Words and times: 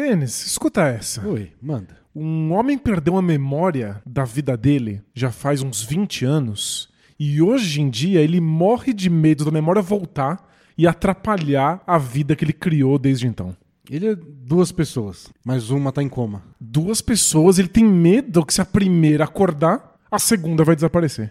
Denis, 0.00 0.46
escuta 0.46 0.80
essa. 0.88 1.28
Oi, 1.28 1.52
manda. 1.60 1.98
Um 2.16 2.52
homem 2.52 2.78
perdeu 2.78 3.18
a 3.18 3.22
memória 3.22 4.00
da 4.06 4.24
vida 4.24 4.56
dele 4.56 5.02
já 5.14 5.30
faz 5.30 5.60
uns 5.60 5.82
20 5.82 6.24
anos 6.24 6.88
e 7.18 7.42
hoje 7.42 7.82
em 7.82 7.90
dia 7.90 8.22
ele 8.22 8.40
morre 8.40 8.94
de 8.94 9.10
medo 9.10 9.44
da 9.44 9.50
memória 9.50 9.82
voltar 9.82 10.42
e 10.76 10.86
atrapalhar 10.86 11.82
a 11.86 11.98
vida 11.98 12.34
que 12.34 12.42
ele 12.42 12.54
criou 12.54 12.98
desde 12.98 13.26
então. 13.26 13.54
Ele 13.90 14.08
é 14.08 14.16
duas 14.16 14.72
pessoas, 14.72 15.28
mas 15.44 15.68
uma 15.68 15.92
tá 15.92 16.02
em 16.02 16.08
coma. 16.08 16.44
Duas 16.58 17.02
pessoas, 17.02 17.58
ele 17.58 17.68
tem 17.68 17.84
medo 17.84 18.46
que 18.46 18.54
se 18.54 18.62
a 18.62 18.64
primeira 18.64 19.24
acordar, 19.24 19.96
a 20.10 20.18
segunda 20.18 20.64
vai 20.64 20.74
desaparecer. 20.74 21.30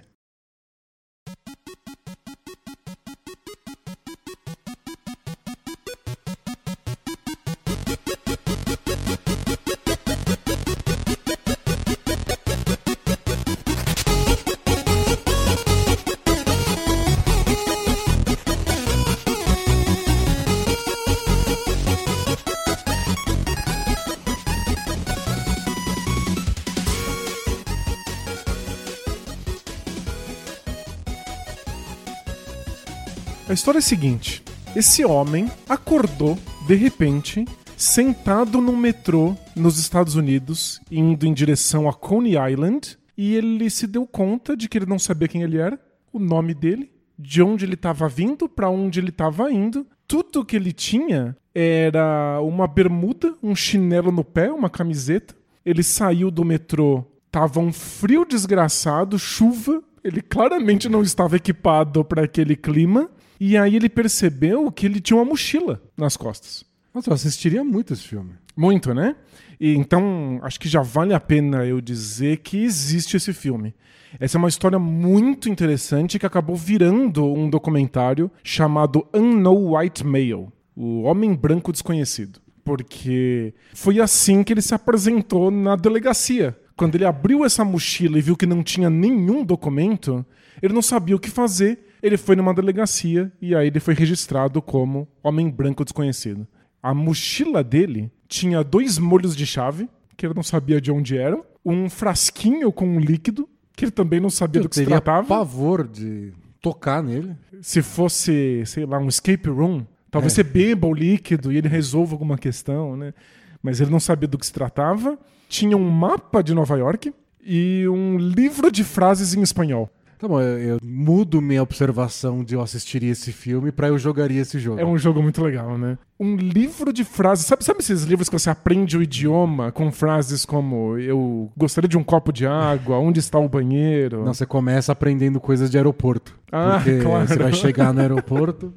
História 33.70 33.78
é 33.78 33.80
a 33.80 33.82
seguinte: 33.82 34.44
esse 34.76 35.06
homem 35.06 35.50
acordou 35.68 36.38
de 36.66 36.74
repente 36.74 37.46
sentado 37.78 38.60
num 38.60 38.76
metrô 38.76 39.36
nos 39.56 39.78
Estados 39.78 40.16
Unidos, 40.16 40.82
indo 40.92 41.26
em 41.26 41.34
direção 41.34 41.88
a 41.88 41.94
Coney 41.94 42.34
Island, 42.52 42.98
e 43.16 43.36
ele 43.36 43.70
se 43.70 43.86
deu 43.86 44.08
conta 44.08 44.58
de 44.58 44.68
que 44.68 44.78
ele 44.78 44.86
não 44.88 44.98
sabia 44.98 45.28
quem 45.28 45.44
ele 45.44 45.58
era, 45.58 45.80
o 46.12 46.20
nome 46.20 46.54
dele, 46.54 46.92
de 47.18 47.42
onde 47.44 47.64
ele 47.64 47.76
estava 47.76 48.10
vindo, 48.10 48.50
para 48.50 48.70
onde 48.70 49.00
ele 49.00 49.10
estava 49.10 49.52
indo. 49.52 49.86
Tudo 50.08 50.44
que 50.44 50.56
ele 50.56 50.74
tinha 50.74 51.38
era 51.54 52.42
uma 52.42 52.68
bermuda, 52.68 53.36
um 53.44 53.56
chinelo 53.56 54.12
no 54.12 54.24
pé, 54.24 54.52
uma 54.52 54.70
camiseta. 54.70 55.36
Ele 55.64 55.84
saiu 55.84 56.32
do 56.32 56.44
metrô, 56.44 57.06
tava 57.32 57.60
um 57.60 57.72
frio 57.72 58.26
desgraçado, 58.26 59.20
chuva. 59.20 59.82
Ele 60.04 60.22
claramente 60.22 60.90
não 60.90 61.04
estava 61.04 61.36
equipado 61.36 62.04
para 62.04 62.24
aquele 62.24 62.56
clima. 62.56 63.10
E 63.40 63.58
aí 63.58 63.76
ele 63.76 63.88
percebeu 63.88 64.72
que 64.72 64.86
ele 64.86 65.00
tinha 65.00 65.18
uma 65.18 65.26
mochila 65.26 65.82
nas 65.96 66.18
costas. 66.18 66.66
Nossa, 66.94 67.10
eu 67.10 67.14
assistiria 67.14 67.64
muito 67.64 67.94
esse 67.94 68.04
filme. 68.04 68.32
Muito, 68.56 68.94
né? 68.94 69.16
E 69.60 69.74
então, 69.76 70.40
acho 70.42 70.60
que 70.60 70.68
já 70.68 70.82
vale 70.82 71.14
a 71.14 71.20
pena 71.20 71.66
eu 71.66 71.80
dizer 71.80 72.38
que 72.38 72.58
existe 72.58 73.16
esse 73.16 73.32
filme. 73.32 73.74
Essa 74.20 74.38
é 74.38 74.40
uma 74.40 74.50
história 74.50 74.80
muito 74.80 75.48
interessante 75.48 76.18
que 76.18 76.26
acabou 76.26 76.56
virando 76.56 77.26
um 77.26 77.50
documentário 77.50 78.30
chamado 78.44 79.08
Unknown 79.14 79.76
White 79.76 80.06
Male 80.06 80.48
O 80.76 81.04
Homem 81.04 81.34
Branco 81.36 81.72
Desconhecido. 81.72 82.42
Porque 82.64 83.54
foi 83.74 84.00
assim 84.00 84.44
que 84.44 84.52
ele 84.52 84.62
se 84.62 84.74
apresentou 84.74 85.52
na 85.52 85.76
delegacia. 85.76 86.58
Quando 86.76 86.96
ele 86.96 87.06
abriu 87.06 87.46
essa 87.46 87.64
mochila 87.64 88.18
e 88.18 88.22
viu 88.22 88.36
que 88.36 88.46
não 88.46 88.64
tinha 88.64 88.90
nenhum 88.90 89.44
documento, 89.44 90.26
ele 90.62 90.74
não 90.74 90.82
sabia 90.82 91.16
o 91.16 91.20
que 91.20 91.30
fazer 91.30 91.89
ele 92.02 92.18
foi 92.18 92.36
numa 92.36 92.54
delegacia 92.54 93.32
e 93.42 93.56
aí 93.56 93.68
ele 93.68 93.80
foi 93.80 93.94
registrado 93.94 94.62
como 94.62 95.08
homem 95.24 95.50
branco 95.50 95.84
desconhecido. 95.84 96.48
A 96.82 96.94
mochila 96.94 97.64
dele 97.64 98.12
tinha 98.28 98.64
dois 98.64 98.98
molhos 98.98 99.36
de 99.36 99.46
chave, 99.46 99.90
que 100.16 100.26
ele 100.26 100.34
não 100.34 100.44
sabia 100.44 100.80
de 100.80 100.92
onde 100.92 101.18
eram, 101.18 101.44
um 101.66 101.90
frasquinho 101.90 102.72
com 102.72 102.88
um 102.88 103.00
líquido, 103.00 103.48
que 103.76 103.86
ele 103.86 103.92
também 103.92 104.20
não 104.20 104.30
sabia 104.30 104.60
Eu 104.60 104.64
do 104.64 104.70
que 104.70 104.76
se 104.76 104.86
tratava. 104.86 105.28
pavor 105.28 105.88
de 105.88 106.32
tocar 106.62 107.02
nele. 107.04 107.36
Se 107.62 107.82
fosse, 107.82 108.64
sei 108.66 108.86
lá, 108.86 108.98
um 109.00 109.08
escape 109.08 109.50
room, 109.50 109.86
talvez 110.12 110.34
É. 110.34 110.36
você 110.38 110.44
beba 110.44 110.88
o 110.88 110.94
líquido 110.94 111.52
e 111.52 111.58
ele 111.58 111.68
resolva 111.68 112.14
alguma 112.14 112.38
questão, 112.38 112.96
né? 112.96 113.14
Mas 113.62 113.82
ele 113.82 113.92
não 113.92 114.00
sabia 114.00 114.28
do 114.28 114.38
que 114.38 114.46
se 114.46 114.54
tratava. 114.54 115.18
Tinha 115.50 115.76
um 115.76 115.90
mapa 115.90 116.42
de 116.42 116.54
Nova 116.54 116.78
York 116.78 117.14
e 117.44 117.86
um 117.90 118.18
livro 118.18 118.72
de 118.72 118.84
frases 118.84 119.34
em 119.34 119.42
espanhol. 119.42 119.90
Tá 120.20 120.28
bom, 120.28 120.42
eu, 120.42 120.60
eu 120.60 120.78
mudo 120.84 121.42
minha 121.42 121.64
observação 121.64 122.44
de 122.44 122.54
eu 122.54 122.62
assistiria 122.62 123.14
esse 123.14 123.32
filme 123.32 123.72
pra 123.72 123.88
eu 123.88 123.98
jogaria 123.98 124.42
esse 124.42 124.60
jogo. 124.60 124.78
É 124.78 124.86
um 124.86 124.98
jogo 124.98 125.24
muito 125.24 125.42
legal, 125.42 125.78
né? 125.78 125.98
Um 126.20 126.36
livro 126.36 126.92
de 126.92 127.06
frases. 127.06 127.46
Sabe, 127.46 127.64
sabe 127.64 127.80
esses 127.80 128.04
livros 128.04 128.28
que 128.28 128.38
você 128.38 128.50
aprende 128.50 128.98
o 128.98 129.02
idioma 129.02 129.72
com 129.72 129.90
frases 129.94 130.44
como 130.44 130.98
eu 130.98 131.50
gostaria 131.56 131.88
de 131.88 131.98
um 131.98 132.04
copo 132.04 132.34
de 132.34 132.46
água, 132.46 132.98
onde 132.98 133.22
está 133.22 133.40
o 133.40 133.48
banheiro? 133.48 134.26
Não, 134.26 134.34
você 134.34 134.46
começa 134.46 134.92
aprendendo 134.92 135.40
coisas 135.40 135.72
de 135.72 135.78
aeroporto. 135.78 136.38
Ah, 136.52 136.82
porque 136.84 137.00
claro. 137.02 137.26
você 137.26 137.38
vai 137.38 137.54
chegar 137.54 137.94
no 137.94 138.02
aeroporto 138.02 138.74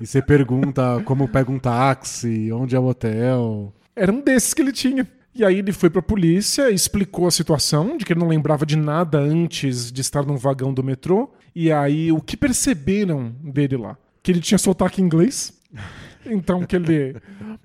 e 0.00 0.04
você 0.04 0.20
pergunta 0.20 1.00
como 1.04 1.28
pega 1.28 1.52
um 1.52 1.58
táxi, 1.60 2.50
onde 2.52 2.74
é 2.74 2.80
o 2.80 2.86
hotel. 2.86 3.72
Era 3.94 4.10
um 4.10 4.20
desses 4.20 4.52
que 4.52 4.60
ele 4.60 4.72
tinha. 4.72 5.06
E 5.34 5.44
aí 5.44 5.58
ele 5.58 5.72
foi 5.72 5.88
pra 5.88 6.02
polícia, 6.02 6.70
explicou 6.70 7.26
a 7.26 7.30
situação, 7.30 7.96
de 7.96 8.04
que 8.04 8.12
ele 8.12 8.20
não 8.20 8.28
lembrava 8.28 8.66
de 8.66 8.76
nada 8.76 9.18
antes 9.18 9.92
de 9.92 10.00
estar 10.00 10.24
num 10.24 10.36
vagão 10.36 10.74
do 10.74 10.82
metrô. 10.82 11.30
E 11.54 11.70
aí 11.70 12.10
o 12.10 12.20
que 12.20 12.36
perceberam 12.36 13.32
dele 13.42 13.76
lá? 13.76 13.96
Que 14.22 14.32
ele 14.32 14.40
tinha 14.40 14.58
sotaque 14.58 15.00
inglês. 15.00 15.52
Então 16.26 16.66
que 16.66 16.76
ele 16.76 17.16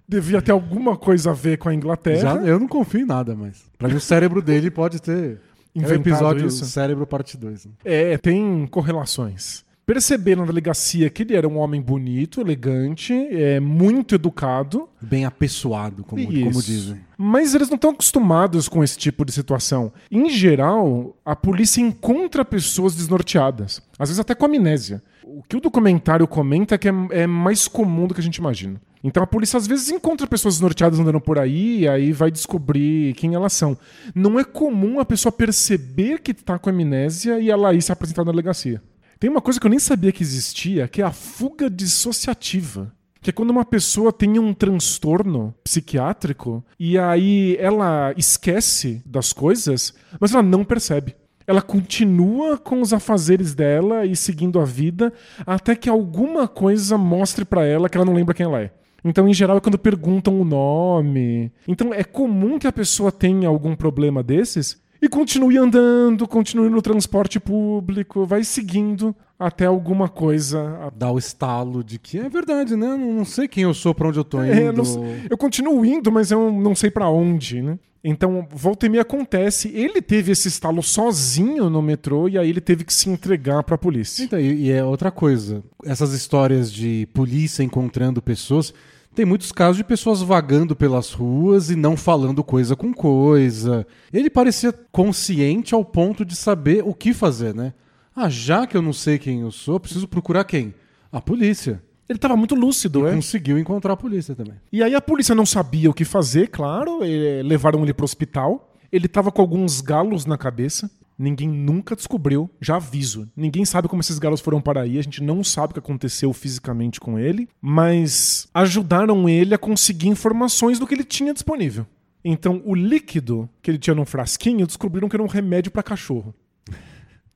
devia 0.07 0.41
ter 0.41 0.53
alguma 0.53 0.95
coisa 0.95 1.31
a 1.31 1.33
ver 1.33 1.57
com 1.57 1.67
a 1.67 1.73
Inglaterra. 1.73 2.35
Já, 2.35 2.35
eu 2.35 2.57
não 2.57 2.69
confio 2.69 3.01
em 3.01 3.05
nada, 3.05 3.35
mas 3.35 3.65
pra 3.77 3.89
mim 3.89 3.95
o 3.95 3.99
cérebro 3.99 4.41
dele 4.41 4.71
pode 4.71 5.01
ter 5.01 5.41
é 5.75 5.79
o 5.79 5.81
Inventado 5.81 5.99
episódio 5.99 6.47
isso. 6.47 6.65
Cérebro 6.65 7.05
Parte 7.05 7.35
2. 7.37 7.67
É, 7.83 8.17
tem 8.17 8.65
correlações. 8.67 9.65
Perceberam 9.85 10.41
na 10.41 10.47
delegacia 10.47 11.09
que 11.12 11.22
ele 11.22 11.35
era 11.35 11.47
um 11.47 11.57
homem 11.57 11.79
bonito, 11.79 12.41
elegante, 12.41 13.13
é, 13.13 13.59
muito 13.59 14.16
educado. 14.16 14.90
Bem 15.00 15.25
apessoado, 15.25 16.03
como, 16.03 16.25
como 16.25 16.63
dizem. 16.63 17.00
Mas 17.16 17.53
eles 17.53 17.69
não 17.69 17.75
estão 17.75 17.91
acostumados 17.91 18.68
com 18.68 18.84
esse 18.84 18.97
tipo 18.97 19.24
de 19.24 19.31
situação. 19.31 19.94
Em 20.09 20.28
geral, 20.29 21.16
a 21.24 21.35
polícia 21.35 21.81
encontra 21.81 22.44
pessoas 22.44 22.95
desnorteadas, 22.95 23.79
às 24.00 24.09
vezes 24.09 24.19
até 24.19 24.34
com 24.34 24.45
amnésia. 24.45 25.03
O 25.24 25.44
que 25.44 25.56
o 25.56 25.62
documentário 25.62 26.28
comenta 26.28 26.75
é 26.75 26.78
que 26.79 26.90
é, 26.90 26.94
é 27.12 27.28
mais 27.28 27.68
comum 27.68 28.07
do 28.07 28.16
que 28.16 28.22
a 28.22 28.24
gente 28.24 28.38
imagina. 28.38 28.81
Então 29.03 29.22
a 29.22 29.28
polícia 29.28 29.57
às 29.57 29.68
vezes 29.68 29.91
encontra 29.91 30.25
pessoas 30.25 30.56
desnorteadas 30.56 31.00
andando 31.00 31.22
por 31.22 31.38
aí 31.38 31.81
e 31.81 31.88
aí 31.88 32.12
vai 32.12 32.31
descobrir 32.31 33.13
quem 33.13 33.35
elas 33.35 33.53
são. 33.53 33.78
Não 34.16 34.40
é 34.40 34.44
comum 34.44 35.00
a 35.00 35.06
pessoa 35.06 35.31
perceber 35.31 36.22
que 36.22 36.31
está 36.31 36.57
com 36.57 36.72
amnésia 36.72 37.40
e 37.40 37.51
ela 37.51 37.72
ir 37.72 37.84
se 37.84 37.91
apresentar 37.91 38.25
na 38.25 38.31
delegacia. 38.31 38.81
Tem 39.19 39.29
uma 39.29 39.41
coisa 39.41 39.59
que 39.59 39.65
eu 39.65 39.69
nem 39.69 39.79
sabia 39.79 40.11
que 40.11 40.23
existia, 40.23 40.87
que 40.87 41.01
é 41.01 41.05
a 41.05 41.11
fuga 41.11 41.69
dissociativa. 41.69 42.91
Que 43.21 43.31
é 43.31 43.33
quando 43.33 43.49
uma 43.49 43.65
pessoa 43.65 44.13
tem 44.13 44.37
um 44.37 44.53
transtorno 44.53 45.53
psiquiátrico 45.63 46.63
e 46.79 46.97
aí 46.97 47.57
ela 47.59 48.13
esquece 48.15 49.01
das 49.03 49.33
coisas, 49.33 49.93
mas 50.19 50.31
ela 50.31 50.43
não 50.43 50.63
percebe. 50.63 51.15
Ela 51.47 51.61
continua 51.61 52.57
com 52.57 52.81
os 52.81 52.93
afazeres 52.93 53.55
dela 53.55 54.05
e 54.05 54.15
seguindo 54.15 54.59
a 54.59 54.65
vida 54.65 55.11
até 55.45 55.75
que 55.75 55.89
alguma 55.89 56.47
coisa 56.47 56.97
mostre 56.97 57.45
pra 57.45 57.65
ela 57.65 57.89
que 57.89 57.97
ela 57.97 58.05
não 58.05 58.13
lembra 58.13 58.33
quem 58.33 58.45
ela 58.45 58.61
é. 58.61 58.71
Então, 59.03 59.27
em 59.27 59.33
geral, 59.33 59.57
é 59.57 59.59
quando 59.59 59.77
perguntam 59.77 60.39
o 60.39 60.43
nome. 60.43 61.51
Então, 61.67 61.93
é 61.93 62.03
comum 62.03 62.57
que 62.57 62.65
a 62.65 62.71
pessoa 62.71 63.11
tenha 63.11 63.47
algum 63.47 63.75
problema 63.75 64.23
desses 64.23 64.83
e 65.05 65.07
continue 65.07 65.55
andando, 65.57 66.27
continue 66.27 66.67
no 66.67 66.81
transporte 66.81 67.39
público, 67.39 68.25
vai 68.25 68.43
seguindo 68.43 69.16
até 69.38 69.66
alguma 69.66 70.09
coisa. 70.09 70.91
Dá 70.95 71.11
o 71.11 71.19
estalo 71.19 71.83
de 71.83 71.99
que 71.99 72.17
é 72.17 72.27
verdade, 72.27 72.75
né? 72.75 72.88
Não, 72.88 73.13
não 73.13 73.25
sei 73.25 73.47
quem 73.47 73.63
eu 73.63 73.73
sou, 73.73 73.94
pra 73.94 74.07
onde 74.07 74.17
eu 74.17 74.23
tô 74.23 74.44
indo. 74.44 74.51
É, 74.51 74.67
eu, 74.69 74.73
não 74.73 74.83
eu 75.29 75.38
continuo 75.38 75.85
indo, 75.85 76.11
mas 76.11 76.31
eu 76.31 76.51
não 76.51 76.73
sei 76.73 76.89
pra 76.89 77.07
onde, 77.07 77.62
né? 77.62 77.77
Então, 78.03 78.47
volta 78.51 78.88
e 78.88 78.89
meia 78.89 79.03
acontece. 79.03 79.69
Ele 79.75 80.01
teve 80.01 80.31
esse 80.31 80.47
estalo 80.47 80.81
sozinho 80.81 81.69
no 81.69 81.83
metrô 81.83 82.27
e 82.27 82.38
aí 82.38 82.50
ele 82.50 82.62
teve 82.62 82.83
que 82.83 82.94
se 82.94 83.07
entregar 83.07 83.62
pra 83.63 83.77
polícia. 83.77 84.24
Então, 84.24 84.39
e, 84.39 84.65
e 84.65 84.71
é 84.71 84.83
outra 84.83 85.12
coisa. 85.12 85.63
Essas 85.83 86.13
histórias 86.13 86.71
de 86.71 87.07
polícia 87.13 87.62
encontrando 87.62 88.24
pessoas. 88.24 88.74
Tem 89.15 89.25
muitos 89.25 89.53
casos 89.53 89.77
de 89.77 89.83
pessoas 89.85 90.21
vagando 90.21 90.75
pelas 90.75 91.13
ruas 91.13 91.69
e 91.69 91.75
não 91.75 91.95
falando 91.95 92.44
coisa 92.44 92.75
com 92.75 92.94
coisa. 92.94 93.88
Ele 94.12 94.29
parecia 94.29 94.73
consciente 94.91 95.73
ao 95.73 95.85
ponto 95.85 96.25
de 96.25 96.35
saber 96.35 96.83
o 96.85 96.94
que 96.94 97.13
fazer, 97.13 97.56
né? 97.56 97.73
Ah, 98.13 98.27
já 98.27 98.67
que 98.67 98.75
eu 98.75 98.81
não 98.81 98.91
sei 98.91 99.17
quem 99.17 99.39
eu 99.39 99.51
sou, 99.51 99.79
preciso 99.79 100.06
procurar 100.06 100.44
quem? 100.44 100.75
A 101.09 101.21
polícia. 101.21 101.81
Ele 102.09 102.19
tava 102.19 102.35
muito 102.35 102.56
lúcido, 102.56 103.07
é? 103.07 103.15
Conseguiu 103.15 103.57
encontrar 103.57 103.94
a 103.94 103.97
polícia 103.97 104.35
também. 104.35 104.56
E 104.69 104.83
aí 104.83 104.94
a 104.94 105.01
polícia 105.01 105.33
não 105.33 105.45
sabia 105.45 105.89
o 105.89 105.94
que 105.94 106.03
fazer, 106.03 106.50
claro, 106.50 107.00
eh, 107.01 107.41
levaram 107.41 107.83
ele 107.83 107.94
pro 107.94 108.03
hospital. 108.03 108.75
Ele 108.91 109.07
tava 109.07 109.31
com 109.31 109.41
alguns 109.41 109.79
galos 109.79 110.25
na 110.25 110.38
cabeça. 110.38 110.91
Ninguém 111.17 111.47
nunca 111.47 111.95
descobriu, 111.95 112.50
já 112.59 112.75
aviso. 112.75 113.29
Ninguém 113.35 113.63
sabe 113.63 113.88
como 113.88 114.01
esses 114.01 114.19
garotos 114.19 114.44
foram 114.44 114.59
para 114.59 114.81
aí, 114.81 115.00
a 115.00 115.01
gente 115.01 115.23
não 115.23 115.44
sabe 115.44 115.71
o 115.71 115.73
que 115.73 115.79
aconteceu 115.79 116.33
fisicamente 116.33 117.00
com 117.00 117.17
ele, 117.17 117.47
mas 117.62 118.47
ajudaram 118.53 119.29
ele 119.29 119.53
a 119.53 119.57
conseguir 119.57 120.09
informações 120.09 120.77
do 120.77 120.85
que 120.85 120.94
ele 120.94 121.06
tinha 121.06 121.33
disponível. 121.33 121.85
Então, 122.23 122.62
o 122.65 122.73
líquido 122.73 123.47
que 123.62 123.69
ele 123.71 123.77
tinha 123.77 123.95
num 123.95 124.06
frasquinho 124.06 124.65
descobriram 124.65 125.07
que 125.07 125.15
era 125.15 125.23
um 125.23 125.27
remédio 125.27 125.71
para 125.71 125.83
cachorro. 125.83 126.33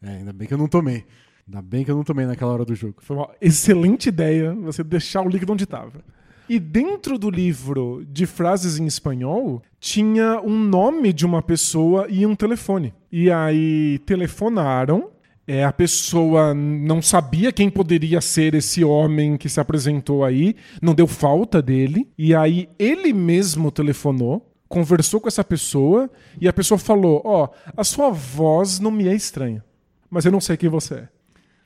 É, 0.02 0.12
ainda 0.12 0.32
bem 0.32 0.48
que 0.48 0.54
eu 0.54 0.58
não 0.58 0.70
tomei. 0.70 1.04
Ainda 1.46 1.62
bem 1.62 1.84
que 1.84 1.92
eu 1.92 1.96
não 1.98 2.06
tomei 2.06 2.26
naquela 2.26 2.54
hora 2.54 2.64
do 2.64 2.74
jogo. 2.74 2.96
Foi 3.00 3.18
uma 3.18 3.30
excelente 3.42 4.08
ideia 4.08 4.56
você 4.56 4.82
deixar 4.82 5.22
o 5.22 5.28
líquido 5.28 5.52
onde 5.52 5.66
estava. 5.66 6.02
E 6.50 6.60
dentro 6.60 7.20
do 7.20 7.30
livro 7.30 8.04
de 8.10 8.26
frases 8.26 8.80
em 8.80 8.88
espanhol, 8.88 9.62
tinha 9.80 10.42
um 10.42 10.58
nome 10.58 11.14
de 11.14 11.24
uma 11.24 11.44
pessoa 11.44 12.08
e 12.10 12.26
um 12.26 12.36
telefone. 12.36 12.92
E 13.12 13.30
aí 13.30 14.00
telefonaram. 14.00 15.12
É, 15.48 15.64
a 15.64 15.72
pessoa 15.72 16.54
não 16.54 17.02
sabia 17.02 17.52
quem 17.52 17.70
poderia 17.70 18.20
ser 18.20 18.56
esse 18.56 18.84
homem 18.84 19.38
que 19.38 19.50
se 19.50 19.60
apresentou 19.60 20.24
aí, 20.24 20.56
não 20.80 20.94
deu 20.94 21.08
falta 21.08 21.62
dele. 21.62 22.08
E 22.18 22.34
aí 22.34 22.68
ele 22.80 23.14
mesmo 23.14 23.72
telefonou, 23.72 24.52
conversou 24.68 25.22
com 25.22 25.28
essa 25.28 25.44
pessoa 25.44 26.10
e 26.42 26.48
a 26.48 26.54
pessoa 26.54 26.80
falou: 26.80 27.22
Ó, 27.26 27.46
oh, 27.46 27.72
a 27.78 27.84
sua 27.84 28.10
voz 28.10 28.80
não 28.80 28.92
me 28.92 29.08
é 29.08 29.14
estranha, 29.14 29.64
mas 30.10 30.26
eu 30.26 30.32
não 30.32 30.42
sei 30.42 30.58
quem 30.58 30.70
você 30.70 30.96
é 30.96 31.19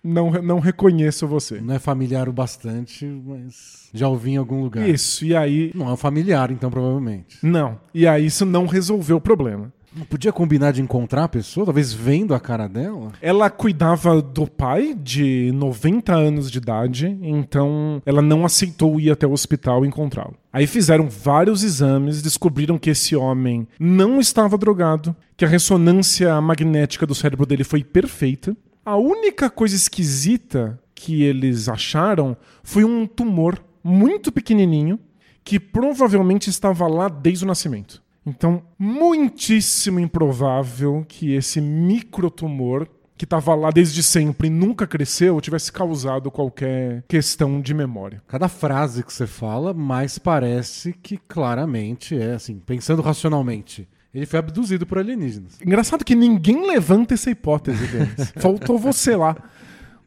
não, 0.04 0.32
não 0.32 0.60
reconheço 0.60 1.28
você. 1.28 1.62
Não 1.62 1.76
é 1.76 1.80
familiar 1.80 2.28
o 2.28 2.34
bastante, 2.34 3.06
mas 3.06 3.90
já 3.94 4.08
ouvi 4.08 4.32
em 4.32 4.38
algum 4.38 4.62
lugar. 4.62 4.88
Isso, 4.88 5.24
e 5.24 5.36
aí. 5.36 5.72
Não 5.74 5.88
é 5.88 5.94
um 5.94 5.98
familiar, 5.98 6.52
então, 6.52 6.70
provavelmente. 6.70 7.38
Não. 7.42 7.80
E 7.94 8.06
aí 8.06 8.26
isso 8.26 8.46
não 8.46 8.66
resolveu 8.66 9.18
o 9.18 9.22
problema. 9.22 9.72
Não 9.96 10.06
podia 10.06 10.34
combinar 10.34 10.72
de 10.72 10.82
encontrar 10.82 11.26
a 11.26 11.30
pessoa, 11.30 11.68
talvez 11.68 11.94
vendo 11.94 12.34
a 12.34 12.40
cara 12.40 12.68
dela? 12.68 13.12
Ela 13.22 13.48
cuidava 13.50 14.24
do 14.24 14.48
pai, 14.48 14.96
de 15.00 15.52
90 15.54 16.12
anos 16.12 16.50
de 16.50 16.58
idade, 16.58 17.16
então 17.22 18.02
ela 18.04 18.22
não 18.22 18.44
aceitou 18.44 19.00
ir 19.00 19.12
até 19.12 19.28
o 19.28 19.32
hospital 19.32 19.86
encontrá-lo. 19.86 20.34
Aí 20.52 20.66
fizeram 20.66 21.08
vários 21.08 21.64
exames, 21.64 22.24
descobriram 22.24 22.80
que 22.80 22.90
esse 22.90 23.16
homem 23.16 23.68
não 23.80 24.20
estava 24.20 24.58
drogado, 24.58 25.16
que 25.38 25.46
a 25.46 25.48
ressonância 25.48 26.42
magnética 26.42 27.06
do 27.06 27.14
cérebro 27.14 27.46
dele 27.46 27.64
foi 27.64 27.84
perfeita, 27.84 28.58
a 28.86 28.96
única 28.98 29.50
coisa 29.50 29.76
esquisita 29.76 30.80
que 30.94 31.24
eles 31.24 31.68
acharam 31.68 32.36
foi 32.64 32.84
um 32.84 33.06
tumor 33.06 33.64
muito 33.84 34.32
pequenininho 34.32 35.00
que 35.44 35.60
provavelmente 35.60 36.50
estava 36.50 36.88
lá 36.88 37.10
desde 37.10 37.44
o 37.44 37.48
nascimento. 37.48 38.02
Então, 38.26 38.64
muitíssimo 38.80 40.00
improvável 40.00 41.06
que 41.08 41.34
esse 41.34 41.60
microtumor 41.60 42.88
que 43.18 43.26
estava 43.26 43.54
lá 43.54 43.70
desde 43.70 44.02
sempre 44.02 44.48
e 44.48 44.52
nunca 44.52 44.88
cresceu 44.88 45.40
tivesse 45.40 45.72
causado 45.72 46.32
qualquer 46.32 47.04
questão 47.08 47.62
de 47.62 47.74
memória. 47.74 48.22
Cada 48.28 48.48
frase 48.48 49.04
que 49.04 49.14
você 49.14 49.28
fala, 49.28 49.74
mais 49.74 50.18
parece 50.18 50.94
que 50.94 51.18
claramente 51.18 52.18
é 52.18 52.34
assim, 52.34 52.60
pensando 52.60 53.02
racionalmente. 53.02 53.88
Ele 54.14 54.26
foi 54.28 54.38
abduzido 54.38 54.86
por 54.86 55.00
alienígenas. 55.00 55.60
Engraçado 55.66 56.06
que 56.06 56.14
ninguém 56.14 56.68
levanta 56.68 57.16
essa 57.16 57.32
hipótese, 57.32 57.88
Denis. 57.88 58.32
Faltou 58.38 58.78
você 58.78 59.16
lá 59.16 59.36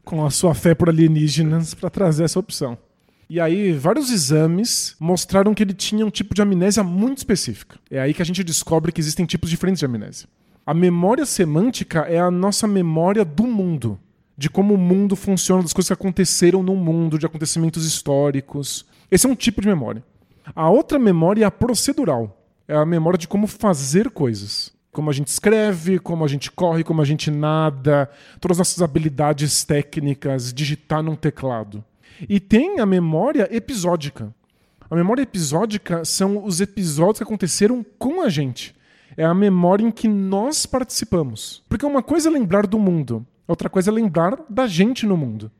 com 0.05 0.25
a 0.25 0.29
sua 0.29 0.53
fé 0.55 0.73
por 0.73 0.87
alienígenas 0.87 1.73
para 1.73 1.89
trazer 1.89 2.23
essa 2.23 2.39
opção. 2.39 2.77
E 3.29 3.41
aí, 3.41 3.73
vários 3.73 4.09
exames 4.09 4.95
mostraram 4.97 5.53
que 5.53 5.61
ele 5.61 5.73
tinha 5.73 6.05
um 6.05 6.09
tipo 6.09 6.33
de 6.33 6.41
amnésia 6.41 6.81
muito 6.81 7.17
específica. 7.17 7.77
É 7.91 7.99
aí 7.99 8.13
que 8.13 8.21
a 8.21 8.25
gente 8.25 8.41
descobre 8.41 8.93
que 8.93 9.01
existem 9.01 9.25
tipos 9.25 9.49
diferentes 9.49 9.79
de 9.79 9.85
amnésia. 9.85 10.29
A 10.65 10.73
memória 10.73 11.25
semântica 11.25 12.01
é 12.01 12.19
a 12.19 12.31
nossa 12.31 12.65
memória 12.65 13.25
do 13.25 13.43
mundo, 13.43 13.99
de 14.37 14.49
como 14.49 14.75
o 14.75 14.77
mundo 14.77 15.17
funciona, 15.17 15.61
das 15.61 15.73
coisas 15.73 15.87
que 15.87 15.93
aconteceram 15.93 16.63
no 16.63 16.75
mundo, 16.75 17.19
de 17.19 17.25
acontecimentos 17.25 17.85
históricos. 17.85 18.85
Esse 19.11 19.25
é 19.25 19.29
um 19.29 19.35
tipo 19.35 19.59
de 19.59 19.67
memória. 19.67 20.01
A 20.55 20.69
outra 20.69 20.97
memória 20.97 21.43
é 21.43 21.47
a 21.47 21.51
procedural 21.51 22.36
é 22.67 22.75
a 22.75 22.85
memória 22.85 23.17
de 23.17 23.27
como 23.27 23.47
fazer 23.47 24.09
coisas. 24.09 24.75
Como 24.91 25.09
a 25.09 25.13
gente 25.13 25.27
escreve, 25.27 25.99
como 25.99 26.25
a 26.25 26.27
gente 26.27 26.51
corre, 26.51 26.83
como 26.83 27.01
a 27.01 27.05
gente 27.05 27.29
nada, 27.29 28.09
todas 28.41 28.55
as 28.55 28.59
nossas 28.59 28.81
habilidades 28.81 29.63
técnicas, 29.63 30.51
digitar 30.51 31.03
num 31.03 31.15
teclado. 31.15 31.83
E 32.27 32.39
tem 32.39 32.79
a 32.79 32.85
memória 32.85 33.47
episódica. 33.55 34.33
A 34.89 34.95
memória 34.95 35.21
episódica 35.21 36.03
são 36.03 36.43
os 36.43 36.59
episódios 36.61 37.19
que 37.19 37.23
aconteceram 37.23 37.85
com 37.99 38.21
a 38.21 38.29
gente. 38.29 38.75
É 39.15 39.23
a 39.23 39.33
memória 39.33 39.85
em 39.85 39.91
que 39.91 40.07
nós 40.07 40.65
participamos. 40.65 41.63
Porque 41.69 41.85
uma 41.85 42.01
coisa 42.01 42.29
é 42.29 42.31
lembrar 42.31 42.65
do 42.65 42.79
mundo, 42.79 43.25
outra 43.47 43.69
coisa 43.69 43.91
é 43.91 43.93
lembrar 43.93 44.39
da 44.49 44.65
gente 44.65 45.05
no 45.05 45.15
mundo. 45.15 45.51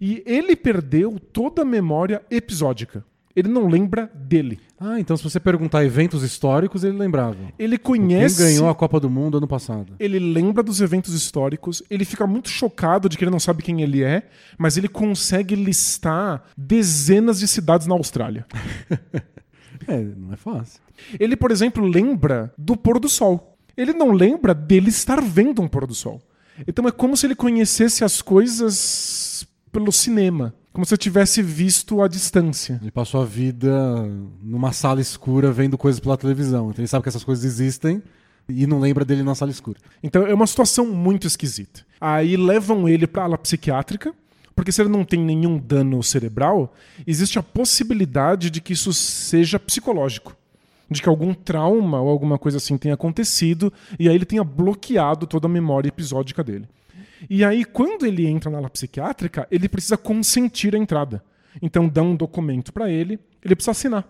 E 0.00 0.22
ele 0.24 0.56
perdeu 0.56 1.18
toda 1.18 1.62
a 1.62 1.66
memória 1.66 2.22
episódica 2.30 3.04
ele 3.34 3.48
não 3.48 3.68
lembra 3.68 4.10
dele. 4.14 4.60
Ah, 4.78 4.98
então 4.98 5.16
se 5.16 5.22
você 5.22 5.38
perguntar 5.38 5.84
eventos 5.84 6.22
históricos, 6.22 6.84
ele 6.84 6.96
lembrava. 6.96 7.36
Ele 7.58 7.78
conhece. 7.78 8.36
Quem 8.36 8.46
ganhou 8.46 8.68
a 8.68 8.74
Copa 8.74 8.98
do 8.98 9.10
Mundo 9.10 9.38
ano 9.38 9.46
passado? 9.46 9.94
Ele 9.98 10.18
lembra 10.18 10.62
dos 10.62 10.80
eventos 10.80 11.14
históricos, 11.14 11.82
ele 11.90 12.04
fica 12.04 12.26
muito 12.26 12.48
chocado 12.48 13.08
de 13.08 13.16
que 13.16 13.24
ele 13.24 13.30
não 13.30 13.40
sabe 13.40 13.62
quem 13.62 13.82
ele 13.82 14.02
é, 14.02 14.28
mas 14.58 14.76
ele 14.76 14.88
consegue 14.88 15.54
listar 15.54 16.44
dezenas 16.56 17.38
de 17.38 17.46
cidades 17.46 17.86
na 17.86 17.94
Austrália. 17.94 18.46
é, 19.86 19.98
não 20.00 20.32
é 20.32 20.36
fácil. 20.36 20.80
Ele, 21.18 21.36
por 21.36 21.50
exemplo, 21.50 21.84
lembra 21.84 22.52
do 22.56 22.76
pôr 22.76 22.98
do 22.98 23.08
sol. 23.08 23.58
Ele 23.76 23.92
não 23.92 24.12
lembra 24.12 24.52
dele 24.54 24.88
estar 24.88 25.20
vendo 25.22 25.62
um 25.62 25.68
pôr 25.68 25.86
do 25.86 25.94
sol. 25.94 26.20
Então 26.66 26.86
é 26.86 26.90
como 26.90 27.16
se 27.16 27.26
ele 27.26 27.34
conhecesse 27.34 28.04
as 28.04 28.20
coisas 28.20 29.46
pelo 29.72 29.92
cinema. 29.92 30.54
Como 30.72 30.86
se 30.86 30.94
eu 30.94 30.98
tivesse 30.98 31.42
visto 31.42 32.00
à 32.00 32.08
distância. 32.08 32.78
Ele 32.80 32.90
passou 32.90 33.20
a 33.20 33.24
vida 33.24 34.06
numa 34.42 34.72
sala 34.72 35.00
escura 35.00 35.50
vendo 35.50 35.76
coisas 35.76 36.00
pela 36.00 36.16
televisão. 36.16 36.70
Então 36.70 36.80
ele 36.80 36.88
sabe 36.88 37.02
que 37.02 37.08
essas 37.08 37.24
coisas 37.24 37.44
existem 37.44 38.02
e 38.48 38.66
não 38.66 38.80
lembra 38.80 39.04
dele 39.04 39.22
na 39.22 39.34
sala 39.34 39.50
escura. 39.50 39.78
Então 40.02 40.26
é 40.26 40.34
uma 40.34 40.46
situação 40.46 40.86
muito 40.86 41.26
esquisita. 41.26 41.84
Aí 42.00 42.36
levam 42.36 42.88
ele 42.88 43.06
para 43.06 43.22
a 43.22 43.24
ala 43.26 43.38
psiquiátrica, 43.38 44.14
porque 44.54 44.70
se 44.70 44.80
ele 44.80 44.90
não 44.90 45.04
tem 45.04 45.20
nenhum 45.20 45.58
dano 45.58 46.02
cerebral, 46.02 46.74
existe 47.06 47.38
a 47.38 47.42
possibilidade 47.42 48.50
de 48.50 48.60
que 48.60 48.72
isso 48.72 48.92
seja 48.92 49.58
psicológico. 49.58 50.36
De 50.88 51.00
que 51.00 51.08
algum 51.08 51.32
trauma 51.32 52.00
ou 52.00 52.08
alguma 52.08 52.38
coisa 52.38 52.58
assim 52.58 52.76
tenha 52.76 52.94
acontecido 52.94 53.72
e 53.98 54.08
aí 54.08 54.14
ele 54.14 54.24
tenha 54.24 54.42
bloqueado 54.42 55.26
toda 55.26 55.46
a 55.46 55.50
memória 55.50 55.88
episódica 55.88 56.42
dele. 56.42 56.68
E 57.28 57.44
aí, 57.44 57.64
quando 57.64 58.06
ele 58.06 58.26
entra 58.26 58.50
na 58.50 58.58
ala 58.58 58.70
psiquiátrica, 58.70 59.46
ele 59.50 59.68
precisa 59.68 59.96
consentir 59.96 60.74
a 60.74 60.78
entrada. 60.78 61.22
Então, 61.60 61.88
dá 61.88 62.02
um 62.02 62.16
documento 62.16 62.72
para 62.72 62.88
ele, 62.90 63.18
ele 63.44 63.54
precisa 63.54 63.72
assinar. 63.72 64.08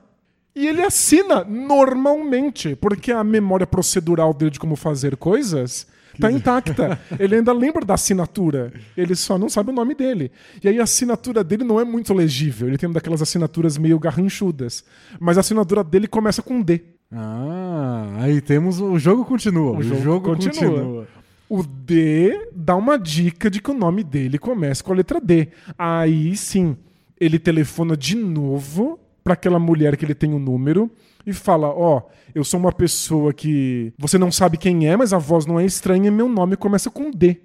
E 0.55 0.67
ele 0.67 0.83
assina 0.83 1.45
normalmente, 1.45 2.75
porque 2.77 3.12
a 3.12 3.23
memória 3.23 3.67
procedural 3.67 4.35
dele 4.35 4.50
de 4.50 4.59
como 4.59 4.76
fazer 4.76 5.17
coisas 5.17 5.87
está 6.12 6.31
intacta. 6.31 7.00
Ele 7.19 7.37
ainda 7.37 7.52
lembra 7.52 7.85
da 7.85 7.95
assinatura, 7.95 8.73
ele 8.97 9.14
só 9.14 9.38
não 9.38 9.49
sabe 9.49 9.71
o 9.71 9.73
nome 9.73 9.95
dele. 9.95 10.31
E 10.62 10.69
aí 10.69 10.79
a 10.81 10.83
assinatura 10.83 11.45
dele 11.45 11.64
não 11.64 11.81
é 11.81 11.85
muito 11.85 12.12
legível, 12.12 12.69
ele 12.69 12.76
tem 12.76 12.88
uma 12.88 12.95
daquelas 12.95 13.23
assinaturas 13.23 13.79
meio 13.79 13.99
garranchudas. 13.99 14.85
Mas 15.19 15.37
a 15.37 15.40
assinatura 15.40 15.85
dele 15.85 16.09
começa 16.09 16.43
com 16.43 16.61
D. 16.61 16.83
Ah, 17.12 18.17
aí 18.19 18.40
temos. 18.40 18.81
O 18.81 18.99
jogo 18.99 19.25
continua. 19.25 19.73
O, 19.73 19.79
o 19.79 19.83
jogo, 19.83 20.02
jogo, 20.02 20.29
continua. 20.31 20.71
continua. 20.71 21.07
O 21.50 21.64
D 21.64 22.49
dá 22.54 22.76
uma 22.76 22.97
dica 22.97 23.50
de 23.50 23.61
que 23.61 23.73
o 23.73 23.75
nome 23.75 24.04
dele 24.04 24.38
começa 24.38 24.85
com 24.85 24.92
a 24.92 24.95
letra 24.95 25.21
D. 25.21 25.49
Aí 25.76 26.37
sim, 26.37 26.76
ele 27.19 27.40
telefona 27.40 27.97
de 27.97 28.14
novo 28.14 29.00
para 29.25 29.35
aquela 29.35 29.59
mulher 29.59 29.97
que 29.97 30.04
ele 30.04 30.14
tem 30.14 30.33
o 30.33 30.37
um 30.37 30.38
número 30.38 30.88
e 31.26 31.33
fala: 31.33 31.66
Ó, 31.66 31.99
oh, 31.99 32.11
eu 32.33 32.45
sou 32.45 32.61
uma 32.61 32.71
pessoa 32.71 33.33
que 33.33 33.92
você 33.99 34.16
não 34.16 34.30
sabe 34.30 34.57
quem 34.57 34.88
é, 34.88 34.97
mas 34.97 35.12
a 35.12 35.19
voz 35.19 35.45
não 35.45 35.59
é 35.59 35.64
estranha 35.64 36.07
e 36.07 36.11
meu 36.12 36.28
nome 36.28 36.54
começa 36.54 36.88
com 36.88 37.11
D. 37.11 37.40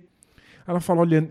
Ela 0.68 0.80
fala: 0.80 1.02
Olha, 1.02 1.28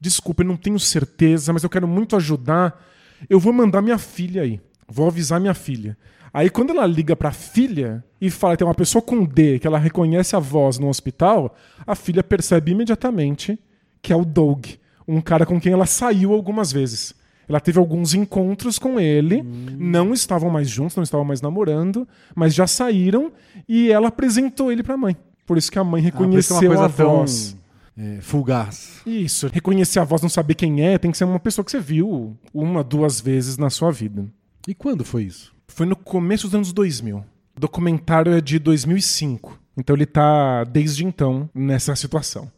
desculpa, 0.00 0.42
eu 0.42 0.48
não 0.48 0.56
tenho 0.56 0.80
certeza, 0.80 1.52
mas 1.52 1.62
eu 1.62 1.70
quero 1.70 1.86
muito 1.86 2.16
ajudar. 2.16 2.84
Eu 3.30 3.38
vou 3.38 3.52
mandar 3.52 3.80
minha 3.80 3.98
filha 3.98 4.42
aí. 4.42 4.60
Vou 4.88 5.06
avisar 5.06 5.40
minha 5.40 5.54
filha. 5.54 5.96
Aí 6.36 6.50
quando 6.50 6.68
ela 6.68 6.84
liga 6.84 7.16
para 7.16 7.30
a 7.30 7.32
filha 7.32 8.04
e 8.20 8.28
fala 8.28 8.52
que 8.52 8.58
tem 8.58 8.68
uma 8.68 8.74
pessoa 8.74 9.00
com 9.00 9.24
D, 9.24 9.58
que 9.58 9.66
ela 9.66 9.78
reconhece 9.78 10.36
a 10.36 10.38
voz 10.38 10.78
no 10.78 10.86
hospital, 10.86 11.56
a 11.86 11.94
filha 11.94 12.22
percebe 12.22 12.72
imediatamente 12.72 13.58
que 14.02 14.12
é 14.12 14.16
o 14.16 14.22
Doug, 14.22 14.66
um 15.08 15.22
cara 15.22 15.46
com 15.46 15.58
quem 15.58 15.72
ela 15.72 15.86
saiu 15.86 16.34
algumas 16.34 16.70
vezes. 16.70 17.14
Ela 17.48 17.58
teve 17.58 17.78
alguns 17.78 18.12
encontros 18.12 18.78
com 18.78 19.00
ele, 19.00 19.40
hum. 19.40 19.76
não 19.78 20.12
estavam 20.12 20.50
mais 20.50 20.68
juntos, 20.68 20.94
não 20.94 21.04
estavam 21.04 21.24
mais 21.24 21.40
namorando, 21.40 22.06
mas 22.34 22.52
já 22.54 22.66
saíram 22.66 23.32
e 23.66 23.90
ela 23.90 24.08
apresentou 24.08 24.70
ele 24.70 24.82
para 24.82 24.92
a 24.92 24.98
mãe. 24.98 25.16
Por 25.46 25.56
isso 25.56 25.72
que 25.72 25.78
a 25.78 25.84
mãe 25.84 26.02
reconheceu 26.02 26.78
ah, 26.78 26.84
a 26.84 26.88
voz. 26.88 27.56
É, 27.96 28.20
fugaz. 28.20 29.00
Isso. 29.06 29.48
Reconhecer 29.50 30.00
a 30.00 30.04
voz, 30.04 30.20
não 30.20 30.28
saber 30.28 30.54
quem 30.54 30.82
é, 30.82 30.98
tem 30.98 31.10
que 31.10 31.16
ser 31.16 31.24
uma 31.24 31.40
pessoa 31.40 31.64
que 31.64 31.70
você 31.70 31.80
viu 31.80 32.36
uma, 32.52 32.84
duas 32.84 33.22
vezes 33.22 33.56
na 33.56 33.70
sua 33.70 33.90
vida. 33.90 34.26
E 34.68 34.74
quando 34.74 35.02
foi 35.02 35.22
isso? 35.22 35.55
Foi 35.68 35.86
no 35.86 35.96
começo 35.96 36.46
dos 36.46 36.54
anos 36.54 36.72
2000. 36.72 37.18
O 37.56 37.60
documentário 37.60 38.32
é 38.32 38.40
de 38.40 38.58
2005. 38.58 39.58
Então 39.76 39.94
ele 39.94 40.06
tá, 40.06 40.64
desde 40.64 41.04
então, 41.04 41.48
nessa 41.54 41.94
situação. 41.96 42.50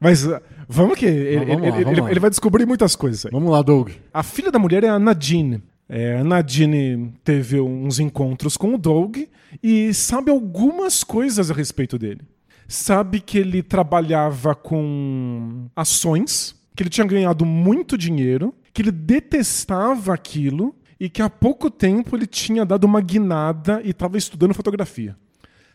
Mas 0.00 0.26
uh, 0.26 0.38
vamos 0.68 0.98
que 0.98 1.06
ele, 1.06 1.38
vamos 1.46 1.62
lá, 1.62 1.68
ele- 1.68 1.84
vamos 1.84 1.98
ele- 1.98 2.10
ele 2.12 2.20
vai 2.20 2.30
descobrir 2.30 2.66
muitas 2.66 2.94
coisas 2.94 3.24
aí. 3.26 3.32
Vamos 3.32 3.50
lá, 3.50 3.62
Doug. 3.62 3.90
A 4.12 4.22
filha 4.22 4.50
da 4.50 4.58
mulher 4.58 4.84
é 4.84 4.88
a 4.88 4.98
Nadine. 4.98 5.62
É, 5.88 6.18
a 6.18 6.24
Nadine 6.24 7.14
teve 7.24 7.60
uns 7.60 7.98
encontros 8.00 8.56
com 8.56 8.74
o 8.74 8.78
Doug 8.78 9.18
e 9.62 9.94
sabe 9.94 10.30
algumas 10.30 11.02
coisas 11.04 11.50
a 11.50 11.54
respeito 11.54 11.98
dele. 11.98 12.20
Sabe 12.68 13.20
que 13.20 13.38
ele 13.38 13.62
trabalhava 13.62 14.54
com 14.54 15.66
ações, 15.76 16.56
que 16.74 16.82
ele 16.82 16.90
tinha 16.90 17.06
ganhado 17.06 17.46
muito 17.46 17.96
dinheiro, 17.96 18.52
que 18.74 18.82
ele 18.82 18.90
detestava 18.90 20.12
aquilo 20.12 20.74
e 20.98 21.08
que 21.08 21.22
há 21.22 21.28
pouco 21.30 21.70
tempo 21.70 22.16
ele 22.16 22.26
tinha 22.26 22.64
dado 22.64 22.84
uma 22.84 23.00
guinada 23.00 23.80
e 23.84 23.90
estava 23.90 24.16
estudando 24.16 24.54
fotografia 24.54 25.16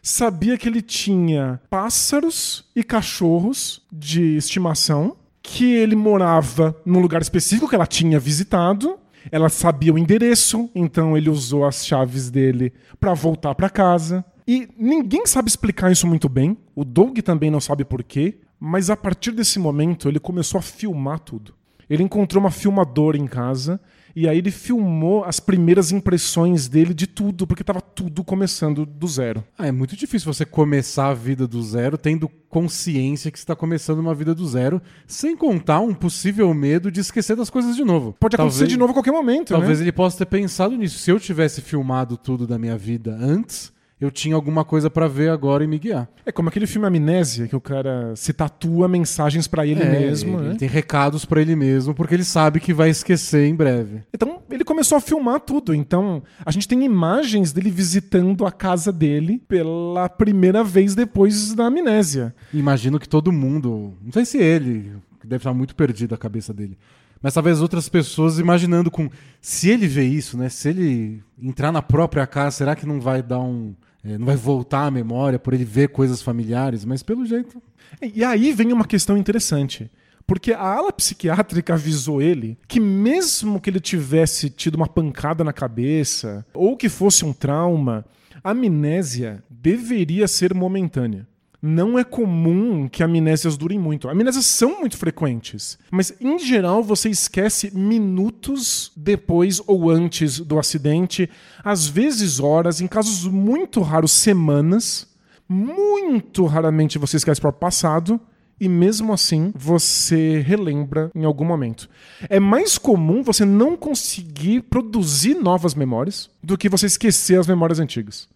sabia 0.01 0.57
que 0.57 0.67
ele 0.67 0.81
tinha 0.81 1.61
pássaros 1.69 2.65
e 2.75 2.83
cachorros 2.83 3.81
de 3.91 4.35
estimação, 4.35 5.15
que 5.43 5.73
ele 5.73 5.95
morava 5.95 6.75
num 6.85 6.99
lugar 6.99 7.21
específico 7.21 7.69
que 7.69 7.75
ela 7.75 7.85
tinha 7.85 8.19
visitado. 8.19 8.97
Ela 9.31 9.49
sabia 9.49 9.93
o 9.93 9.99
endereço, 9.99 10.69
então 10.73 11.15
ele 11.15 11.29
usou 11.29 11.65
as 11.65 11.85
chaves 11.85 12.29
dele 12.29 12.73
para 12.99 13.13
voltar 13.13 13.53
para 13.53 13.69
casa. 13.69 14.25
E 14.47 14.67
ninguém 14.77 15.25
sabe 15.27 15.49
explicar 15.49 15.91
isso 15.91 16.07
muito 16.07 16.27
bem. 16.27 16.57
O 16.75 16.83
Doug 16.83 17.19
também 17.19 17.51
não 17.51 17.59
sabe 17.59 17.85
por 17.85 18.03
quê, 18.03 18.39
mas 18.59 18.89
a 18.89 18.97
partir 18.97 19.31
desse 19.31 19.59
momento 19.59 20.09
ele 20.09 20.19
começou 20.19 20.57
a 20.57 20.61
filmar 20.61 21.19
tudo. 21.19 21.53
Ele 21.87 22.03
encontrou 22.03 22.41
uma 22.41 22.51
filmadora 22.51 23.17
em 23.17 23.27
casa 23.27 23.79
e 24.15 24.27
aí 24.27 24.37
ele 24.37 24.51
filmou 24.51 25.23
as 25.23 25.39
primeiras 25.39 25.91
impressões 25.91 26.67
dele 26.67 26.93
de 26.93 27.07
tudo, 27.07 27.45
porque 27.47 27.63
estava 27.63 27.81
tudo 27.81 28.23
começando 28.23 28.85
do 28.85 29.07
zero. 29.07 29.43
Ah, 29.57 29.67
é 29.67 29.71
muito 29.71 29.95
difícil 29.95 30.31
você 30.33 30.45
começar 30.45 31.07
a 31.09 31.13
vida 31.13 31.47
do 31.47 31.61
zero 31.61 31.97
tendo 31.97 32.29
consciência 32.49 33.31
que 33.31 33.37
está 33.37 33.55
começando 33.55 33.99
uma 33.99 34.13
vida 34.13 34.35
do 34.35 34.45
zero, 34.47 34.81
sem 35.07 35.35
contar 35.35 35.79
um 35.79 35.93
possível 35.93 36.53
medo 36.53 36.91
de 36.91 36.99
esquecer 36.99 37.35
das 37.35 37.49
coisas 37.49 37.75
de 37.75 37.83
novo. 37.83 38.15
Pode 38.19 38.35
acontecer 38.35 38.59
Talvez- 38.59 38.71
de 38.73 38.77
novo 38.77 38.91
a 38.91 38.93
qualquer 38.93 39.11
momento, 39.11 39.49
Talvez 39.49 39.79
né? 39.79 39.85
ele 39.85 39.91
possa 39.91 40.17
ter 40.17 40.25
pensado 40.25 40.75
nisso. 40.75 40.99
Se 40.99 41.09
eu 41.11 41.19
tivesse 41.19 41.61
filmado 41.61 42.17
tudo 42.17 42.45
da 42.45 42.57
minha 42.59 42.77
vida 42.77 43.17
antes, 43.19 43.71
eu 44.01 44.09
tinha 44.09 44.33
alguma 44.35 44.65
coisa 44.65 44.89
pra 44.89 45.07
ver 45.07 45.29
agora 45.29 45.63
e 45.63 45.67
me 45.67 45.77
guiar. 45.77 46.09
É 46.25 46.31
como 46.31 46.49
aquele 46.49 46.65
filme 46.65 46.87
Amnésia, 46.87 47.47
que 47.47 47.55
o 47.55 47.61
cara 47.61 48.13
se 48.15 48.33
tatua 48.33 48.87
mensagens 48.87 49.47
pra 49.47 49.65
ele 49.65 49.83
É, 49.83 49.89
mesmo, 49.89 50.39
ele, 50.39 50.49
né? 50.49 50.55
tem 50.55 50.67
recados 50.67 51.23
pra 51.23 51.39
ele 51.39 51.55
mesmo, 51.55 51.93
porque 51.93 52.15
ele 52.15 52.23
sabe 52.23 52.59
que 52.59 52.73
vai 52.73 52.89
esquecer 52.89 53.45
em 53.47 53.53
breve. 53.55 54.01
Então 54.11 54.41
ele 54.49 54.63
começou 54.63 54.97
a 54.97 55.01
filmar 55.01 55.39
tudo. 55.41 55.73
Então 55.75 56.23
a 56.43 56.49
gente 56.51 56.67
tem 56.67 56.83
imagens 56.83 57.53
dele 57.53 57.69
visitando 57.69 58.45
a 58.45 58.51
casa 58.51 58.91
dele 58.91 59.41
pela 59.47 60.09
primeira 60.09 60.63
vez 60.63 60.95
depois 60.95 61.53
da 61.53 61.65
amnésia. 61.67 62.33
Imagino 62.51 62.99
que 62.99 63.07
todo 63.07 63.31
mundo, 63.31 63.93
não 64.03 64.11
sei 64.11 64.25
se 64.25 64.39
ele, 64.39 64.93
que 65.19 65.27
deve 65.27 65.41
estar 65.41 65.53
muito 65.53 65.75
perdido 65.75 66.15
a 66.15 66.17
cabeça 66.17 66.51
dele, 66.51 66.75
mas 67.21 67.35
talvez 67.35 67.61
outras 67.61 67.87
pessoas 67.87 68.39
imaginando 68.39 68.89
com 68.89 69.07
se 69.39 69.69
ele 69.69 69.85
vê 69.85 70.03
isso, 70.03 70.35
né? 70.35 70.49
Se 70.49 70.69
ele 70.69 71.21
entrar 71.39 71.71
na 71.71 71.79
própria 71.81 72.25
casa, 72.25 72.57
será 72.57 72.75
que 72.75 72.83
não 72.87 72.99
vai 72.99 73.21
dar 73.21 73.39
um, 73.39 73.75
não 74.03 74.25
vai 74.25 74.35
voltar 74.35 74.85
a 74.85 74.91
memória 74.91 75.37
por 75.37 75.53
ele 75.53 75.65
ver 75.65 75.89
coisas 75.89 76.21
familiares? 76.21 76.85
Mas 76.85 77.03
pelo 77.03 77.25
jeito, 77.25 77.61
E 78.01 78.23
aí 78.23 78.53
vem 78.53 78.71
uma 78.71 78.85
questão 78.85 79.17
interessante. 79.17 79.89
Porque 80.25 80.53
a 80.53 80.61
ala 80.61 80.93
psiquiátrica 80.93 81.73
avisou 81.73 82.21
ele 82.21 82.57
que, 82.67 82.79
mesmo 82.79 83.59
que 83.59 83.69
ele 83.69 83.79
tivesse 83.79 84.49
tido 84.49 84.75
uma 84.75 84.87
pancada 84.87 85.43
na 85.43 85.51
cabeça, 85.51 86.45
ou 86.53 86.77
que 86.77 86.87
fosse 86.87 87.25
um 87.25 87.33
trauma, 87.33 88.05
a 88.43 88.51
amnésia 88.51 89.43
deveria 89.49 90.27
ser 90.27 90.53
momentânea. 90.53 91.27
Não 91.61 91.99
é 91.99 92.03
comum 92.03 92.87
que 92.87 93.03
amnésias 93.03 93.55
durem 93.55 93.77
muito. 93.77 94.09
Amnésias 94.09 94.47
são 94.47 94.79
muito 94.79 94.97
frequentes, 94.97 95.77
mas 95.91 96.11
em 96.19 96.39
geral 96.39 96.81
você 96.81 97.09
esquece 97.09 97.69
minutos 97.77 98.91
depois 98.97 99.61
ou 99.67 99.91
antes 99.91 100.39
do 100.39 100.57
acidente, 100.57 101.29
às 101.63 101.87
vezes 101.87 102.39
horas, 102.39 102.81
em 102.81 102.87
casos 102.87 103.25
muito 103.25 103.81
raros, 103.81 104.11
semanas. 104.11 105.07
Muito 105.47 106.45
raramente 106.45 106.97
você 106.97 107.17
esquece 107.17 107.41
para 107.41 107.49
o 107.49 107.53
passado 107.53 108.19
e 108.59 108.69
mesmo 108.69 109.11
assim 109.11 109.51
você 109.53 110.39
relembra 110.39 111.11
em 111.13 111.25
algum 111.25 111.43
momento. 111.43 111.89
É 112.29 112.39
mais 112.39 112.77
comum 112.77 113.21
você 113.21 113.43
não 113.43 113.75
conseguir 113.75 114.61
produzir 114.61 115.33
novas 115.33 115.75
memórias 115.75 116.29
do 116.41 116.57
que 116.57 116.69
você 116.69 116.85
esquecer 116.85 117.39
as 117.39 117.47
memórias 117.47 117.79
antigas. 117.79 118.29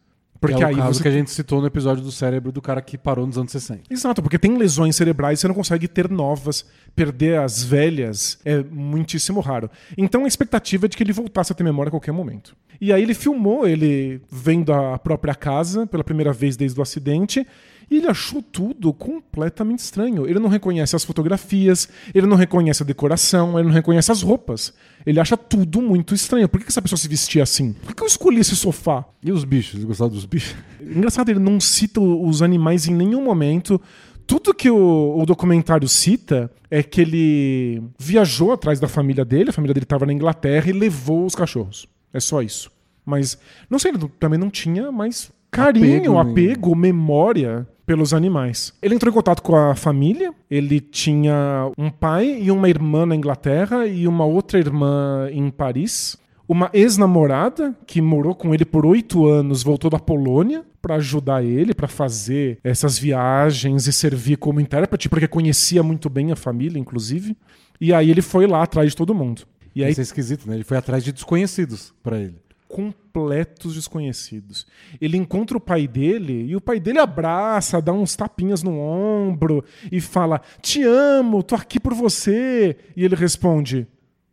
Porque 0.48 0.64
é 0.64 0.66
o 0.66 0.70
aí 0.70 0.76
caso 0.76 0.94
você 0.94 1.02
que 1.04 1.08
a 1.08 1.12
gente 1.12 1.32
citou 1.32 1.62
no 1.62 1.68
episódio 1.68 2.04
do 2.04 2.12
cérebro 2.12 2.52
do 2.52 2.62
cara 2.62 2.82
que 2.82 2.98
parou 2.98 3.26
nos 3.26 3.38
anos 3.38 3.52
60. 3.52 3.84
Exato, 3.90 4.22
porque 4.22 4.38
tem 4.38 4.58
lesões 4.58 4.96
cerebrais, 4.96 5.40
você 5.40 5.48
não 5.48 5.56
consegue 5.56 5.88
ter 5.88 6.10
novas, 6.10 6.66
perder 6.96 7.40
as 7.40 7.64
velhas 7.64 8.40
é 8.46 8.64
muitíssimo 8.64 9.40
raro. 9.40 9.70
Então 9.98 10.26
a 10.26 10.28
expectativa 10.28 10.86
é 10.86 10.90
de 10.90 10.98
que 10.98 11.04
ele 11.04 11.14
voltasse 11.14 11.52
a 11.52 11.56
ter 11.56 11.64
memória 11.64 11.90
a 11.90 11.92
qualquer 11.92 12.12
momento. 12.12 12.56
E 12.80 12.92
aí 12.92 13.02
ele 13.02 13.14
filmou 13.14 13.68
ele 13.68 14.22
vendo 14.30 14.74
a 14.74 14.98
própria 14.98 15.34
casa 15.34 15.88
pela 15.88 16.04
primeira 16.04 16.34
vez 16.34 16.58
desde 16.58 16.80
o 16.80 16.84
acidente. 16.84 17.46
E 17.90 17.98
ele 17.98 18.08
achou 18.08 18.42
tudo 18.42 18.92
completamente 18.92 19.80
estranho. 19.80 20.28
Ele 20.28 20.40
não 20.40 20.50
reconhece 20.50 20.96
as 20.96 21.04
fotografias, 21.04 21.88
ele 22.14 22.26
não 22.26 22.36
reconhece 22.36 22.82
a 22.82 22.86
decoração, 22.86 23.60
ele 23.60 23.68
não 23.68 23.74
reconhece 23.76 24.12
as 24.12 24.22
roupas. 24.22 24.74
Ele 25.06 25.20
acha 25.20 25.38
tudo 25.38 25.82
muito 25.82 26.16
estranho. 26.16 26.50
Por 26.50 26.60
que 26.60 26.68
essa 26.68 26.82
pessoa 26.82 26.98
se 26.98 27.08
vestia 27.08 27.44
assim? 27.44 27.74
Por 27.74 27.94
que 27.94 28.02
eu 28.02 28.08
escolhi 28.08 28.40
esse 28.40 28.56
sofá? 28.56 29.06
E 29.22 29.32
os 29.32 29.44
bichos? 29.44 29.76
Ele 29.76 29.86
gostava 29.86 30.10
dos 30.10 30.26
bichos? 30.26 30.56
Engraçado, 30.82 31.30
ele 31.30 31.40
não 31.40 31.60
cita 31.60 32.02
os 32.02 32.42
animais 32.42 32.88
em 32.88 32.94
nenhum 32.94 33.24
momento. 33.24 33.80
Tudo 34.26 34.54
que 34.54 34.70
o, 34.70 35.20
o 35.20 35.26
documentário 35.26 35.88
cita 35.88 36.52
é 36.72 36.82
que 36.82 37.02
ele 37.02 37.84
viajou 38.00 38.52
atrás 38.52 38.80
da 38.80 38.88
família 38.88 39.24
dele, 39.24 39.52
a 39.52 39.54
família 39.54 39.74
dele 39.74 39.86
estava 39.86 40.06
na 40.06 40.14
Inglaterra 40.14 40.70
e 40.70 40.74
levou 40.74 41.26
os 41.26 41.36
cachorros. 41.36 41.88
É 42.12 42.20
só 42.20 42.42
isso. 42.42 42.72
Mas, 43.06 43.38
não 43.70 43.78
sei, 43.78 43.92
ele 43.92 44.10
também 44.20 44.40
não 44.40 44.50
tinha 44.50 44.92
mais 44.92 45.32
carinho, 45.52 46.18
Apego, 46.18 46.32
apego, 46.32 46.76
memória 46.76 47.68
pelos 47.86 48.14
animais. 48.14 48.74
Ele 48.82 48.96
entrou 48.96 49.12
em 49.12 49.14
contato 49.14 49.42
com 49.42 49.56
a 49.56 49.76
família, 49.76 50.34
ele 50.50 50.80
tinha 50.80 51.72
um 51.78 51.90
pai 51.90 52.40
e 52.42 52.52
uma 52.52 52.70
irmã 52.70 53.06
na 53.06 53.16
Inglaterra 53.16 53.86
e 53.86 54.08
uma 54.08 54.26
outra 54.26 54.60
irmã 54.60 55.30
em 55.32 55.50
Paris. 55.50 56.18
Uma 56.48 56.70
ex-namorada 56.74 57.76
que 57.88 58.02
morou 58.02 58.36
com 58.36 58.54
ele 58.54 58.66
por 58.66 58.86
oito 58.86 59.26
anos 59.26 59.64
voltou 59.64 59.90
da 59.90 59.98
Polônia 59.98 60.64
para 60.80 60.96
ajudar 60.96 61.44
ele, 61.44 61.74
para 61.74 61.88
fazer 61.88 62.60
essas 62.64 63.00
viagens 63.00 63.88
e 63.88 63.94
servir 63.94 64.38
como 64.38 64.60
intérprete, 64.60 65.10
porque 65.10 65.28
conhecia 65.28 65.82
muito 65.82 66.08
bem 66.08 66.32
a 66.32 66.36
família, 66.36 66.78
inclusive. 66.78 67.36
E 67.82 67.92
aí 67.92 68.12
ele 68.12 68.22
foi 68.22 68.46
lá 68.46 68.62
atrás 68.62 68.92
de 68.92 68.96
todo 68.96 69.16
mundo. 69.16 69.42
E 69.76 69.84
aí 69.84 69.92
Isso 69.92 70.02
é 70.02 70.04
esquisito, 70.04 70.48
né? 70.48 70.56
Ele 70.56 70.64
foi 70.64 70.78
atrás 70.78 71.04
de 71.04 71.12
desconhecidos 71.12 71.94
pra 72.04 72.20
ele. 72.20 72.45
Completos 72.68 73.76
desconhecidos. 73.76 74.66
Ele 75.00 75.18
encontra 75.18 75.58
o 75.58 75.62
pai 75.62 75.88
dele 75.88 76.46
e 76.48 76.56
o 76.56 76.62
pai 76.62 76.80
dele 76.80 77.00
abraça, 77.00 77.82
dá 77.82 77.94
uns 77.94 78.16
tapinhas 78.16 78.64
no 78.64 78.78
ombro 78.80 79.64
e 79.92 80.02
fala: 80.02 80.42
Te 80.62 80.84
amo, 80.84 81.44
tô 81.44 81.56
aqui 81.56 81.80
por 81.80 81.94
você. 81.94 82.78
E 82.96 83.04
ele 83.04 83.16
responde: 83.16 83.88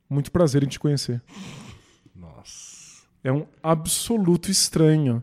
Muito 0.09 0.31
prazer 0.31 0.63
em 0.63 0.69
te 0.69 0.81
conhecer. 0.81 1.23
Nossa. 2.15 3.03
É 3.23 3.33
um 3.33 3.47
absoluto 3.63 4.51
estranho. 4.51 5.23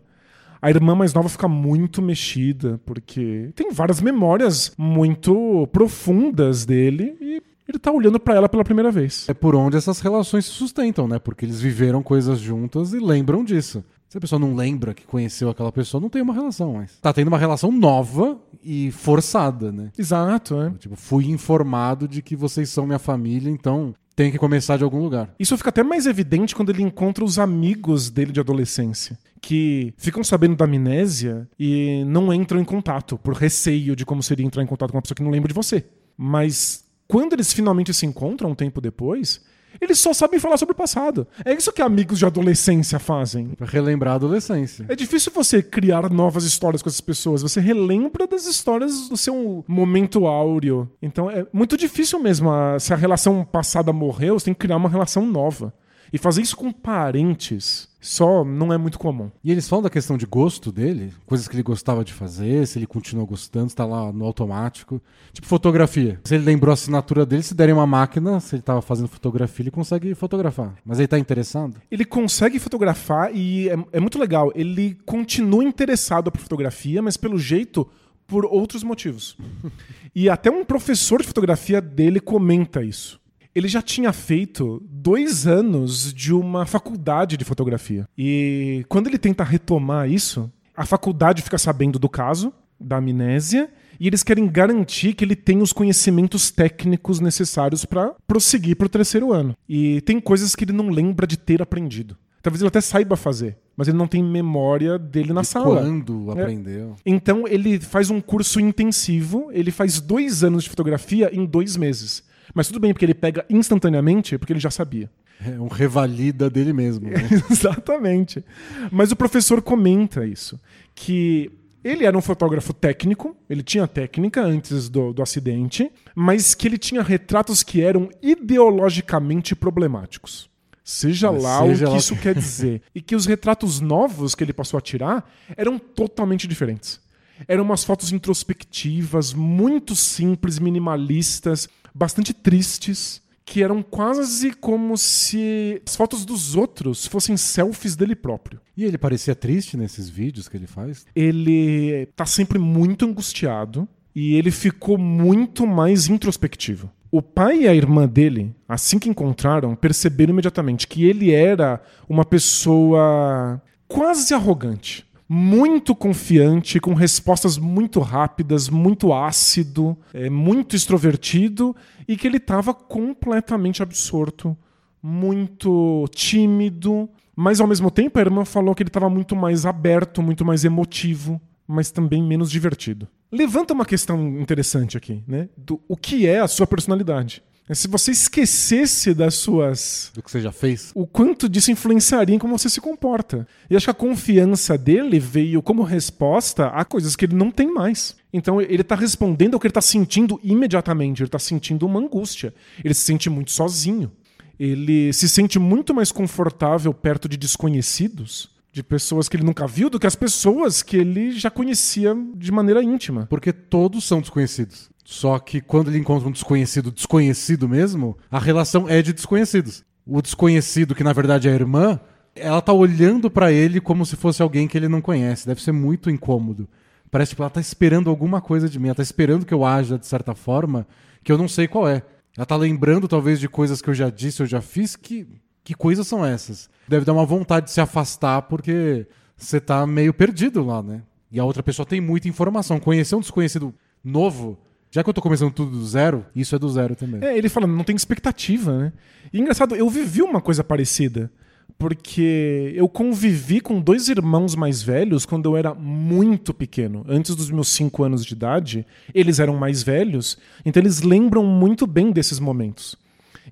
A 0.61 0.69
irmã 0.69 0.93
mais 0.93 1.13
nova 1.13 1.29
fica 1.29 1.47
muito 1.47 2.01
mexida, 2.01 2.81
porque 2.85 3.49
tem 3.55 3.71
várias 3.71 4.01
memórias 4.01 4.73
muito 4.77 5.67
profundas 5.71 6.65
dele 6.65 7.15
e 7.21 7.41
ele 7.71 7.79
tá 7.79 7.91
olhando 7.91 8.19
pra 8.19 8.35
ela 8.35 8.49
pela 8.49 8.63
primeira 8.63 8.91
vez. 8.91 9.27
É 9.29 9.33
por 9.33 9.55
onde 9.55 9.77
essas 9.77 9.99
relações 9.99 10.45
se 10.45 10.51
sustentam, 10.51 11.07
né? 11.07 11.19
Porque 11.19 11.45
eles 11.45 11.61
viveram 11.61 12.01
coisas 12.01 12.39
juntas 12.39 12.93
e 12.93 12.99
lembram 12.99 13.43
disso. 13.43 13.83
Se 14.09 14.17
a 14.17 14.21
pessoa 14.21 14.39
não 14.39 14.55
lembra 14.55 14.93
que 14.95 15.05
conheceu 15.05 15.49
aquela 15.49 15.71
pessoa, 15.71 16.01
não 16.01 16.09
tem 16.09 16.21
uma 16.21 16.33
relação 16.33 16.73
mais. 16.73 16.97
Tá 16.99 17.13
tendo 17.13 17.27
uma 17.27 17.37
relação 17.37 17.71
nova 17.71 18.39
e 18.63 18.91
forçada, 18.91 19.71
né? 19.71 19.91
Exato, 19.95 20.59
é. 20.59 20.71
Tipo, 20.79 20.95
fui 20.95 21.27
informado 21.27 22.07
de 22.07 22.23
que 22.23 22.35
vocês 22.35 22.69
são 22.71 22.87
minha 22.87 22.97
família, 22.97 23.51
então 23.51 23.93
tem 24.15 24.31
que 24.31 24.39
começar 24.39 24.77
de 24.77 24.83
algum 24.83 24.99
lugar. 24.99 25.33
Isso 25.39 25.55
fica 25.55 25.69
até 25.69 25.83
mais 25.83 26.07
evidente 26.07 26.55
quando 26.55 26.71
ele 26.71 26.81
encontra 26.81 27.23
os 27.23 27.37
amigos 27.37 28.09
dele 28.09 28.31
de 28.31 28.39
adolescência, 28.39 29.17
que 29.39 29.93
ficam 29.95 30.23
sabendo 30.23 30.55
da 30.55 30.65
amnésia 30.65 31.47
e 31.59 32.03
não 32.05 32.33
entram 32.33 32.59
em 32.59 32.65
contato, 32.65 33.15
por 33.17 33.35
receio 33.35 33.95
de 33.95 34.05
como 34.07 34.23
seria 34.23 34.45
entrar 34.45 34.63
em 34.63 34.67
contato 34.67 34.89
com 34.89 34.97
uma 34.97 35.03
pessoa 35.03 35.15
que 35.15 35.23
não 35.23 35.31
lembra 35.31 35.47
de 35.47 35.53
você. 35.53 35.85
Mas 36.17 36.83
quando 37.09 37.33
eles 37.33 37.51
finalmente 37.51 37.93
se 37.93 38.05
encontram 38.05 38.51
um 38.51 38.55
tempo 38.55 38.79
depois, 38.79 39.41
eles 39.81 39.99
só 39.99 40.13
sabem 40.13 40.39
falar 40.39 40.57
sobre 40.57 40.73
o 40.73 40.75
passado. 40.75 41.27
É 41.43 41.53
isso 41.53 41.71
que 41.73 41.81
amigos 41.81 42.19
de 42.19 42.25
adolescência 42.25 42.99
fazem. 42.99 43.49
Pra 43.49 43.67
relembrar 43.67 44.13
a 44.13 44.15
adolescência. 44.15 44.85
É 44.87 44.95
difícil 44.95 45.31
você 45.33 45.61
criar 45.61 46.09
novas 46.09 46.43
histórias 46.43 46.81
com 46.81 46.89
essas 46.89 47.01
pessoas. 47.01 47.41
Você 47.41 47.59
relembra 47.59 48.25
das 48.27 48.45
histórias 48.45 49.09
do 49.09 49.17
seu 49.17 49.63
momento 49.67 50.25
áureo. 50.27 50.89
Então 51.01 51.29
é 51.29 51.45
muito 51.51 51.75
difícil 51.75 52.19
mesmo. 52.19 52.51
a- 52.51 52.79
Se 52.79 52.93
a 52.93 52.97
relação 52.97 53.43
passada 53.43 53.91
morreu, 53.91 54.37
você 54.39 54.45
tem 54.45 54.53
que 54.53 54.59
criar 54.59 54.77
uma 54.77 54.89
relação 54.89 55.25
nova. 55.25 55.73
E 56.11 56.17
fazer 56.17 56.41
isso 56.41 56.57
com 56.57 56.71
parentes 56.71 57.89
só 58.01 58.45
não 58.45 58.71
é 58.71 58.77
muito 58.77 58.97
comum. 58.97 59.29
E 59.43 59.51
eles 59.51 59.67
falam 59.67 59.83
da 59.83 59.89
questão 59.89 60.17
de 60.17 60.25
gosto 60.25 60.71
dele, 60.71 61.13
coisas 61.25 61.47
que 61.47 61.55
ele 61.55 61.63
gostava 61.63 62.03
de 62.03 62.13
fazer, 62.13 62.65
se 62.65 62.79
ele 62.79 62.87
continua 62.87 63.25
gostando, 63.25 63.67
está 63.67 63.85
lá 63.85 64.11
no 64.11 64.25
automático. 64.25 65.01
Tipo 65.33 65.47
fotografia. 65.47 66.19
Se 66.23 66.35
ele 66.35 66.45
lembrou 66.45 66.71
a 66.71 66.73
assinatura 66.73 67.25
dele, 67.25 67.43
se 67.43 67.53
derem 67.53 67.73
uma 67.73 67.85
máquina, 67.85 68.39
se 68.39 68.55
ele 68.55 68.61
estava 68.61 68.81
fazendo 68.81 69.07
fotografia, 69.07 69.63
ele 69.63 69.71
consegue 69.71 70.15
fotografar. 70.15 70.75
Mas 70.85 70.97
ele 70.99 71.05
está 71.05 71.19
interessado? 71.19 71.75
Ele 71.91 72.05
consegue 72.05 72.57
fotografar 72.59 73.35
e 73.35 73.69
é, 73.69 73.77
é 73.93 73.99
muito 73.99 74.17
legal. 74.17 74.51
Ele 74.55 74.97
continua 75.05 75.63
interessado 75.63 76.31
por 76.31 76.39
fotografia, 76.39 77.01
mas 77.01 77.17
pelo 77.17 77.37
jeito 77.37 77.87
por 78.25 78.45
outros 78.45 78.83
motivos. 78.83 79.35
e 80.15 80.29
até 80.29 80.49
um 80.49 80.63
professor 80.63 81.21
de 81.21 81.27
fotografia 81.27 81.81
dele 81.81 82.19
comenta 82.19 82.83
isso. 82.83 83.19
Ele 83.59 83.67
já 83.67 83.81
tinha 83.81 84.13
feito 84.13 84.81
dois 84.89 85.45
anos 85.45 86.13
de 86.13 86.33
uma 86.33 86.65
faculdade 86.65 87.35
de 87.35 87.43
fotografia. 87.43 88.07
E 88.17 88.85
quando 88.87 89.07
ele 89.07 89.17
tenta 89.17 89.43
retomar 89.43 90.09
isso, 90.09 90.49
a 90.73 90.85
faculdade 90.85 91.41
fica 91.41 91.57
sabendo 91.57 91.99
do 91.99 92.07
caso, 92.07 92.53
da 92.79 92.95
amnésia, 92.95 93.69
e 93.99 94.07
eles 94.07 94.23
querem 94.23 94.47
garantir 94.47 95.13
que 95.13 95.25
ele 95.25 95.35
tem 95.35 95.61
os 95.61 95.73
conhecimentos 95.73 96.49
técnicos 96.51 97.19
necessários 97.19 97.83
para 97.83 98.15
prosseguir 98.25 98.77
para 98.77 98.85
o 98.85 98.89
terceiro 98.89 99.33
ano. 99.33 99.53
E 99.67 99.99
tem 100.01 100.21
coisas 100.21 100.55
que 100.55 100.63
ele 100.63 100.71
não 100.71 100.87
lembra 100.87 101.27
de 101.27 101.37
ter 101.37 101.61
aprendido. 101.61 102.15
Talvez 102.41 102.61
ele 102.61 102.69
até 102.69 102.79
saiba 102.79 103.17
fazer, 103.17 103.57
mas 103.75 103.89
ele 103.89 103.97
não 103.97 104.07
tem 104.07 104.23
memória 104.23 104.97
dele 104.97 105.33
na 105.33 105.41
De 105.41 105.47
sala. 105.47 105.81
Quando 105.81 106.29
É. 106.29 106.41
aprendeu? 106.41 106.95
Então 107.05 107.45
ele 107.45 107.77
faz 107.77 108.09
um 108.09 108.21
curso 108.21 108.57
intensivo, 108.61 109.49
ele 109.51 109.69
faz 109.69 109.99
dois 109.99 110.45
anos 110.45 110.63
de 110.63 110.69
fotografia 110.69 111.29
em 111.33 111.45
dois 111.45 111.75
meses. 111.75 112.23
Mas 112.53 112.67
tudo 112.67 112.79
bem, 112.79 112.93
porque 112.93 113.05
ele 113.05 113.13
pega 113.13 113.45
instantaneamente, 113.49 114.37
porque 114.37 114.53
ele 114.53 114.59
já 114.59 114.71
sabia. 114.71 115.09
É 115.45 115.59
um 115.59 115.67
revalida 115.67 116.49
dele 116.49 116.73
mesmo. 116.73 117.09
né? 117.09 117.17
Exatamente. 117.49 118.43
Mas 118.91 119.11
o 119.11 119.15
professor 119.15 119.61
comenta 119.61 120.25
isso, 120.25 120.59
que 120.93 121.51
ele 121.83 122.05
era 122.05 122.17
um 122.17 122.21
fotógrafo 122.21 122.73
técnico, 122.73 123.35
ele 123.49 123.63
tinha 123.63 123.87
técnica 123.87 124.41
antes 124.41 124.89
do, 124.89 125.13
do 125.13 125.21
acidente, 125.21 125.89
mas 126.13 126.53
que 126.53 126.67
ele 126.67 126.77
tinha 126.77 127.01
retratos 127.01 127.63
que 127.63 127.81
eram 127.81 128.09
ideologicamente 128.21 129.55
problemáticos. 129.55 130.49
Seja 130.83 131.31
Mas 131.31 131.43
lá 131.43 131.61
seja 131.61 131.85
o 131.85 131.87
que 131.87 131.93
lá 131.93 131.97
isso 131.97 132.15
quer 132.17 132.33
dizer. 132.35 132.81
E 132.93 133.01
que 133.01 133.15
os 133.15 133.25
retratos 133.25 133.79
novos 133.79 134.35
que 134.35 134.43
ele 134.43 134.51
passou 134.51 134.77
a 134.77 134.81
tirar 134.81 135.31
eram 135.55 135.77
totalmente 135.77 136.47
diferentes. 136.47 136.99
Eram 137.47 137.63
umas 137.63 137.83
fotos 137.85 138.11
introspectivas, 138.11 139.33
muito 139.33 139.95
simples, 139.95 140.59
minimalistas, 140.59 141.69
bastante 141.99 142.33
tristes, 142.33 143.21
que 143.43 143.61
eram 143.61 143.83
quase 143.83 144.53
como 144.53 144.97
se 144.97 145.81
as 145.85 145.95
fotos 145.95 146.23
dos 146.23 146.55
outros 146.55 147.05
fossem 147.05 147.35
selfies 147.35 147.95
dele 147.95 148.15
próprio. 148.15 148.61
E 148.77 148.85
ele 148.85 148.97
parecia 148.97 149.35
triste 149.35 149.75
nesses 149.75 150.07
vídeos 150.07 150.47
que 150.47 150.55
ele 150.55 150.67
faz? 150.67 151.05
Ele 151.13 152.07
tá 152.15 152.25
sempre 152.25 152.57
muito 152.57 153.05
angustiado 153.05 153.87
e 154.15 154.35
ele 154.35 154.49
ficou 154.49 154.97
muito 154.97 155.67
mais 155.67 156.07
introspectivo. 156.07 156.89
O 157.11 157.21
pai 157.21 157.63
e 157.63 157.67
a 157.67 157.73
irmã 157.73 158.07
dele, 158.07 158.55
assim 158.67 158.99
que 158.99 159.09
encontraram, 159.09 159.75
perceberam 159.75 160.31
imediatamente 160.31 160.87
que 160.87 161.03
ele 161.05 161.31
era 161.31 161.81
uma 162.07 162.23
pessoa 162.23 163.61
quase 163.87 164.33
arrogante, 164.33 165.05
muito 165.31 165.95
confiante, 165.95 166.79
com 166.79 166.95
respostas 166.95 167.55
muito 167.55 167.99
rápidas, 167.99 168.67
muito 168.67 169.13
ácido, 169.13 169.95
é, 170.11 170.27
muito 170.27 170.75
extrovertido 170.75 171.75
e 172.07 172.17
que 172.17 172.25
ele 172.25 172.37
estava 172.37 172.73
completamente 172.73 173.83
absorto, 173.83 174.57
muito 175.03 176.07
tímido, 176.15 177.07
mas 177.35 177.61
ao 177.61 177.67
mesmo 177.67 177.91
tempo 177.91 178.17
a 178.17 178.21
irmã 178.21 178.43
falou 178.43 178.73
que 178.73 178.81
ele 178.81 178.89
estava 178.89 179.07
muito 179.07 179.35
mais 179.35 179.67
aberto, 179.67 180.23
muito 180.23 180.43
mais 180.43 180.65
emotivo, 180.65 181.39
mas 181.67 181.91
também 181.91 182.23
menos 182.23 182.49
divertido. 182.49 183.07
Levanta 183.31 183.75
uma 183.75 183.85
questão 183.85 184.39
interessante 184.39 184.97
aqui, 184.97 185.23
né? 185.27 185.47
Do 185.55 185.79
o 185.87 185.95
que 185.95 186.25
é 186.25 186.39
a 186.39 186.47
sua 186.47 186.65
personalidade. 186.65 187.43
É 187.69 187.75
Se 187.75 187.87
você 187.87 188.11
esquecesse 188.11 189.13
das 189.13 189.35
suas 189.35 190.11
Do 190.11 190.23
que 190.23 190.31
você 190.31 190.41
já 190.41 190.51
fez? 190.51 190.91
o 190.95 191.05
quanto 191.05 191.47
disso 191.47 191.71
influenciaria 191.71 192.35
em 192.35 192.39
como 192.39 192.57
você 192.57 192.67
se 192.67 192.81
comporta. 192.81 193.47
E 193.69 193.75
acho 193.75 193.85
que 193.85 193.91
a 193.91 193.93
confiança 193.93 194.75
dele 194.75 195.19
veio 195.19 195.61
como 195.61 195.83
resposta 195.83 196.65
a 196.67 196.83
coisas 196.83 197.15
que 197.15 197.25
ele 197.25 197.35
não 197.35 197.51
tem 197.51 197.71
mais. 197.71 198.15
Então 198.33 198.59
ele 198.59 198.83
tá 198.83 198.95
respondendo 198.95 199.53
ao 199.53 199.59
que 199.59 199.67
ele 199.67 199.71
tá 199.73 199.81
sentindo 199.81 200.39
imediatamente. 200.43 201.21
Ele 201.21 201.29
tá 201.29 201.37
sentindo 201.37 201.85
uma 201.85 201.99
angústia. 201.99 202.51
Ele 202.83 202.93
se 202.95 203.01
sente 203.01 203.29
muito 203.29 203.51
sozinho. 203.51 204.11
Ele 204.59 205.13
se 205.13 205.29
sente 205.29 205.59
muito 205.59 205.93
mais 205.93 206.11
confortável 206.11 206.93
perto 206.93 207.29
de 207.29 207.37
desconhecidos, 207.37 208.49
de 208.73 208.83
pessoas 208.83 209.29
que 209.29 209.37
ele 209.37 209.45
nunca 209.45 209.65
viu, 209.65 209.89
do 209.89 209.99
que 209.99 210.07
as 210.07 210.15
pessoas 210.15 210.83
que 210.83 210.97
ele 210.97 211.31
já 211.31 211.49
conhecia 211.49 212.15
de 212.35 212.51
maneira 212.51 212.83
íntima. 212.83 213.27
Porque 213.29 213.53
todos 213.53 214.03
são 214.05 214.19
desconhecidos. 214.19 214.89
Só 215.11 215.39
que 215.39 215.59
quando 215.59 215.87
ele 215.87 215.97
encontra 215.97 216.29
um 216.29 216.31
desconhecido 216.31 216.91
desconhecido 216.91 217.67
mesmo, 217.67 218.15
a 218.29 218.37
relação 218.37 218.87
é 218.87 219.01
de 219.01 219.11
desconhecidos. 219.11 219.83
O 220.05 220.21
desconhecido, 220.21 220.93
que 220.93 221.03
na 221.03 221.13
verdade 221.13 221.49
é 221.49 221.51
a 221.51 221.55
irmã, 221.55 221.99
ela 222.35 222.61
tá 222.61 222.71
olhando 222.71 223.27
pra 223.29 223.51
ele 223.51 223.81
como 223.81 224.05
se 224.05 224.15
fosse 224.15 224.39
alguém 224.43 224.67
que 224.67 224.77
ele 224.77 224.87
não 224.87 225.01
conhece. 225.01 225.47
Deve 225.47 225.63
ser 225.63 225.71
muito 225.71 226.11
incômodo. 226.11 226.69
Parece 227.09 227.35
que 227.35 227.41
ela 227.41 227.49
tá 227.49 227.59
esperando 227.59 228.07
alguma 228.07 228.39
coisa 228.39 228.69
de 228.69 228.77
mim. 228.77 228.89
Ela 228.89 228.95
tá 228.95 229.01
esperando 229.01 229.47
que 229.47 229.53
eu 229.53 229.65
haja 229.65 229.97
de 229.97 230.05
certa 230.05 230.35
forma 230.35 230.85
que 231.23 231.31
eu 231.31 231.39
não 231.39 231.47
sei 231.47 231.67
qual 231.67 231.87
é. 231.87 232.03
Ela 232.37 232.45
tá 232.45 232.55
lembrando 232.55 233.07
talvez 233.07 233.39
de 233.39 233.49
coisas 233.49 233.81
que 233.81 233.89
eu 233.89 233.95
já 233.95 234.11
disse, 234.11 234.43
eu 234.43 234.45
já 234.45 234.61
fiz. 234.61 234.95
Que, 234.95 235.27
que 235.63 235.73
coisas 235.73 236.05
são 236.05 236.23
essas? 236.23 236.69
Deve 236.87 237.03
dar 237.03 237.13
uma 237.13 237.25
vontade 237.25 237.65
de 237.65 237.71
se 237.71 237.81
afastar 237.81 238.43
porque 238.43 239.07
você 239.35 239.59
tá 239.59 239.87
meio 239.87 240.13
perdido 240.13 240.63
lá, 240.63 240.83
né? 240.83 241.01
E 241.31 241.39
a 241.39 241.43
outra 241.43 241.63
pessoa 241.63 241.83
tem 241.83 241.99
muita 241.99 242.29
informação. 242.29 242.79
Conhecer 242.79 243.15
um 243.15 243.21
desconhecido 243.21 243.73
novo, 244.03 244.59
já 244.91 245.03
que 245.03 245.09
eu 245.09 245.13
tô 245.13 245.21
começando 245.21 245.51
tudo 245.51 245.71
do 245.71 245.85
zero, 245.85 246.25
isso 246.35 246.55
é 246.55 246.59
do 246.59 246.69
zero 246.69 246.95
também. 246.95 247.23
É, 247.23 247.37
ele 247.37 247.49
falando, 247.49 247.75
não 247.75 247.83
tem 247.83 247.95
expectativa, 247.95 248.77
né? 248.77 248.93
E 249.31 249.39
engraçado, 249.39 249.75
eu 249.75 249.89
vivi 249.89 250.21
uma 250.21 250.41
coisa 250.41 250.63
parecida. 250.63 251.31
Porque 251.77 252.73
eu 252.75 252.89
convivi 252.89 253.61
com 253.61 253.79
dois 253.79 254.09
irmãos 254.09 254.53
mais 254.53 254.81
velhos 254.81 255.25
quando 255.25 255.45
eu 255.47 255.55
era 255.55 255.73
muito 255.73 256.53
pequeno. 256.53 257.05
Antes 257.07 257.35
dos 257.35 257.49
meus 257.49 257.69
cinco 257.69 258.03
anos 258.03 258.25
de 258.25 258.33
idade, 258.33 258.85
eles 259.13 259.39
eram 259.39 259.55
mais 259.55 259.81
velhos, 259.81 260.37
então 260.65 260.81
eles 260.81 261.01
lembram 261.01 261.45
muito 261.45 261.87
bem 261.87 262.11
desses 262.11 262.37
momentos. 262.37 262.97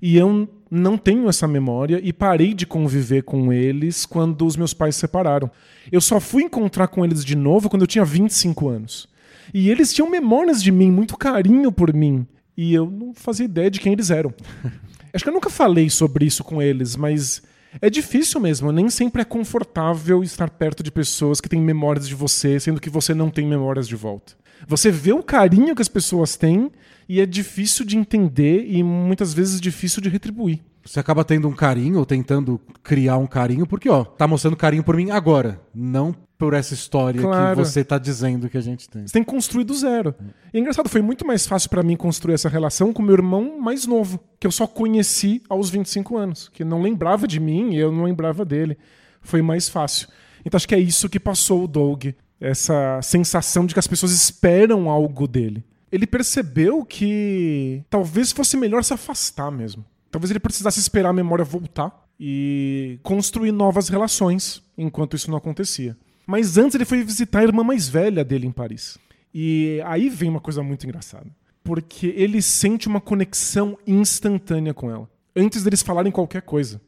E 0.02 0.16
eu 0.18 0.46
não 0.70 0.98
tenho 0.98 1.28
essa 1.28 1.48
memória 1.48 2.00
e 2.02 2.12
parei 2.12 2.52
de 2.52 2.66
conviver 2.66 3.22
com 3.22 3.50
eles 3.50 4.04
quando 4.04 4.44
os 4.44 4.56
meus 4.56 4.74
pais 4.74 4.96
se 4.96 5.00
separaram. 5.00 5.50
Eu 5.90 6.00
só 6.00 6.20
fui 6.20 6.42
encontrar 6.42 6.88
com 6.88 7.04
eles 7.04 7.24
de 7.24 7.34
novo 7.34 7.70
quando 7.70 7.82
eu 7.82 7.88
tinha 7.88 8.04
25 8.04 8.68
anos. 8.68 9.08
E 9.52 9.70
eles 9.70 9.92
tinham 9.92 10.10
memórias 10.10 10.62
de 10.62 10.70
mim, 10.70 10.90
muito 10.90 11.16
carinho 11.16 11.72
por 11.72 11.92
mim. 11.92 12.26
E 12.56 12.74
eu 12.74 12.90
não 12.90 13.14
fazia 13.14 13.44
ideia 13.44 13.70
de 13.70 13.80
quem 13.80 13.92
eles 13.92 14.10
eram. 14.10 14.34
Acho 15.12 15.24
que 15.24 15.30
eu 15.30 15.34
nunca 15.34 15.50
falei 15.50 15.88
sobre 15.88 16.26
isso 16.26 16.44
com 16.44 16.60
eles, 16.60 16.96
mas 16.96 17.42
é 17.80 17.88
difícil 17.88 18.40
mesmo. 18.40 18.72
Nem 18.72 18.90
sempre 18.90 19.22
é 19.22 19.24
confortável 19.24 20.22
estar 20.22 20.50
perto 20.50 20.82
de 20.82 20.90
pessoas 20.90 21.40
que 21.40 21.48
têm 21.48 21.60
memórias 21.60 22.08
de 22.08 22.14
você, 22.14 22.58
sendo 22.58 22.80
que 22.80 22.90
você 22.90 23.14
não 23.14 23.30
tem 23.30 23.46
memórias 23.46 23.88
de 23.88 23.96
volta. 23.96 24.34
Você 24.66 24.90
vê 24.90 25.12
o 25.12 25.22
carinho 25.22 25.74
que 25.74 25.82
as 25.82 25.88
pessoas 25.88 26.36
têm 26.36 26.70
e 27.08 27.20
é 27.20 27.26
difícil 27.26 27.84
de 27.84 27.96
entender 27.96 28.66
e 28.68 28.82
muitas 28.82 29.32
vezes 29.32 29.60
difícil 29.60 30.02
de 30.02 30.08
retribuir. 30.08 30.60
Você 30.88 30.98
acaba 31.00 31.22
tendo 31.22 31.46
um 31.46 31.52
carinho 31.52 31.98
ou 31.98 32.06
tentando 32.06 32.58
criar 32.82 33.18
um 33.18 33.26
carinho 33.26 33.66
porque, 33.66 33.90
ó, 33.90 34.04
tá 34.04 34.26
mostrando 34.26 34.56
carinho 34.56 34.82
por 34.82 34.96
mim 34.96 35.10
agora, 35.10 35.60
não 35.74 36.14
por 36.38 36.54
essa 36.54 36.72
história 36.72 37.20
Claro. 37.20 37.56
que 37.58 37.64
você 37.66 37.84
tá 37.84 37.98
dizendo 37.98 38.48
que 38.48 38.56
a 38.56 38.60
gente 38.62 38.88
tem. 38.88 39.06
Você 39.06 39.12
tem 39.12 39.22
que 39.22 39.30
construir 39.30 39.64
do 39.64 39.74
zero. 39.74 40.14
E 40.50 40.56
é 40.56 40.60
engraçado, 40.60 40.88
foi 40.88 41.02
muito 41.02 41.26
mais 41.26 41.46
fácil 41.46 41.68
pra 41.68 41.82
mim 41.82 41.94
construir 41.94 42.32
essa 42.34 42.48
relação 42.48 42.90
com 42.90 43.02
meu 43.02 43.12
irmão 43.14 43.60
mais 43.60 43.86
novo, 43.86 44.18
que 44.40 44.46
eu 44.46 44.50
só 44.50 44.66
conheci 44.66 45.42
aos 45.46 45.68
25 45.68 46.16
anos, 46.16 46.48
que 46.48 46.64
não 46.64 46.80
lembrava 46.80 47.28
de 47.28 47.38
mim 47.38 47.74
e 47.74 47.78
eu 47.78 47.92
não 47.92 48.04
lembrava 48.04 48.42
dele. 48.42 48.78
Foi 49.20 49.42
mais 49.42 49.68
fácil. 49.68 50.08
Então 50.42 50.56
acho 50.56 50.66
que 50.66 50.74
é 50.74 50.80
isso 50.80 51.08
que 51.10 51.20
passou 51.20 51.64
o 51.64 51.68
Doug, 51.68 52.06
essa 52.40 52.98
sensação 53.02 53.66
de 53.66 53.74
que 53.74 53.80
as 53.80 53.86
pessoas 53.86 54.12
esperam 54.12 54.88
algo 54.88 55.28
dele. 55.28 55.62
Ele 55.92 56.06
percebeu 56.06 56.82
que 56.82 57.82
talvez 57.90 58.32
fosse 58.32 58.56
melhor 58.56 58.82
se 58.82 58.94
afastar 58.94 59.50
mesmo. 59.50 59.84
Talvez 60.10 60.30
ele 60.30 60.40
precisasse 60.40 60.80
esperar 60.80 61.10
a 61.10 61.12
memória 61.12 61.44
voltar 61.44 62.06
e 62.18 62.98
construir 63.02 63.52
novas 63.52 63.88
relações 63.88 64.62
enquanto 64.76 65.14
isso 65.14 65.30
não 65.30 65.38
acontecia. 65.38 65.96
Mas 66.26 66.58
antes 66.58 66.74
ele 66.74 66.84
foi 66.84 67.02
visitar 67.02 67.40
a 67.40 67.44
irmã 67.44 67.62
mais 67.62 67.88
velha 67.88 68.24
dele 68.24 68.46
em 68.46 68.52
Paris. 68.52 68.98
E 69.32 69.80
aí 69.86 70.08
vem 70.08 70.28
uma 70.28 70.40
coisa 70.40 70.62
muito 70.62 70.84
engraçada. 70.84 71.26
Porque 71.62 72.08
ele 72.16 72.40
sente 72.42 72.88
uma 72.88 73.00
conexão 73.00 73.78
instantânea 73.86 74.74
com 74.74 74.90
ela. 74.90 75.08
Antes 75.36 75.62
deles 75.62 75.82
falarem 75.82 76.12
qualquer 76.12 76.42
coisa. 76.42 76.80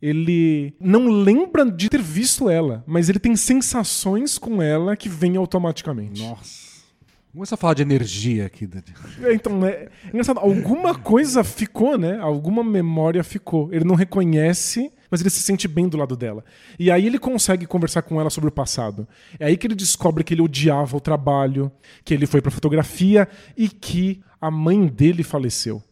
Ele 0.00 0.74
não 0.80 1.08
lembra 1.22 1.70
de 1.70 1.88
ter 1.88 2.02
visto 2.02 2.50
ela, 2.50 2.84
mas 2.86 3.08
ele 3.08 3.18
tem 3.18 3.36
sensações 3.36 4.36
com 4.36 4.60
ela 4.60 4.96
que 4.96 5.08
vêm 5.08 5.36
automaticamente. 5.36 6.22
Nossa. 6.22 6.73
Vamos 7.34 7.48
começar 7.48 7.56
a 7.56 7.58
falar 7.58 7.74
de 7.74 7.82
energia 7.82 8.46
aqui. 8.46 8.68
É, 9.20 9.34
Então, 9.34 9.58
né? 9.58 9.68
é 9.70 9.88
engraçado, 10.06 10.38
alguma 10.38 10.94
coisa 10.94 11.42
ficou, 11.42 11.98
né? 11.98 12.16
Alguma 12.20 12.62
memória 12.62 13.24
ficou. 13.24 13.74
Ele 13.74 13.84
não 13.84 13.96
reconhece, 13.96 14.88
mas 15.10 15.20
ele 15.20 15.30
se 15.30 15.42
sente 15.42 15.66
bem 15.66 15.88
do 15.88 15.96
lado 15.96 16.14
dela. 16.14 16.44
E 16.78 16.92
aí 16.92 17.04
ele 17.04 17.18
consegue 17.18 17.66
conversar 17.66 18.02
com 18.02 18.20
ela 18.20 18.30
sobre 18.30 18.50
o 18.50 18.52
passado. 18.52 19.08
É 19.36 19.46
aí 19.46 19.56
que 19.56 19.66
ele 19.66 19.74
descobre 19.74 20.22
que 20.22 20.32
ele 20.32 20.42
odiava 20.42 20.96
o 20.96 21.00
trabalho, 21.00 21.72
que 22.04 22.14
ele 22.14 22.24
foi 22.24 22.40
pra 22.40 22.52
fotografia 22.52 23.28
e 23.56 23.68
que 23.68 24.22
a 24.40 24.48
mãe 24.48 24.86
dele 24.86 25.24
faleceu. 25.24 25.82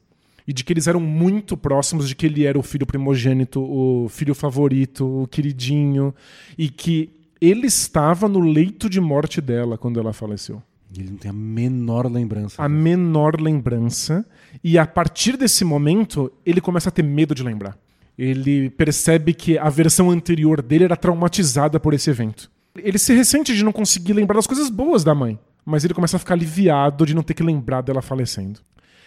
E 0.47 0.53
de 0.53 0.63
que 0.63 0.73
eles 0.73 0.87
eram 0.87 1.01
muito 1.01 1.57
próximos, 1.57 2.09
de 2.09 2.15
que 2.15 2.25
ele 2.25 2.47
era 2.47 2.57
o 2.57 2.63
filho 2.63 2.87
primogênito, 2.87 3.61
o 3.61 4.09
filho 4.09 4.35
favorito, 4.35 5.23
o 5.23 5.27
queridinho, 5.27 6.15
e 6.57 6.69
que 6.69 7.11
ele 7.41 7.67
estava 7.67 8.29
no 8.29 8.39
leito 8.39 8.89
de 8.89 9.01
morte 9.01 9.41
dela 9.41 9.77
quando 9.77 9.99
ela 9.99 10.13
faleceu. 10.13 10.63
Ele 11.01 11.11
não 11.11 11.17
tem 11.17 11.31
a 11.31 11.35
menor 11.35 12.11
lembrança. 12.11 12.63
A 12.63 12.69
menor 12.69 13.41
lembrança. 13.41 14.25
E 14.63 14.79
a 14.79 14.87
partir 14.87 15.37
desse 15.37 15.65
momento, 15.65 16.31
ele 16.45 16.61
começa 16.61 16.89
a 16.89 16.93
ter 16.93 17.03
medo 17.03 17.35
de 17.35 17.43
lembrar. 17.43 17.79
Ele 18.17 18.69
percebe 18.71 19.33
que 19.33 19.57
a 19.57 19.71
versão 19.71 20.11
anterior 20.11 20.61
dele 20.61 20.85
era 20.85 20.97
traumatizada 20.97 21.81
por 21.81 21.95
esse 21.95 22.11
evento. 22.11 22.51
Ele 22.77 22.99
se 22.99 23.15
ressente 23.15 23.55
de 23.55 23.65
não 23.65 23.73
conseguir 23.73 24.13
lembrar 24.13 24.37
das 24.37 24.47
coisas 24.47 24.69
boas 24.69 25.03
da 25.03 25.15
mãe, 25.15 25.39
mas 25.65 25.85
ele 25.85 25.95
começa 25.95 26.17
a 26.17 26.21
ficar 26.21 26.35
aliviado 26.35 27.07
de 27.07 27.15
não 27.15 27.23
ter 27.23 27.35
que 27.35 27.43
lembrar 27.43 27.81
dela 27.81 28.03
falecendo. 28.03 28.61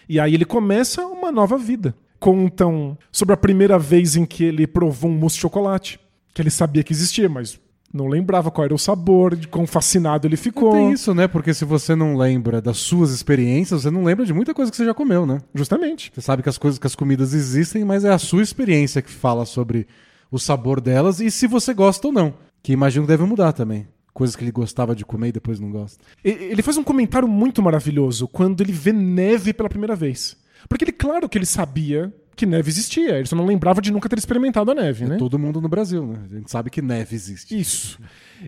E 0.08 0.18
aí 0.20 0.34
ele 0.34 0.44
começa 0.44 1.06
uma 1.06 1.30
nova 1.30 1.56
vida. 1.56 1.94
Contam 2.18 2.96
sobre 3.12 3.34
a 3.34 3.36
primeira 3.36 3.78
vez 3.78 4.16
em 4.16 4.24
que 4.24 4.44
ele 4.44 4.66
provou 4.66 5.10
um 5.10 5.14
mousse 5.14 5.36
de 5.36 5.42
chocolate, 5.42 6.00
que 6.32 6.40
ele 6.40 6.50
sabia 6.50 6.82
que 6.82 6.92
existia, 6.92 7.28
mas 7.28 7.60
não 7.92 8.08
lembrava 8.08 8.50
qual 8.50 8.64
era 8.64 8.74
o 8.74 8.78
sabor, 8.78 9.36
de 9.36 9.48
quão 9.48 9.66
fascinado 9.66 10.26
ele 10.26 10.36
ficou. 10.36 10.72
Tem 10.72 10.92
isso, 10.92 11.14
né? 11.14 11.26
Porque 11.26 11.54
se 11.54 11.64
você 11.64 11.94
não 11.94 12.16
lembra 12.16 12.60
das 12.60 12.78
suas 12.78 13.10
experiências, 13.10 13.82
você 13.82 13.90
não 13.90 14.04
lembra 14.04 14.26
de 14.26 14.32
muita 14.32 14.52
coisa 14.52 14.70
que 14.70 14.76
você 14.76 14.84
já 14.84 14.94
comeu, 14.94 15.24
né? 15.24 15.40
Justamente. 15.54 16.10
Você 16.14 16.20
sabe 16.20 16.42
que 16.42 16.48
as 16.48 16.58
coisas, 16.58 16.78
que 16.78 16.86
as 16.86 16.94
comidas 16.94 17.32
existem, 17.32 17.84
mas 17.84 18.04
é 18.04 18.10
a 18.10 18.18
sua 18.18 18.42
experiência 18.42 19.00
que 19.02 19.10
fala 19.10 19.44
sobre 19.46 19.86
o 20.30 20.38
sabor 20.38 20.80
delas 20.80 21.20
e 21.20 21.30
se 21.30 21.46
você 21.46 21.72
gosta 21.72 22.08
ou 22.08 22.12
não. 22.12 22.34
Que 22.62 22.72
imagino 22.72 23.06
que 23.06 23.12
deve 23.12 23.24
mudar 23.24 23.52
também. 23.52 23.86
Coisas 24.12 24.34
que 24.34 24.42
ele 24.42 24.50
gostava 24.50 24.94
de 24.94 25.04
comer 25.04 25.28
e 25.28 25.32
depois 25.32 25.60
não 25.60 25.70
gosta. 25.70 26.02
Ele 26.24 26.62
faz 26.62 26.76
um 26.76 26.82
comentário 26.82 27.28
muito 27.28 27.62
maravilhoso 27.62 28.26
quando 28.26 28.62
ele 28.62 28.72
vê 28.72 28.92
neve 28.92 29.52
pela 29.52 29.68
primeira 29.68 29.94
vez. 29.94 30.36
Porque 30.68 30.84
ele, 30.84 30.92
claro 30.92 31.28
que 31.28 31.38
ele 31.38 31.46
sabia 31.46 32.12
que 32.36 32.46
neve 32.46 32.68
existia, 32.68 33.16
ele 33.16 33.26
só 33.26 33.34
não 33.34 33.46
lembrava 33.46 33.80
de 33.80 33.90
nunca 33.90 34.08
ter 34.08 34.18
experimentado 34.18 34.70
a 34.70 34.74
neve, 34.74 35.06
né? 35.06 35.16
Todo 35.16 35.38
mundo 35.38 35.60
no 35.60 35.68
Brasil, 35.68 36.06
né? 36.06 36.20
A 36.30 36.34
gente 36.34 36.50
sabe 36.50 36.70
que 36.70 36.82
neve 36.82 37.16
existe. 37.16 37.58
Isso. 37.58 37.98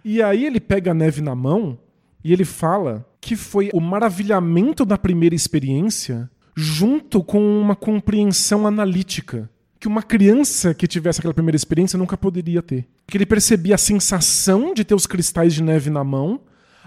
E 0.05 0.22
aí 0.22 0.44
ele 0.44 0.61
pega 0.61 0.90
a 0.90 0.94
neve 0.94 1.22
na 1.22 1.35
mão 1.35 1.79
e 2.22 2.33
ele 2.33 2.44
fala 2.44 3.07
que 3.20 3.35
foi 3.35 3.70
o 3.72 3.81
maravilhamento 3.81 4.85
da 4.85 4.98
primeira 4.98 5.35
experiência 5.35 6.31
junto 6.55 7.24
com 7.24 7.40
uma 7.61 7.74
compreensão 7.74 8.66
analítica 8.66 9.48
que 9.81 9.87
uma 9.87 10.03
criança 10.03 10.74
que 10.74 10.87
tivesse 10.87 11.20
aquela 11.20 11.35
primeira 11.35 11.57
experiência 11.57 11.98
nunca 11.98 12.16
poderia 12.16 12.61
ter. 12.61 12.87
Que 13.07 13.16
ele 13.16 13.27
percebia 13.27 13.77
a 13.77 13.79
sensação 13.79 14.74
de 14.74 14.85
ter 14.85 14.94
os 14.94 15.07
cristais 15.07 15.55
de 15.55 15.62
neve 15.62 15.88
na 15.88 16.03
mão, 16.03 16.40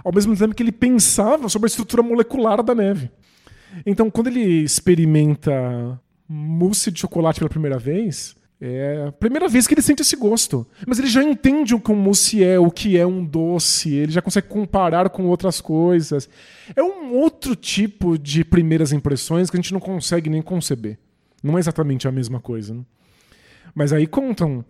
ao 0.03 0.13
mesmo 0.13 0.35
tempo 0.35 0.53
que 0.53 0.61
ele 0.61 0.71
pensava 0.71 1.47
sobre 1.47 1.67
a 1.67 1.69
estrutura 1.69 2.03
molecular 2.03 2.61
da 2.61 2.75
neve. 2.75 3.09
Então, 3.85 4.09
quando 4.09 4.27
ele 4.27 4.63
experimenta 4.63 5.99
mousse 6.31 6.89
de 6.89 6.99
chocolate 6.99 7.39
pela 7.39 7.49
primeira 7.49 7.77
vez, 7.77 8.35
é 8.61 9.05
a 9.07 9.11
primeira 9.11 9.49
vez 9.49 9.65
que 9.65 9.73
ele 9.73 9.81
sente 9.81 10.01
esse 10.01 10.15
gosto. 10.15 10.65
Mas 10.87 10.99
ele 10.99 11.09
já 11.09 11.23
entende 11.23 11.73
o 11.73 11.79
que 11.79 11.91
um 11.91 11.95
mousse 11.95 12.43
é, 12.43 12.59
o 12.59 12.69
que 12.69 12.97
é 12.97 13.05
um 13.05 13.25
doce, 13.25 13.93
ele 13.93 14.11
já 14.11 14.21
consegue 14.21 14.47
comparar 14.47 15.09
com 15.09 15.25
outras 15.25 15.59
coisas. 15.59 16.29
É 16.75 16.81
um 16.81 17.13
outro 17.15 17.55
tipo 17.55 18.17
de 18.17 18.45
primeiras 18.45 18.93
impressões 18.93 19.49
que 19.49 19.57
a 19.57 19.59
gente 19.59 19.73
não 19.73 19.79
consegue 19.79 20.29
nem 20.29 20.41
conceber. 20.41 20.97
Não 21.43 21.57
é 21.57 21.59
exatamente 21.59 22.07
a 22.07 22.11
mesma 22.11 22.39
coisa. 22.39 22.75
Né? 22.75 22.81
Mas 23.73 23.91
aí 23.91 24.05
contam 24.05 24.63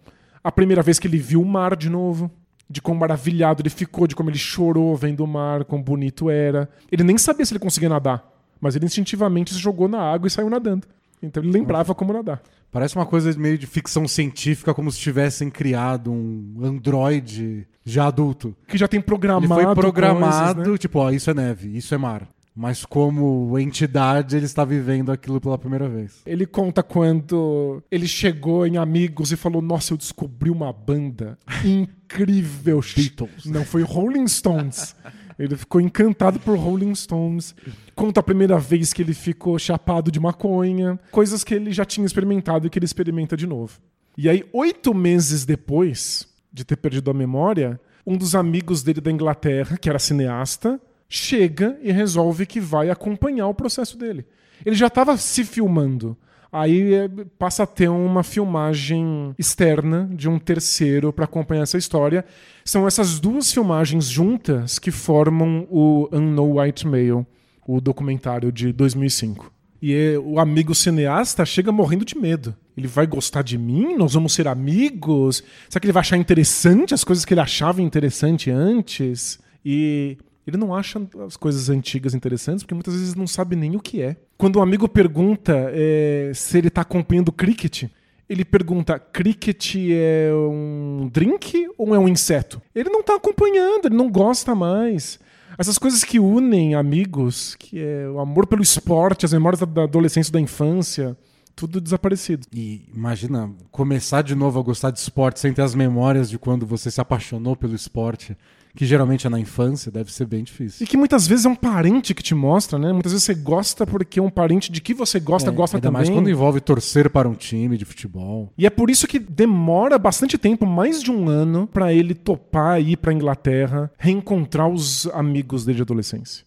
a 0.44 0.52
primeira 0.52 0.82
vez 0.82 0.98
que 0.98 1.08
ele 1.08 1.18
viu 1.18 1.42
o 1.42 1.46
mar 1.46 1.76
de 1.76 1.90
novo, 1.90 2.32
de 2.70 2.82
quão 2.82 2.96
maravilhado 2.96 3.62
ele 3.62 3.70
ficou, 3.70 4.08
de 4.08 4.16
como 4.16 4.30
ele 4.30 4.38
chorou 4.38 4.96
vendo 4.96 5.22
o 5.22 5.28
mar, 5.28 5.66
quão 5.66 5.82
bonito 5.82 6.30
era. 6.30 6.70
Ele 6.90 7.04
nem 7.04 7.18
sabia 7.18 7.46
se 7.46 7.52
ele 7.52 7.60
conseguia 7.60 7.90
nadar, 7.90 8.26
mas 8.62 8.76
ele 8.76 8.86
instintivamente 8.86 9.54
se 9.54 9.60
jogou 9.60 9.90
na 9.90 10.00
água 10.00 10.28
e 10.28 10.32
saiu 10.32 10.50
nadando. 10.50 10.88
Então 11.22 11.44
ele 11.44 11.52
lembrava 11.52 11.94
como 11.94 12.14
nadar. 12.14 12.42
Parece 12.72 12.96
uma 12.96 13.06
coisa 13.06 13.32
meio 13.38 13.58
de 13.58 13.68
ficção 13.68 14.08
científica, 14.08 14.74
como 14.74 14.92
se 14.92 14.98
tivessem 15.00 15.50
criado 15.50 16.12
um 16.12 16.56
androide 16.64 17.68
já 17.86 18.08
adulto. 18.08 18.56
Que 18.68 18.78
já 18.78 18.88
tem 18.88 19.00
Ele 19.00 19.06
programado. 19.06 19.54
foi 19.54 19.76
programado, 19.76 20.56
coisas, 20.56 20.72
né? 20.74 20.78
tipo, 20.78 21.00
ó, 21.00 21.12
isso 21.12 21.30
é 21.30 21.34
neve, 21.34 21.76
isso 21.78 21.94
é 21.94 21.98
mar. 21.98 22.28
Mas 22.56 22.84
como 22.86 23.58
entidade, 23.58 24.36
ele 24.36 24.46
está 24.46 24.66
vivendo 24.66 25.10
aquilo 25.12 25.40
pela 25.40 25.58
primeira 25.58 25.88
vez. 25.88 26.22
Ele 26.26 26.46
conta 26.46 26.84
quando 26.84 27.82
ele 27.90 28.08
chegou 28.08 28.68
em 28.68 28.78
Amigos 28.78 29.32
e 29.32 29.38
falou: 29.38 29.62
Nossa, 29.62 29.94
eu 29.94 29.98
descobri 29.98 30.50
uma 30.50 30.74
banda 30.74 31.38
incrível. 31.64 32.82
Beatles. 32.96 33.46
Não, 33.46 33.64
foi 33.64 33.84
Rolling 33.84 34.28
Stones. 34.28 34.96
Ele 35.42 35.58
ficou 35.58 35.82
encantado 35.82 36.40
por 36.40 36.58
Rolling 36.58 36.94
Stones. 36.94 37.56
Conta 37.96 38.20
a 38.20 38.24
primeira 38.24 38.60
vez 38.60 38.94
que 38.94 39.02
ele 39.02 39.14
ficou 39.14 39.58
chapado 39.58 40.12
de 40.12 40.20
maconha. 40.20 41.00
Coisas 41.12 41.44
que 41.44 41.56
ele 41.56 41.72
já 41.72 41.84
tinha 41.84 42.06
experimentado 42.06 42.68
e 42.68 42.70
que 42.70 42.78
ele 42.78 42.86
experimenta 42.86 43.36
de 43.36 43.48
novo. 43.48 43.80
E 44.16 44.30
aí, 44.30 44.44
oito 44.54 44.94
meses 44.94 45.44
depois 45.44 46.28
de 46.54 46.64
ter 46.64 46.76
perdido 46.76 47.10
a 47.10 47.14
memória, 47.14 47.80
um 48.06 48.16
dos 48.16 48.36
amigos 48.36 48.84
dele 48.84 49.02
da 49.02 49.10
Inglaterra, 49.10 49.78
que 49.78 49.90
era 49.90 49.98
cineasta, 49.98 50.80
chega 51.10 51.78
e 51.82 51.92
resolve 51.92 52.46
que 52.46 52.60
vai 52.60 52.90
acompanhar 52.90 53.48
o 53.48 53.54
processo 53.54 53.98
dele. 53.98 54.26
Ele 54.64 54.76
já 54.76 54.88
estava 54.88 55.18
se 55.18 55.44
filmando. 55.44 56.16
Aí 56.52 56.94
é, 56.94 57.10
passa 57.40 57.64
a 57.64 57.68
ter 57.68 57.88
uma 57.88 58.24
filmagem 58.24 59.34
externa 59.40 60.10
de 60.12 60.28
um 60.28 60.38
terceiro 60.38 61.14
para 61.14 61.26
acompanhar 61.26 61.64
essa 61.64 61.78
história. 61.78 62.26
São 62.66 62.86
essas 62.86 63.20
duas 63.20 63.52
filmagens 63.52 64.06
juntas 64.10 64.78
que 64.78 64.92
formam 64.92 65.66
o 65.70 66.10
Unknown 66.12 66.60
White 66.60 66.86
Male, 66.86 67.26
o 67.66 67.80
documentário 67.80 68.52
de 68.52 68.74
2005. 68.74 69.52
E 69.82 69.96
é, 69.96 70.20
o 70.20 70.40
amigo 70.40 70.76
cineasta 70.76 71.46
chega 71.46 71.72
morrendo 71.72 72.04
de 72.04 72.18
medo. 72.18 72.56
Ele 72.78 72.88
vai 72.88 73.08
gostar 73.08 73.42
de 73.42 73.58
mim? 73.58 73.96
Nós 73.96 74.14
vamos 74.14 74.34
ser 74.34 74.48
amigos? 74.48 75.44
Será 75.70 75.80
que 75.80 75.86
ele 75.86 75.94
vai 75.94 76.02
achar 76.02 76.18
interessante 76.18 76.94
as 76.94 77.04
coisas 77.04 77.24
que 77.24 77.34
ele 77.34 77.42
achava 77.42 77.82
interessante 77.82 78.52
antes? 78.52 79.40
E 79.66 80.18
ele 80.52 80.58
não 80.58 80.76
acha 80.76 81.02
as 81.26 81.36
coisas 81.36 81.70
antigas 81.70 82.14
interessantes 82.14 82.64
porque 82.64 82.76
muitas 82.76 82.94
vezes 82.94 83.16
não 83.16 83.26
sabe 83.26 83.56
nem 83.56 83.76
o 83.76 83.80
que 83.80 84.02
é. 84.02 84.18
Quando 84.38 84.60
um 84.60 84.62
amigo 84.62 84.88
pergunta 84.88 85.54
é, 85.74 86.32
se 86.36 86.58
ele 86.58 86.68
está 86.68 86.82
acompanhando 86.82 87.32
cricket, 87.32 87.86
ele 88.30 88.46
pergunta: 88.46 89.00
cricket 89.00 89.76
é 89.92 90.32
um 90.34 91.10
drink 91.12 91.68
ou 91.78 91.94
é 91.96 92.00
um 92.00 92.08
inseto? 92.08 92.62
Ele 92.74 92.90
não 92.90 93.02
está 93.02 93.16
acompanhando, 93.16 93.86
ele 93.86 93.96
não 93.96 94.10
gosta 94.10 94.54
mais. 94.56 95.20
Essas 95.58 95.78
coisas 95.78 96.04
que 96.04 96.18
unem 96.20 96.76
amigos, 96.76 97.56
que 97.56 97.80
é 97.80 98.08
o 98.10 98.20
amor 98.20 98.48
pelo 98.48 98.64
esporte, 98.64 99.26
as 99.26 99.34
memórias 99.34 99.60
da- 99.60 99.84
adolescência 99.84 100.32
da 100.32 100.40
infância, 100.40 101.16
tudo 101.56 101.82
desaparecido. 101.82 102.48
E 102.54 102.90
imagina, 102.96 103.52
começar 103.70 104.22
de 104.22 104.34
novo 104.34 104.60
a 104.60 104.64
gostar 104.64 104.92
de 104.92 105.00
esporte 105.00 105.40
sem 105.40 105.54
ter 105.54 105.62
as 105.62 105.76
memórias 105.76 106.30
de 106.30 106.40
quando 106.40 106.66
você 106.66 106.90
se 106.90 107.02
apaixonou 107.02 107.56
pelo 107.56 107.76
esporte, 107.76 108.36
que 108.76 108.86
geralmente 108.86 109.28
é 109.28 109.30
na 109.30 109.40
infância, 109.40 109.92
deve 109.92 110.12
ser 110.14 110.26
bem 110.26 110.44
difícil. 110.44 110.84
E 110.84 110.88
que 110.88 110.96
muitas 110.96 111.28
vezes 111.28 111.46
é 111.46 111.50
um 111.50 111.56
parente 111.56 112.14
que 112.14 112.24
te 112.24 112.34
mostra, 112.34 112.80
né? 112.80 112.94
Muitas 112.94 113.12
vezes 113.12 113.26
você 113.26 113.34
gosta 113.34 113.86
porque 113.86 114.20
um 114.22 114.30
parente 114.30 114.72
de 114.72 114.80
que 114.82 114.94
você 114.94 115.20
gosta, 115.20 115.50
É, 115.50 115.54
gosta 115.54 115.78
ainda 115.78 115.88
também. 115.88 116.00
mais 116.00 116.10
quando 116.10 116.30
envolve 116.30 116.62
torcer 116.62 117.10
para 117.10 117.28
um 117.28 117.34
time 117.34 117.78
de 117.78 117.84
futebol. 117.86 118.52
E 118.58 118.66
é 118.66 118.70
por 118.70 118.90
isso 118.90 119.08
que 119.08 119.20
demora 119.20 119.98
bastante 119.98 120.38
tempo, 120.38 120.66
mais 120.66 121.02
de 121.04 121.12
um 121.12 121.28
ano, 121.28 121.68
pra 121.68 121.94
ele 121.94 122.14
topar 122.14 122.82
ir 122.82 122.98
pra 122.98 123.12
Inglaterra, 123.14 123.92
reencontrar 123.98 124.70
os 124.70 125.06
amigos 125.08 125.66
dele 125.66 125.78
de 125.78 125.82
adolescência. 125.82 126.46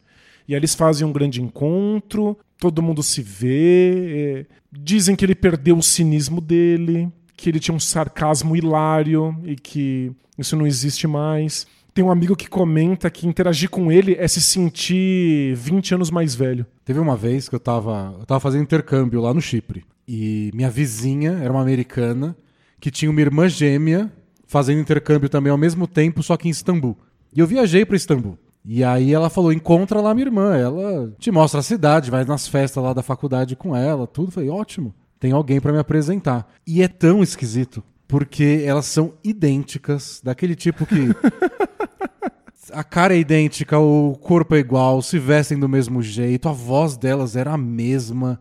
E 0.48 0.54
aí 0.54 0.58
eles 0.60 0.74
fazem 0.74 1.06
um 1.06 1.12
grande 1.12 1.40
encontro, 1.42 2.36
todo 2.58 2.82
mundo 2.82 3.02
se 3.02 3.22
vê, 3.22 3.94
é, 4.40 4.46
dizem 4.72 5.16
que 5.16 5.24
ele 5.24 5.34
perdeu 5.34 5.76
o 5.78 5.82
cinismo 5.82 6.40
dele, 6.40 7.08
que 7.36 7.48
ele 7.48 7.58
tinha 7.60 7.74
um 7.74 7.80
sarcasmo 7.80 8.56
hilário 8.56 9.36
e 9.44 9.56
que 9.56 10.12
isso 10.38 10.56
não 10.56 10.66
existe 10.66 11.06
mais. 11.06 11.66
Tem 11.94 12.04
um 12.04 12.10
amigo 12.10 12.34
que 12.34 12.48
comenta 12.48 13.08
que 13.08 13.24
interagir 13.24 13.70
com 13.70 13.92
ele 13.92 14.16
é 14.18 14.26
se 14.26 14.40
sentir 14.40 15.54
20 15.54 15.94
anos 15.94 16.10
mais 16.10 16.34
velho. 16.34 16.66
Teve 16.84 16.98
uma 16.98 17.16
vez 17.16 17.48
que 17.48 17.54
eu 17.54 17.60
tava, 17.60 18.16
eu 18.18 18.26
tava 18.26 18.40
fazendo 18.40 18.64
intercâmbio 18.64 19.20
lá 19.20 19.32
no 19.32 19.40
Chipre. 19.40 19.84
E 20.06 20.50
minha 20.52 20.68
vizinha 20.68 21.38
era 21.40 21.52
uma 21.52 21.62
americana 21.62 22.36
que 22.80 22.90
tinha 22.90 23.08
uma 23.08 23.20
irmã 23.20 23.48
gêmea 23.48 24.12
fazendo 24.44 24.80
intercâmbio 24.80 25.28
também 25.28 25.52
ao 25.52 25.56
mesmo 25.56 25.86
tempo, 25.86 26.20
só 26.20 26.36
que 26.36 26.48
em 26.48 26.50
Istambul. 26.50 26.98
E 27.32 27.38
eu 27.38 27.46
viajei 27.46 27.84
para 27.84 27.96
Istambul. 27.96 28.36
E 28.64 28.82
aí 28.82 29.12
ela 29.12 29.30
falou: 29.30 29.52
encontra 29.52 30.00
lá 30.00 30.12
minha 30.14 30.26
irmã. 30.26 30.56
Ela 30.56 31.12
te 31.18 31.30
mostra 31.30 31.60
a 31.60 31.62
cidade, 31.62 32.10
vai 32.10 32.24
nas 32.24 32.48
festas 32.48 32.82
lá 32.82 32.92
da 32.92 33.02
faculdade 33.02 33.54
com 33.54 33.76
ela, 33.76 34.06
tudo. 34.06 34.32
Falei, 34.32 34.50
ótimo, 34.50 34.94
tem 35.20 35.32
alguém 35.32 35.60
para 35.60 35.72
me 35.72 35.78
apresentar. 35.78 36.52
E 36.66 36.82
é 36.82 36.88
tão 36.88 37.22
esquisito, 37.22 37.84
porque 38.08 38.62
elas 38.66 38.86
são 38.86 39.14
idênticas, 39.22 40.20
daquele 40.24 40.54
tipo 40.54 40.86
que 40.86 41.08
a 42.72 42.84
cara 42.84 43.14
é 43.14 43.18
idêntica, 43.18 43.78
o 43.78 44.16
corpo 44.20 44.54
é 44.54 44.58
igual, 44.58 45.02
se 45.02 45.18
vestem 45.18 45.58
do 45.58 45.68
mesmo 45.68 46.02
jeito, 46.02 46.48
a 46.48 46.52
voz 46.52 46.96
delas 46.96 47.36
era 47.36 47.52
a 47.52 47.58
mesma. 47.58 48.40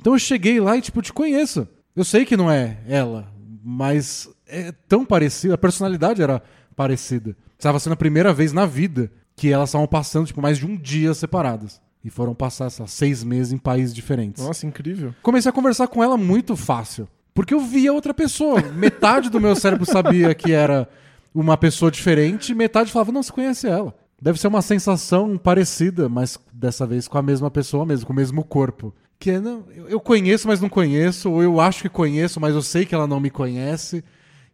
Então 0.00 0.12
eu 0.12 0.18
cheguei 0.18 0.60
lá 0.60 0.76
e, 0.76 0.80
tipo, 0.80 1.02
te 1.02 1.12
conheço. 1.12 1.66
Eu 1.94 2.04
sei 2.04 2.24
que 2.24 2.36
não 2.36 2.50
é 2.50 2.78
ela, 2.88 3.32
mas 3.64 4.28
é 4.46 4.72
tão 4.88 5.04
parecida, 5.04 5.54
a 5.54 5.58
personalidade 5.58 6.22
era 6.22 6.42
parecida. 6.76 7.36
Estava 7.58 7.78
sendo 7.78 7.94
a 7.94 7.96
primeira 7.96 8.32
vez 8.32 8.52
na 8.52 8.66
vida 8.66 9.10
que 9.36 9.52
elas 9.52 9.70
estavam 9.70 9.86
passando 9.86 10.26
tipo, 10.26 10.42
mais 10.42 10.58
de 10.58 10.66
um 10.66 10.76
dia 10.76 11.14
separadas. 11.14 11.80
E 12.04 12.10
foram 12.10 12.34
passar 12.34 12.68
sei 12.68 12.82
lá, 12.82 12.86
seis 12.86 13.24
meses 13.24 13.52
em 13.52 13.58
países 13.58 13.94
diferentes. 13.94 14.44
Nossa, 14.44 14.66
incrível. 14.66 15.14
Comecei 15.22 15.48
a 15.48 15.52
conversar 15.52 15.88
com 15.88 16.02
ela 16.04 16.16
muito 16.16 16.54
fácil. 16.54 17.08
Porque 17.32 17.54
eu 17.54 17.60
via 17.60 17.92
outra 17.92 18.12
pessoa. 18.12 18.60
Metade 18.60 19.30
do 19.30 19.40
meu 19.40 19.56
cérebro 19.56 19.86
sabia 19.86 20.34
que 20.34 20.52
era 20.52 20.88
uma 21.34 21.56
pessoa 21.56 21.90
diferente, 21.90 22.52
e 22.52 22.54
metade 22.54 22.92
falava, 22.92 23.10
não, 23.10 23.22
você 23.22 23.32
conhece 23.32 23.66
ela. 23.66 23.94
Deve 24.22 24.40
ser 24.40 24.46
uma 24.46 24.62
sensação 24.62 25.36
parecida, 25.36 26.08
mas 26.08 26.38
dessa 26.52 26.86
vez 26.86 27.08
com 27.08 27.18
a 27.18 27.22
mesma 27.22 27.50
pessoa 27.50 27.84
mesmo, 27.84 28.06
com 28.06 28.12
o 28.12 28.16
mesmo 28.16 28.44
corpo. 28.44 28.94
Que 29.18 29.32
é, 29.32 29.40
não, 29.40 29.64
eu 29.88 30.00
conheço, 30.00 30.46
mas 30.46 30.60
não 30.60 30.68
conheço, 30.68 31.30
ou 31.30 31.42
eu 31.42 31.60
acho 31.60 31.82
que 31.82 31.88
conheço, 31.88 32.40
mas 32.40 32.54
eu 32.54 32.62
sei 32.62 32.86
que 32.86 32.94
ela 32.94 33.06
não 33.06 33.20
me 33.20 33.30
conhece. 33.30 34.04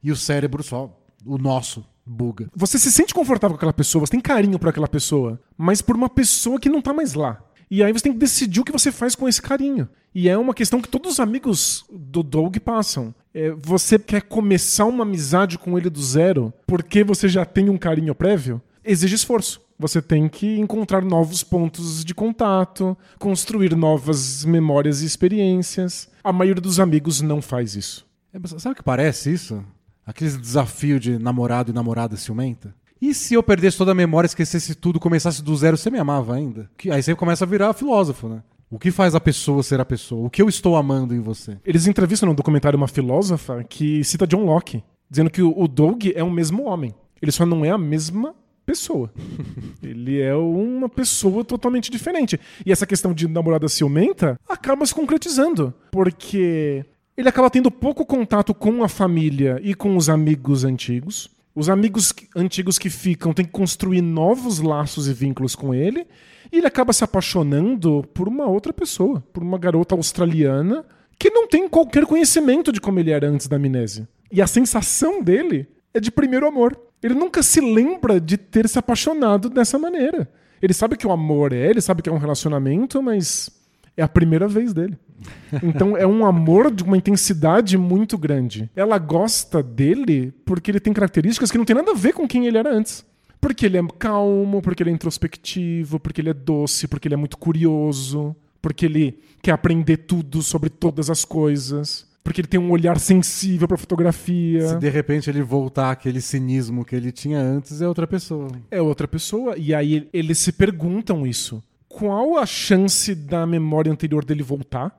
E 0.02 0.10
o 0.10 0.16
cérebro 0.16 0.62
só, 0.62 0.98
o 1.24 1.36
nosso, 1.36 1.84
buga. 2.04 2.48
Você 2.56 2.78
se 2.78 2.90
sente 2.90 3.14
confortável 3.14 3.54
com 3.54 3.58
aquela 3.58 3.72
pessoa, 3.72 4.06
você 4.06 4.12
tem 4.12 4.20
carinho 4.20 4.58
por 4.58 4.68
aquela 4.68 4.88
pessoa, 4.88 5.40
mas 5.56 5.82
por 5.82 5.94
uma 5.94 6.08
pessoa 6.08 6.58
que 6.58 6.68
não 6.68 6.80
tá 6.80 6.92
mais 6.92 7.14
lá. 7.14 7.42
E 7.70 7.84
aí 7.84 7.92
você 7.92 8.04
tem 8.04 8.12
que 8.12 8.18
decidir 8.18 8.60
o 8.60 8.64
que 8.64 8.72
você 8.72 8.90
faz 8.90 9.14
com 9.14 9.28
esse 9.28 9.40
carinho. 9.40 9.88
E 10.12 10.28
é 10.28 10.36
uma 10.36 10.54
questão 10.54 10.80
que 10.80 10.88
todos 10.88 11.12
os 11.12 11.20
amigos 11.20 11.84
do 11.88 12.22
Doug 12.22 12.56
passam. 12.58 13.14
É, 13.34 13.50
você 13.52 13.98
quer 13.98 14.22
começar 14.22 14.86
uma 14.86 15.04
amizade 15.04 15.56
com 15.58 15.78
ele 15.78 15.88
do 15.88 16.02
zero 16.02 16.52
porque 16.66 17.04
você 17.04 17.28
já 17.28 17.44
tem 17.44 17.68
um 17.70 17.78
carinho 17.78 18.14
prévio? 18.14 18.60
Exige 18.84 19.14
esforço. 19.14 19.60
Você 19.78 20.02
tem 20.02 20.28
que 20.28 20.58
encontrar 20.58 21.02
novos 21.02 21.42
pontos 21.42 22.04
de 22.04 22.14
contato, 22.14 22.96
construir 23.18 23.74
novas 23.76 24.44
memórias 24.44 25.00
e 25.02 25.06
experiências. 25.06 26.08
A 26.22 26.32
maioria 26.32 26.60
dos 26.60 26.78
amigos 26.80 27.20
não 27.22 27.40
faz 27.40 27.74
isso. 27.76 28.06
É, 28.32 28.38
sabe 28.58 28.72
o 28.74 28.76
que 28.76 28.82
parece 28.82 29.32
isso? 29.32 29.64
Aquele 30.04 30.30
desafio 30.36 30.98
de 31.00 31.18
namorado 31.18 31.70
e 31.70 31.74
namorada 31.74 32.16
ciumenta? 32.16 32.74
E 33.00 33.14
se 33.14 33.32
eu 33.32 33.42
perdesse 33.42 33.78
toda 33.78 33.92
a 33.92 33.94
memória, 33.94 34.26
esquecesse 34.26 34.74
tudo, 34.74 35.00
começasse 35.00 35.42
do 35.42 35.56
zero, 35.56 35.76
você 35.78 35.88
me 35.90 35.98
amava 35.98 36.34
ainda? 36.34 36.68
Que- 36.76 36.90
Aí 36.90 37.02
você 37.02 37.14
começa 37.14 37.44
a 37.44 37.48
virar 37.48 37.72
filósofo, 37.72 38.28
né? 38.28 38.42
O 38.70 38.78
que 38.78 38.92
faz 38.92 39.16
a 39.16 39.20
pessoa 39.20 39.64
ser 39.64 39.80
a 39.80 39.84
pessoa? 39.84 40.26
O 40.26 40.30
que 40.30 40.40
eu 40.40 40.48
estou 40.48 40.76
amando 40.76 41.12
em 41.12 41.18
você? 41.18 41.58
Eles 41.64 41.88
entrevistam 41.88 42.28
no 42.28 42.34
documentário 42.36 42.76
uma 42.76 42.86
filósofa 42.86 43.64
que 43.64 44.04
cita 44.04 44.28
John 44.28 44.44
Locke, 44.44 44.84
dizendo 45.10 45.28
que 45.28 45.42
o 45.42 45.66
Doug 45.66 46.04
é 46.14 46.22
o 46.22 46.30
mesmo 46.30 46.66
homem. 46.66 46.94
Ele 47.20 47.32
só 47.32 47.44
não 47.44 47.64
é 47.64 47.70
a 47.70 47.76
mesma 47.76 48.32
pessoa. 48.64 49.12
Ele 49.82 50.20
é 50.20 50.36
uma 50.36 50.88
pessoa 50.88 51.44
totalmente 51.44 51.90
diferente. 51.90 52.38
E 52.64 52.70
essa 52.70 52.86
questão 52.86 53.12
de 53.12 53.26
namorada 53.26 53.68
ciumenta 53.68 54.38
acaba 54.48 54.86
se 54.86 54.94
concretizando, 54.94 55.74
porque 55.90 56.84
ele 57.16 57.28
acaba 57.28 57.50
tendo 57.50 57.70
pouco 57.72 58.06
contato 58.06 58.54
com 58.54 58.84
a 58.84 58.88
família 58.88 59.58
e 59.62 59.74
com 59.74 59.96
os 59.96 60.08
amigos 60.08 60.64
antigos. 60.64 61.28
Os 61.54 61.68
amigos 61.68 62.14
antigos 62.36 62.78
que 62.78 62.88
ficam 62.88 63.32
têm 63.32 63.44
que 63.44 63.50
construir 63.50 64.00
novos 64.00 64.60
laços 64.60 65.08
e 65.08 65.12
vínculos 65.12 65.56
com 65.56 65.74
ele. 65.74 66.06
E 66.52 66.58
ele 66.58 66.66
acaba 66.66 66.92
se 66.92 67.04
apaixonando 67.04 68.04
por 68.12 68.28
uma 68.28 68.46
outra 68.46 68.72
pessoa, 68.72 69.22
por 69.32 69.42
uma 69.42 69.58
garota 69.58 69.94
australiana 69.94 70.84
que 71.18 71.30
não 71.30 71.46
tem 71.46 71.68
qualquer 71.68 72.06
conhecimento 72.06 72.72
de 72.72 72.80
como 72.80 72.98
ele 72.98 73.10
era 73.10 73.28
antes 73.28 73.46
da 73.46 73.56
amnésia. 73.56 74.08
E 74.32 74.40
a 74.40 74.46
sensação 74.46 75.22
dele 75.22 75.68
é 75.92 76.00
de 76.00 76.10
primeiro 76.10 76.46
amor. 76.46 76.78
Ele 77.02 77.14
nunca 77.14 77.42
se 77.42 77.60
lembra 77.60 78.20
de 78.20 78.36
ter 78.36 78.68
se 78.68 78.78
apaixonado 78.78 79.50
dessa 79.50 79.78
maneira. 79.78 80.28
Ele 80.62 80.72
sabe 80.72 80.96
que 80.96 81.06
o 81.06 81.12
amor 81.12 81.52
é, 81.52 81.68
ele 81.68 81.80
sabe 81.80 82.02
que 82.02 82.08
é 82.08 82.12
um 82.12 82.18
relacionamento, 82.18 83.02
mas 83.02 83.50
é 83.96 84.02
a 84.02 84.08
primeira 84.08 84.48
vez 84.48 84.72
dele. 84.72 84.98
Então 85.62 85.96
é 85.96 86.06
um 86.06 86.24
amor 86.24 86.70
de 86.70 86.82
uma 86.82 86.96
intensidade 86.96 87.76
muito 87.76 88.16
grande. 88.16 88.70
Ela 88.74 88.96
gosta 88.96 89.62
dele 89.62 90.32
porque 90.46 90.70
ele 90.70 90.80
tem 90.80 90.92
características 90.92 91.50
que 91.50 91.58
não 91.58 91.64
tem 91.64 91.76
nada 91.76 91.90
a 91.90 91.94
ver 91.94 92.14
com 92.14 92.26
quem 92.26 92.46
ele 92.46 92.56
era 92.56 92.72
antes. 92.72 93.04
Porque 93.50 93.66
ele 93.66 93.78
é 93.78 93.82
calmo, 93.98 94.62
porque 94.62 94.80
ele 94.80 94.90
é 94.90 94.92
introspectivo, 94.92 95.98
porque 95.98 96.20
ele 96.20 96.30
é 96.30 96.32
doce, 96.32 96.86
porque 96.86 97.08
ele 97.08 97.14
é 97.14 97.16
muito 97.16 97.36
curioso, 97.36 98.36
porque 98.62 98.86
ele 98.86 99.18
quer 99.42 99.50
aprender 99.50 99.96
tudo 99.96 100.40
sobre 100.40 100.70
todas 100.70 101.10
as 101.10 101.24
coisas, 101.24 102.06
porque 102.22 102.40
ele 102.42 102.46
tem 102.46 102.60
um 102.60 102.70
olhar 102.70 102.96
sensível 103.00 103.66
pra 103.66 103.76
fotografia. 103.76 104.68
Se 104.68 104.78
de 104.78 104.88
repente 104.88 105.28
ele 105.28 105.42
voltar 105.42 105.90
aquele 105.90 106.20
cinismo 106.20 106.84
que 106.84 106.94
ele 106.94 107.10
tinha 107.10 107.40
antes, 107.40 107.82
é 107.82 107.88
outra 107.88 108.06
pessoa. 108.06 108.46
é 108.70 108.80
outra 108.80 109.08
pessoa. 109.08 109.58
E 109.58 109.74
aí 109.74 110.08
eles 110.12 110.38
se 110.38 110.52
perguntam 110.52 111.26
isso. 111.26 111.60
Qual 111.88 112.38
a 112.38 112.46
chance 112.46 113.16
da 113.16 113.44
memória 113.48 113.90
anterior 113.90 114.24
dele 114.24 114.44
voltar? 114.44 114.96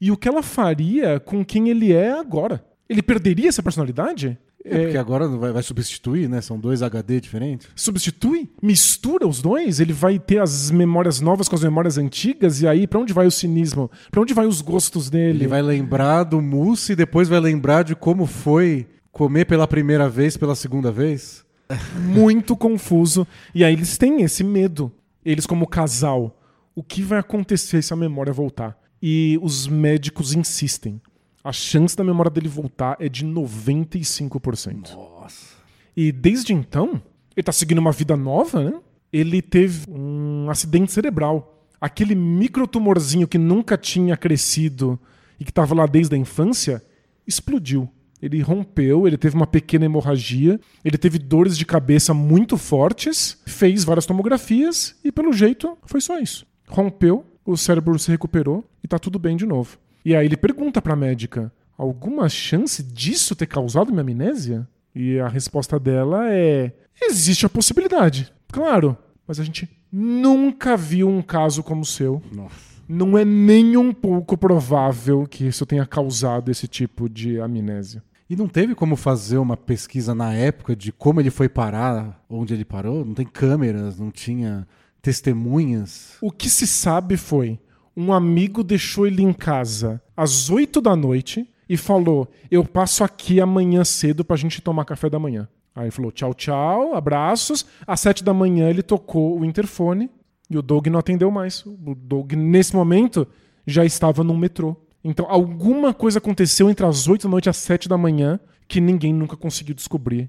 E 0.00 0.10
o 0.10 0.16
que 0.16 0.26
ela 0.26 0.42
faria 0.42 1.20
com 1.20 1.44
quem 1.44 1.68
ele 1.68 1.92
é 1.92 2.12
agora? 2.12 2.64
Ele 2.88 3.02
perderia 3.02 3.50
essa 3.50 3.62
personalidade? 3.62 4.38
É, 4.64 4.82
porque 4.82 4.98
agora 4.98 5.26
vai, 5.26 5.52
vai 5.52 5.62
substituir, 5.62 6.28
né? 6.28 6.40
São 6.40 6.58
dois 6.58 6.82
HD 6.82 7.20
diferentes. 7.20 7.68
Substitui? 7.74 8.50
Mistura 8.62 9.26
os 9.26 9.40
dois? 9.40 9.80
Ele 9.80 9.92
vai 9.92 10.18
ter 10.18 10.38
as 10.40 10.70
memórias 10.70 11.20
novas 11.20 11.48
com 11.48 11.56
as 11.56 11.62
memórias 11.62 11.96
antigas? 11.96 12.60
E 12.60 12.68
aí, 12.68 12.86
pra 12.86 13.00
onde 13.00 13.12
vai 13.12 13.26
o 13.26 13.30
cinismo? 13.30 13.90
Pra 14.10 14.20
onde 14.20 14.34
vai 14.34 14.46
os 14.46 14.60
gostos 14.60 15.08
dele? 15.08 15.38
Ele 15.38 15.48
vai 15.48 15.62
lembrar 15.62 16.24
do 16.24 16.40
mousse 16.40 16.92
e 16.92 16.96
depois 16.96 17.28
vai 17.28 17.40
lembrar 17.40 17.84
de 17.84 17.94
como 17.94 18.26
foi 18.26 18.86
comer 19.10 19.46
pela 19.46 19.66
primeira 19.66 20.08
vez, 20.08 20.36
pela 20.36 20.54
segunda 20.54 20.92
vez. 20.92 21.44
muito 21.96 22.56
confuso. 22.56 23.26
E 23.54 23.64
aí 23.64 23.72
eles 23.72 23.96
têm 23.96 24.22
esse 24.22 24.44
medo. 24.44 24.92
Eles, 25.24 25.46
como 25.46 25.66
casal, 25.66 26.38
o 26.74 26.82
que 26.82 27.02
vai 27.02 27.18
acontecer 27.18 27.82
se 27.82 27.92
a 27.92 27.96
memória 27.96 28.32
voltar? 28.32 28.78
E 29.02 29.38
os 29.42 29.66
médicos 29.66 30.34
insistem. 30.34 31.00
A 31.42 31.52
chance 31.52 31.96
da 31.96 32.04
memória 32.04 32.30
dele 32.30 32.48
voltar 32.48 32.96
é 33.00 33.08
de 33.08 33.24
95%. 33.24 34.94
Nossa. 34.94 35.56
E 35.96 36.12
desde 36.12 36.52
então, 36.52 37.02
ele 37.36 37.44
tá 37.44 37.52
seguindo 37.52 37.78
uma 37.78 37.92
vida 37.92 38.16
nova, 38.16 38.62
né? 38.62 38.80
Ele 39.12 39.40
teve 39.40 39.90
um 39.90 40.48
acidente 40.50 40.92
cerebral. 40.92 41.66
Aquele 41.80 42.14
microtumorzinho 42.14 43.26
que 43.26 43.38
nunca 43.38 43.76
tinha 43.76 44.16
crescido 44.16 45.00
e 45.38 45.44
que 45.44 45.50
estava 45.50 45.74
lá 45.74 45.86
desde 45.86 46.14
a 46.14 46.18
infância, 46.18 46.84
explodiu. 47.26 47.88
Ele 48.20 48.42
rompeu, 48.42 49.06
ele 49.06 49.16
teve 49.16 49.34
uma 49.34 49.46
pequena 49.46 49.86
hemorragia, 49.86 50.60
ele 50.84 50.98
teve 50.98 51.18
dores 51.18 51.56
de 51.56 51.64
cabeça 51.64 52.12
muito 52.12 52.58
fortes, 52.58 53.40
fez 53.46 53.82
várias 53.82 54.04
tomografias 54.04 54.94
e, 55.02 55.10
pelo 55.10 55.32
jeito, 55.32 55.78
foi 55.86 56.02
só 56.02 56.18
isso. 56.18 56.46
Rompeu, 56.68 57.24
o 57.46 57.56
cérebro 57.56 57.98
se 57.98 58.10
recuperou 58.10 58.62
e 58.84 58.88
tá 58.88 58.98
tudo 58.98 59.18
bem 59.18 59.36
de 59.36 59.46
novo. 59.46 59.78
E 60.04 60.14
aí 60.14 60.26
ele 60.26 60.36
pergunta 60.36 60.80
pra 60.80 60.96
médica: 60.96 61.52
alguma 61.76 62.28
chance 62.28 62.82
disso 62.82 63.34
ter 63.34 63.46
causado 63.46 63.90
minha 63.90 64.02
amnésia? 64.02 64.68
E 64.94 65.18
a 65.18 65.28
resposta 65.28 65.78
dela 65.78 66.32
é: 66.32 66.72
existe 67.00 67.46
a 67.46 67.48
possibilidade, 67.48 68.32
claro, 68.48 68.96
mas 69.26 69.38
a 69.38 69.44
gente 69.44 69.68
nunca 69.92 70.76
viu 70.76 71.08
um 71.08 71.22
caso 71.22 71.62
como 71.62 71.82
o 71.82 71.86
seu. 71.86 72.22
Nossa. 72.32 72.70
Não 72.88 73.16
é 73.16 73.24
nem 73.24 73.76
um 73.76 73.92
pouco 73.92 74.36
provável 74.36 75.24
que 75.24 75.46
isso 75.46 75.64
tenha 75.64 75.86
causado 75.86 76.50
esse 76.50 76.66
tipo 76.66 77.08
de 77.08 77.40
amnésia. 77.40 78.02
E 78.28 78.36
não 78.36 78.48
teve 78.48 78.74
como 78.74 78.96
fazer 78.96 79.38
uma 79.38 79.56
pesquisa 79.56 80.14
na 80.14 80.34
época 80.34 80.74
de 80.74 80.92
como 80.92 81.20
ele 81.20 81.30
foi 81.30 81.48
parar, 81.48 82.24
onde 82.28 82.54
ele 82.54 82.64
parou? 82.64 83.04
Não 83.04 83.14
tem 83.14 83.26
câmeras, 83.26 83.98
não 83.98 84.10
tinha 84.10 84.66
testemunhas. 85.02 86.16
O 86.20 86.30
que 86.30 86.48
se 86.48 86.66
sabe 86.66 87.16
foi: 87.16 87.58
um 87.96 88.12
amigo 88.12 88.62
deixou 88.62 89.06
ele 89.06 89.22
em 89.22 89.32
casa 89.32 90.00
às 90.16 90.50
8 90.50 90.80
da 90.80 90.94
noite 90.94 91.48
e 91.68 91.76
falou: 91.76 92.28
Eu 92.50 92.64
passo 92.64 93.04
aqui 93.04 93.40
amanhã 93.40 93.84
cedo 93.84 94.24
pra 94.24 94.36
gente 94.36 94.60
tomar 94.60 94.84
café 94.84 95.08
da 95.08 95.18
manhã. 95.18 95.48
Aí 95.74 95.84
ele 95.84 95.90
falou: 95.90 96.10
Tchau, 96.10 96.34
tchau, 96.34 96.94
abraços. 96.94 97.64
Às 97.86 98.00
7 98.00 98.24
da 98.24 98.34
manhã 98.34 98.68
ele 98.68 98.82
tocou 98.82 99.38
o 99.38 99.44
interfone 99.44 100.10
e 100.48 100.58
o 100.58 100.62
Doug 100.62 100.88
não 100.88 100.98
atendeu 100.98 101.30
mais. 101.30 101.64
O 101.64 101.94
Doug, 101.94 102.32
nesse 102.32 102.74
momento, 102.74 103.26
já 103.66 103.84
estava 103.84 104.24
no 104.24 104.36
metrô. 104.36 104.76
Então, 105.02 105.26
alguma 105.28 105.94
coisa 105.94 106.18
aconteceu 106.18 106.68
entre 106.68 106.84
as 106.84 107.08
8 107.08 107.22
da 107.22 107.30
noite 107.30 107.46
e 107.46 107.50
as 107.50 107.56
7 107.56 107.88
da 107.88 107.96
manhã 107.96 108.38
que 108.68 108.80
ninguém 108.80 109.14
nunca 109.14 109.36
conseguiu 109.36 109.74
descobrir. 109.74 110.28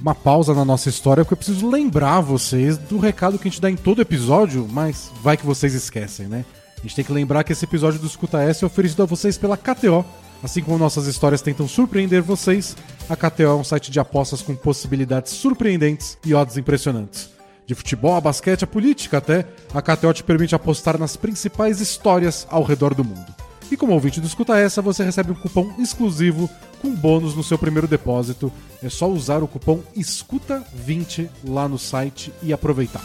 Uma 0.00 0.14
pausa 0.14 0.54
na 0.54 0.64
nossa 0.64 0.88
história, 0.88 1.24
porque 1.24 1.34
eu 1.34 1.38
preciso 1.38 1.68
lembrar 1.68 2.20
vocês 2.20 2.78
do 2.78 2.98
recado 2.98 3.38
que 3.38 3.48
a 3.48 3.50
gente 3.50 3.60
dá 3.60 3.68
em 3.68 3.76
todo 3.76 4.00
episódio, 4.00 4.66
mas 4.70 5.10
vai 5.22 5.36
que 5.36 5.44
vocês 5.44 5.74
esquecem, 5.74 6.26
né? 6.28 6.44
A 6.78 6.82
gente 6.82 6.94
tem 6.94 7.04
que 7.04 7.12
lembrar 7.12 7.42
que 7.42 7.52
esse 7.52 7.64
episódio 7.64 7.98
do 7.98 8.06
Escuta 8.06 8.40
S 8.40 8.62
é 8.62 8.66
oferecido 8.66 9.02
a 9.02 9.06
vocês 9.06 9.36
pela 9.36 9.56
KTO. 9.56 10.04
Assim 10.40 10.62
como 10.62 10.78
nossas 10.78 11.08
histórias 11.08 11.42
tentam 11.42 11.66
surpreender 11.66 12.22
vocês, 12.22 12.76
a 13.08 13.16
KTO 13.16 13.42
é 13.42 13.54
um 13.54 13.64
site 13.64 13.90
de 13.90 13.98
apostas 13.98 14.40
com 14.40 14.54
possibilidades 14.54 15.32
surpreendentes 15.32 16.16
e 16.24 16.32
odds 16.32 16.56
impressionantes. 16.56 17.30
De 17.66 17.74
futebol 17.74 18.14
a 18.14 18.20
basquete 18.20 18.62
a 18.62 18.68
política 18.68 19.18
até, 19.18 19.44
a 19.74 19.82
KTO 19.82 20.12
te 20.12 20.22
permite 20.22 20.54
apostar 20.54 20.96
nas 20.96 21.16
principais 21.16 21.80
histórias 21.80 22.46
ao 22.48 22.62
redor 22.62 22.94
do 22.94 23.02
mundo. 23.02 23.47
E 23.70 23.76
como 23.76 23.92
ouvinte 23.92 24.20
do 24.20 24.26
Escuta 24.26 24.56
Essa, 24.56 24.80
você 24.80 25.04
recebe 25.04 25.32
um 25.32 25.34
cupom 25.34 25.74
exclusivo 25.78 26.48
com 26.80 26.94
bônus 26.94 27.34
no 27.34 27.44
seu 27.44 27.58
primeiro 27.58 27.86
depósito. 27.86 28.50
É 28.82 28.88
só 28.88 29.08
usar 29.08 29.42
o 29.42 29.48
cupom 29.48 29.82
ESCUTA20 29.94 31.28
lá 31.44 31.68
no 31.68 31.78
site 31.78 32.32
e 32.42 32.52
aproveitar. 32.52 33.04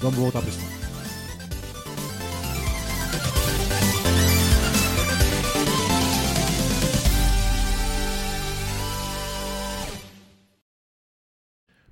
Vamos 0.00 0.18
voltar 0.18 0.40
pra 0.40 0.50
história. 0.50 0.80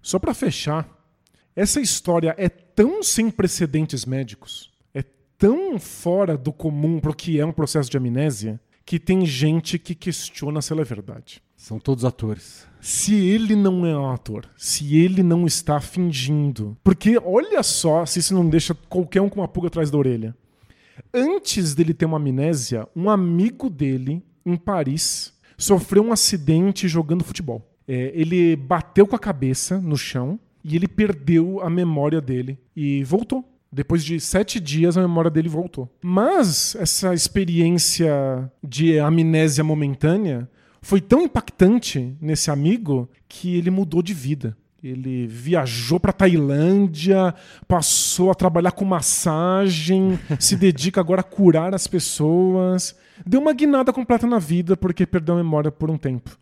Só 0.00 0.18
para 0.18 0.32
fechar, 0.32 0.88
essa 1.54 1.80
história 1.80 2.34
é 2.38 2.48
tão 2.48 3.02
sem 3.02 3.30
precedentes 3.30 4.06
médicos, 4.06 4.70
tão 5.38 5.78
fora 5.78 6.36
do 6.36 6.52
comum 6.52 6.98
pro 6.98 7.14
que 7.14 7.38
é 7.38 7.46
um 7.46 7.52
processo 7.52 7.88
de 7.88 7.96
amnésia, 7.96 8.60
que 8.84 8.98
tem 8.98 9.24
gente 9.24 9.78
que 9.78 9.94
questiona 9.94 10.60
se 10.60 10.72
ela 10.72 10.82
é 10.82 10.84
verdade. 10.84 11.40
São 11.56 11.78
todos 11.78 12.04
atores. 12.04 12.66
Se 12.80 13.14
ele 13.14 13.54
não 13.54 13.86
é 13.86 13.96
um 13.96 14.10
ator, 14.10 14.48
se 14.56 14.96
ele 14.96 15.22
não 15.22 15.46
está 15.46 15.80
fingindo. 15.80 16.76
Porque 16.82 17.18
olha 17.18 17.62
só 17.62 18.04
se 18.04 18.18
isso 18.18 18.34
não 18.34 18.48
deixa 18.48 18.74
qualquer 18.88 19.20
um 19.20 19.28
com 19.28 19.40
uma 19.40 19.48
pulga 19.48 19.68
atrás 19.68 19.90
da 19.90 19.98
orelha. 19.98 20.36
Antes 21.12 21.74
dele 21.74 21.94
ter 21.94 22.06
uma 22.06 22.16
amnésia, 22.16 22.88
um 22.94 23.08
amigo 23.08 23.70
dele, 23.70 24.22
em 24.44 24.56
Paris, 24.56 25.32
sofreu 25.56 26.02
um 26.02 26.12
acidente 26.12 26.88
jogando 26.88 27.24
futebol. 27.24 27.68
É, 27.86 28.12
ele 28.14 28.56
bateu 28.56 29.06
com 29.06 29.16
a 29.16 29.18
cabeça 29.18 29.80
no 29.80 29.96
chão 29.96 30.38
e 30.64 30.76
ele 30.76 30.88
perdeu 30.88 31.60
a 31.60 31.70
memória 31.70 32.20
dele 32.20 32.58
e 32.74 33.02
voltou. 33.04 33.44
Depois 33.70 34.02
de 34.02 34.18
sete 34.18 34.58
dias, 34.58 34.96
a 34.96 35.02
memória 35.02 35.30
dele 35.30 35.48
voltou. 35.48 35.88
Mas 36.02 36.74
essa 36.76 37.12
experiência 37.12 38.50
de 38.62 38.98
amnésia 38.98 39.62
momentânea 39.62 40.48
foi 40.80 41.00
tão 41.00 41.22
impactante 41.22 42.16
nesse 42.20 42.50
amigo 42.50 43.08
que 43.28 43.56
ele 43.56 43.70
mudou 43.70 44.02
de 44.02 44.14
vida. 44.14 44.56
Ele 44.82 45.26
viajou 45.26 45.98
para 45.98 46.12
Tailândia, 46.12 47.34
passou 47.66 48.30
a 48.30 48.34
trabalhar 48.34 48.70
com 48.72 48.84
massagem, 48.84 50.18
se 50.38 50.56
dedica 50.56 51.00
agora 51.00 51.20
a 51.20 51.24
curar 51.24 51.74
as 51.74 51.86
pessoas. 51.86 52.96
Deu 53.26 53.40
uma 53.40 53.52
guinada 53.52 53.92
completa 53.92 54.26
na 54.26 54.38
vida 54.38 54.76
porque 54.76 55.04
perdeu 55.04 55.34
a 55.34 55.38
memória 55.38 55.70
por 55.70 55.90
um 55.90 55.98
tempo. 55.98 56.38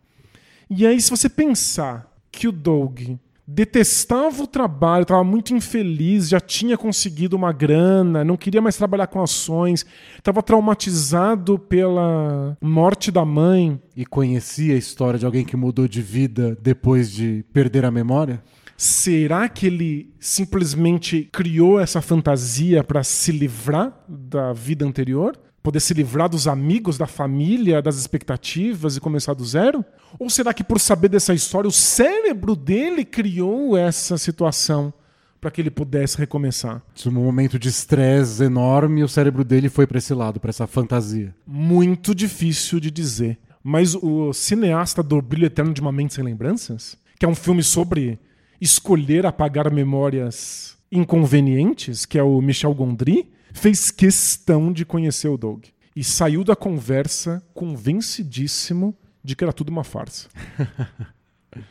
E 0.69 0.85
aí, 0.85 1.01
se 1.01 1.09
você 1.09 1.27
pensar 1.27 2.11
que 2.31 2.47
o 2.47 2.51
Doug 2.51 3.17
detestava 3.47 4.43
o 4.43 4.47
trabalho, 4.47 5.03
estava 5.03 5.23
muito 5.23 5.55
infeliz, 5.55 6.27
já 6.27 6.39
tinha 6.39 6.77
conseguido 6.77 7.35
uma 7.37 7.53
grana, 7.53 8.25
não 8.25 8.35
queria 8.35 8.61
mais 8.61 8.75
trabalhar 8.75 9.07
com 9.07 9.21
ações, 9.21 9.85
estava 10.17 10.43
traumatizado 10.43 11.57
pela 11.57 12.57
morte 12.61 13.09
da 13.09 13.23
mãe. 13.23 13.81
E 13.95 14.05
conhecia 14.05 14.75
a 14.75 14.77
história 14.77 15.17
de 15.17 15.25
alguém 15.25 15.45
que 15.45 15.55
mudou 15.55 15.87
de 15.87 16.01
vida 16.01 16.57
depois 16.61 17.09
de 17.09 17.45
perder 17.53 17.85
a 17.85 17.91
memória? 17.91 18.43
Será 18.75 19.49
que 19.49 19.65
ele 19.65 20.13
simplesmente 20.19 21.27
criou 21.31 21.79
essa 21.79 21.99
fantasia 21.99 22.83
para 22.83 23.03
se 23.03 23.31
livrar 23.31 23.97
da 24.07 24.53
vida 24.53 24.85
anterior? 24.85 25.35
Poder 25.67 25.81
se 25.81 25.93
livrar 25.93 26.29
dos 26.29 26.47
amigos, 26.47 26.97
da 26.97 27.07
família, 27.07 27.81
das 27.81 27.97
expectativas 27.97 28.95
e 28.95 29.01
começar 29.01 29.33
do 29.33 29.43
zero? 29.43 29.83
Ou 30.17 30.29
será 30.29 30.53
que, 30.53 30.63
por 30.63 30.79
saber 30.79 31.09
dessa 31.09 31.33
história, 31.33 31.67
o 31.67 31.73
cérebro 31.73 32.55
dele 32.55 33.03
criou 33.03 33.75
essa 33.75 34.17
situação 34.17 34.93
para 35.41 35.51
que 35.51 35.59
ele 35.59 35.69
pudesse 35.69 36.17
recomeçar? 36.17 36.81
Um 37.05 37.11
momento 37.11 37.59
de 37.59 37.67
estresse 37.67 38.45
enorme, 38.45 39.03
o 39.03 39.09
cérebro 39.09 39.43
dele 39.43 39.67
foi 39.67 39.85
para 39.85 39.97
esse 39.97 40.13
lado, 40.13 40.39
para 40.39 40.51
essa 40.51 40.65
fantasia. 40.65 41.35
Muito 41.45 42.15
difícil 42.15 42.79
de 42.79 42.89
dizer. 42.89 43.37
Mas 43.61 43.93
o 43.93 44.31
cineasta 44.31 45.03
do 45.03 45.21
Brilho 45.21 45.47
Eterno 45.47 45.73
de 45.73 45.81
uma 45.81 45.91
Mente 45.91 46.13
Sem 46.13 46.23
Lembranças, 46.23 46.97
que 47.19 47.25
é 47.25 47.27
um 47.27 47.35
filme 47.35 47.61
sobre 47.61 48.17
escolher 48.61 49.25
apagar 49.25 49.69
memórias 49.69 50.77
inconvenientes, 50.89 52.05
que 52.05 52.17
é 52.17 52.23
o 52.23 52.39
Michel 52.39 52.73
Gondry, 52.73 53.35
fez 53.57 53.91
questão 53.91 54.71
de 54.71 54.85
conhecer 54.85 55.27
o 55.27 55.37
Doug. 55.37 55.65
E 55.95 56.03
saiu 56.03 56.43
da 56.43 56.55
conversa 56.55 57.43
convencidíssimo 57.53 58.95
de 59.23 59.35
que 59.35 59.43
era 59.43 59.51
tudo 59.51 59.69
uma 59.69 59.83
farsa. 59.83 60.29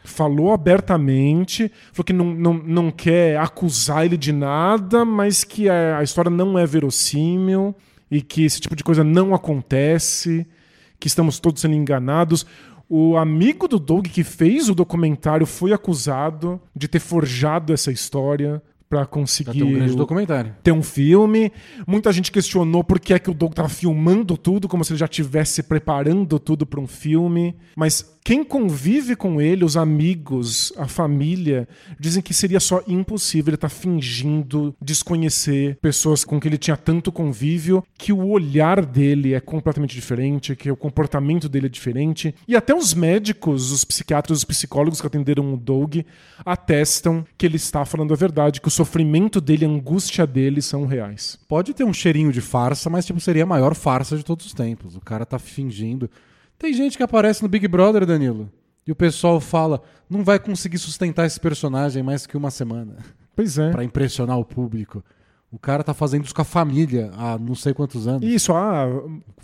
falou 0.05 0.53
abertamente, 0.53 1.71
falou 1.93 2.05
que 2.05 2.13
não, 2.13 2.35
não, 2.35 2.55
não 2.55 2.91
quer 2.91 3.39
acusar 3.39 4.05
ele 4.05 4.17
de 4.17 4.33
nada, 4.33 5.05
mas 5.05 5.45
que 5.45 5.69
a, 5.69 5.99
a 5.99 6.03
história 6.03 6.31
não 6.31 6.59
é 6.59 6.67
verossímil 6.67 7.75
e 8.11 8.21
que 8.21 8.45
esse 8.45 8.61
tipo 8.61 8.77
de 8.77 8.85
coisa 8.85 9.05
não 9.05 9.35
acontece, 9.35 10.47
que 10.99 11.09
estamos 11.09 11.39
todos 11.39 11.61
sendo 11.61 11.75
enganados. 11.75 12.47
O 12.89 13.17
amigo 13.17 13.67
do 13.67 13.79
Doug 13.79 14.07
que 14.07 14.23
fez 14.23 14.69
o 14.69 14.75
documentário 14.75 15.47
foi 15.47 15.73
acusado 15.73 16.61
de 16.75 16.87
ter 16.87 17.01
forjado 17.01 17.73
essa 17.73 17.91
história, 17.91 18.63
para 18.89 19.05
conseguir 19.05 19.59
ter 19.59 19.65
um 19.65 19.73
grande 19.73 19.97
documentário. 19.97 20.55
ter 20.63 20.73
um 20.73 20.83
filme. 20.83 21.53
Muita 21.87 22.13
gente 22.13 22.31
questionou 22.31 22.85
por 22.85 23.01
que 23.01 23.13
é 23.13 23.19
que 23.19 23.31
o 23.31 23.35
Doug 23.35 23.53
tava 23.53 23.69
filmando 23.69 24.37
tudo, 24.37 24.69
como 24.69 24.85
se 24.85 24.93
ele 24.93 24.99
já 24.99 25.07
estivesse 25.07 25.63
preparando 25.63 26.39
tudo 26.39 26.65
para 26.65 26.81
um 26.81 26.87
filme. 26.87 27.57
Mas 27.75 28.16
quem 28.27 28.43
convive 28.43 29.15
com 29.15 29.41
ele, 29.41 29.65
os 29.65 29.77
amigos, 29.77 30.73
a 30.77 30.89
família, 30.89 31.69
dizem 31.97 32.21
que 32.21 32.35
seria 32.35 32.59
só 32.59 32.83
impossível 32.89 33.51
ele 33.51 33.55
estar 33.55 33.69
tá 33.69 33.75
fingindo 33.75 34.75
desconhecer 34.83 35.79
pessoas 35.81 36.25
com 36.25 36.41
quem 36.41 36.49
ele 36.49 36.59
tinha 36.59 36.77
tanto 36.77 37.13
convívio, 37.13 37.85
que 37.97 38.13
o 38.13 38.27
olhar 38.27 38.85
dele 38.85 39.33
é 39.33 39.39
completamente 39.39 39.95
diferente, 39.95 40.57
que 40.57 40.69
o 40.69 40.77
comportamento 40.77 41.49
dele 41.49 41.67
é 41.67 41.69
diferente. 41.69 42.35
E 42.49 42.57
até 42.57 42.75
os 42.75 42.95
médicos, 42.95 43.71
os 43.71 43.85
psiquiatras, 43.85 44.39
os 44.39 44.45
psicólogos 44.45 45.01
que 45.01 45.07
atenderam 45.07 45.55
o 45.55 45.57
Doug 45.57 45.99
atestam 46.45 47.25
que 47.39 47.47
ele 47.47 47.55
está 47.55 47.85
falando 47.85 48.13
a 48.13 48.17
verdade, 48.17 48.61
que 48.61 48.67
o 48.67 48.73
sofrimento 48.73 49.41
dele, 49.41 49.65
a 49.65 49.69
angústia 49.69 50.27
dele 50.27 50.61
são 50.61 50.85
reais. 50.85 51.39
Pode 51.47 51.73
ter 51.73 51.85
um 51.85 51.93
cheirinho 51.93 52.33
de 52.33 52.41
farsa, 52.41 52.91
mas 52.91 53.07
tipo, 53.07 53.21
seria 53.21 53.45
a 53.45 53.47
maior 53.47 53.77
farsa 53.77 54.17
de 54.17 54.25
todos 54.25 54.47
os 54.47 54.53
tempos. 54.53 54.97
O 54.97 55.01
cara 55.01 55.25
tá 55.25 55.39
fingindo. 55.39 56.11
Tem 56.59 56.73
gente 56.73 56.97
que 56.97 57.03
aparece 57.03 57.43
no 57.43 57.49
Big 57.49 57.67
Brother, 57.69 58.07
Danilo, 58.07 58.51
e 58.87 58.93
o 58.93 58.97
pessoal 58.97 59.41
fala, 59.41 59.83
não 60.09 60.25
vai 60.25 60.39
conseguir 60.39 60.79
sustentar 60.79 61.27
esse 61.27 61.41
personagem 61.41 62.03
mais 62.03 62.27
que 62.27 62.37
uma 62.37 62.51
semana. 62.51 62.97
Pois 63.35 63.59
é. 63.59 63.71
Pra 63.71 63.85
impressionar 63.85 64.39
o 64.39 64.45
público. 64.45 65.05
O 65.51 65.59
cara 65.59 65.85
tá 65.85 65.95
fazendo 65.95 66.25
isso 66.25 66.35
com 66.35 66.43
a 66.43 66.45
família 66.45 67.11
há 67.17 67.39
não 67.39 67.55
sei 67.55 67.73
quantos 67.75 68.07
anos. 68.09 68.23
Isso, 68.27 68.53
há 68.53 68.87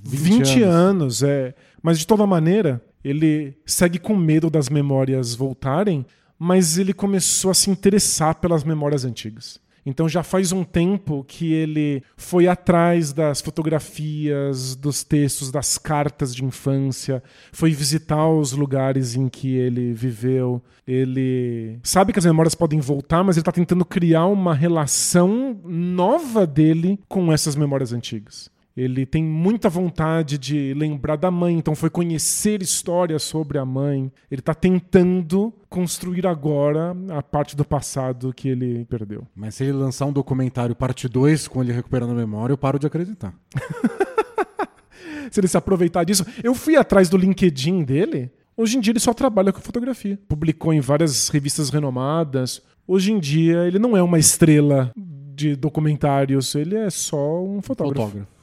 20, 0.02 0.20
20 0.20 0.62
anos. 0.62 1.22
anos. 1.22 1.22
é. 1.22 1.54
Mas 1.82 1.98
de 1.98 2.06
toda 2.06 2.26
maneira, 2.26 2.82
ele 3.04 3.56
segue 3.66 3.98
com 3.98 4.16
medo 4.16 4.48
das 4.48 4.68
memórias 4.68 5.34
voltarem, 5.34 6.06
mas 6.38 6.78
ele 6.78 6.92
começou 6.92 7.50
a 7.50 7.54
se 7.54 7.70
interessar 7.70 8.36
pelas 8.36 8.64
memórias 8.64 9.04
antigas. 9.04 9.60
Então 9.84 10.08
já 10.08 10.22
faz 10.22 10.52
um 10.52 10.62
tempo 10.62 11.24
que 11.24 11.52
ele 11.52 12.02
foi 12.16 12.46
atrás 12.46 13.12
das 13.12 13.40
fotografias, 13.40 14.76
dos 14.76 15.02
textos, 15.02 15.50
das 15.50 15.76
cartas 15.76 16.34
de 16.34 16.44
infância, 16.44 17.22
foi 17.50 17.72
visitar 17.72 18.28
os 18.28 18.52
lugares 18.52 19.16
em 19.16 19.28
que 19.28 19.54
ele 19.54 19.92
viveu. 19.92 20.62
Ele 20.86 21.78
sabe 21.82 22.12
que 22.12 22.18
as 22.18 22.24
memórias 22.24 22.54
podem 22.54 22.80
voltar, 22.80 23.24
mas 23.24 23.36
ele 23.36 23.42
está 23.42 23.52
tentando 23.52 23.84
criar 23.84 24.26
uma 24.26 24.54
relação 24.54 25.60
nova 25.64 26.46
dele 26.46 26.98
com 27.08 27.32
essas 27.32 27.56
memórias 27.56 27.92
antigas. 27.92 28.50
Ele 28.76 29.04
tem 29.04 29.22
muita 29.22 29.68
vontade 29.68 30.38
de 30.38 30.72
lembrar 30.74 31.16
da 31.16 31.30
mãe, 31.30 31.56
então 31.56 31.74
foi 31.74 31.90
conhecer 31.90 32.62
histórias 32.62 33.22
sobre 33.22 33.58
a 33.58 33.64
mãe. 33.64 34.10
Ele 34.30 34.40
está 34.40 34.54
tentando 34.54 35.52
construir 35.68 36.26
agora 36.26 36.96
a 37.10 37.22
parte 37.22 37.54
do 37.54 37.64
passado 37.64 38.32
que 38.32 38.48
ele 38.48 38.84
perdeu. 38.86 39.26
Mas 39.34 39.56
se 39.56 39.64
ele 39.64 39.72
lançar 39.72 40.06
um 40.06 40.12
documentário 40.12 40.74
parte 40.74 41.08
2 41.08 41.48
com 41.48 41.62
ele 41.62 41.72
recuperando 41.72 42.10
a 42.10 42.14
memória, 42.14 42.52
eu 42.52 42.58
paro 42.58 42.78
de 42.78 42.86
acreditar. 42.86 43.34
se 45.30 45.40
ele 45.40 45.48
se 45.48 45.56
aproveitar 45.56 46.04
disso. 46.04 46.24
Eu 46.42 46.54
fui 46.54 46.76
atrás 46.76 47.08
do 47.08 47.16
LinkedIn 47.16 47.84
dele. 47.84 48.30
Hoje 48.56 48.76
em 48.76 48.80
dia 48.80 48.92
ele 48.92 49.00
só 49.00 49.12
trabalha 49.12 49.52
com 49.52 49.60
fotografia. 49.60 50.18
Publicou 50.28 50.72
em 50.72 50.80
várias 50.80 51.28
revistas 51.28 51.68
renomadas. 51.70 52.62
Hoje 52.86 53.12
em 53.12 53.18
dia 53.18 53.66
ele 53.66 53.78
não 53.78 53.96
é 53.96 54.02
uma 54.02 54.18
estrela 54.18 54.92
de 55.34 55.56
documentários, 55.56 56.54
ele 56.54 56.76
é 56.76 56.90
só 56.90 57.42
um 57.42 57.62
fotógrafo. 57.62 58.08
fotógrafo. 58.08 58.41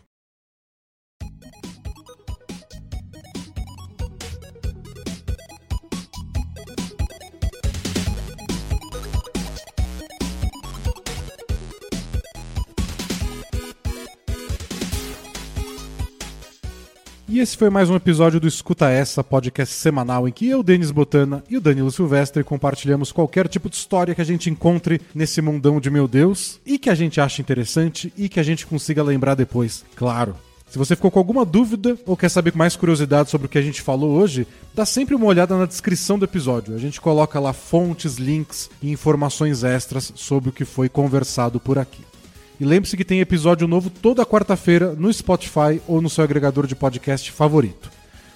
E 17.40 17.42
esse 17.42 17.56
foi 17.56 17.70
mais 17.70 17.90
um 17.90 17.96
episódio 17.96 18.38
do 18.38 18.50
Escuta 18.50 18.90
Essa, 18.90 19.24
podcast 19.24 19.74
semanal 19.74 20.28
em 20.28 20.32
que 20.34 20.50
eu, 20.50 20.62
Denis 20.62 20.92
Botana 20.92 21.42
e 21.50 21.56
o 21.56 21.62
Danilo 21.62 21.90
Silvestre 21.90 22.44
compartilhamos 22.44 23.14
qualquer 23.14 23.48
tipo 23.48 23.70
de 23.70 23.78
história 23.78 24.14
que 24.14 24.20
a 24.20 24.26
gente 24.26 24.50
encontre 24.50 25.00
nesse 25.16 25.42
mundão 25.42 25.80
de 25.80 25.90
meu 25.90 26.06
Deus 26.06 26.60
e 26.66 26.78
que 26.78 26.90
a 26.90 26.96
gente 26.96 27.22
acha 27.22 27.42
interessante 27.42 28.12
e 28.18 28.28
que 28.28 28.42
a 28.42 28.44
gente 28.44 28.68
consiga 28.68 29.02
lembrar 29.02 29.36
depois, 29.36 29.86
claro. 29.96 30.36
Se 30.70 30.78
você 30.78 30.98
ficou 30.98 31.10
com 31.10 31.18
alguma 31.18 31.46
dúvida 31.46 31.98
ou 32.06 32.18
quer 32.18 32.28
saber 32.28 32.54
mais 32.58 32.76
curiosidades 32.76 33.32
sobre 33.32 33.48
o 33.48 33.50
que 33.50 33.58
a 33.58 33.62
gente 33.62 33.82
falou 33.82 34.18
hoje, 34.18 34.46
dá 34.76 34.86
sempre 34.86 35.16
uma 35.16 35.26
olhada 35.26 35.58
na 35.58 35.66
descrição 35.66 36.20
do 36.20 36.26
episódio. 36.26 36.76
A 36.76 36.78
gente 36.78 37.00
coloca 37.00 37.40
lá 37.40 37.54
fontes, 37.54 38.18
links 38.18 38.70
e 38.82 38.92
informações 38.92 39.64
extras 39.64 40.12
sobre 40.14 40.50
o 40.50 40.52
que 40.52 40.66
foi 40.66 40.90
conversado 40.90 41.58
por 41.58 41.80
aqui. 41.80 42.04
E 42.60 42.66
lembre-se 42.66 42.98
que 42.98 43.06
tem 43.06 43.22
episódio 43.22 43.68
novo 43.68 43.90
toda 43.90 44.26
quarta-feira 44.26 44.94
no 44.94 45.12
Spotify 45.14 45.82
ou 45.88 46.02
no 46.02 46.10
seu 46.10 46.24
agregador 46.24 46.68
de 46.68 46.76
podcast 46.76 47.32
favorito. 47.32 47.90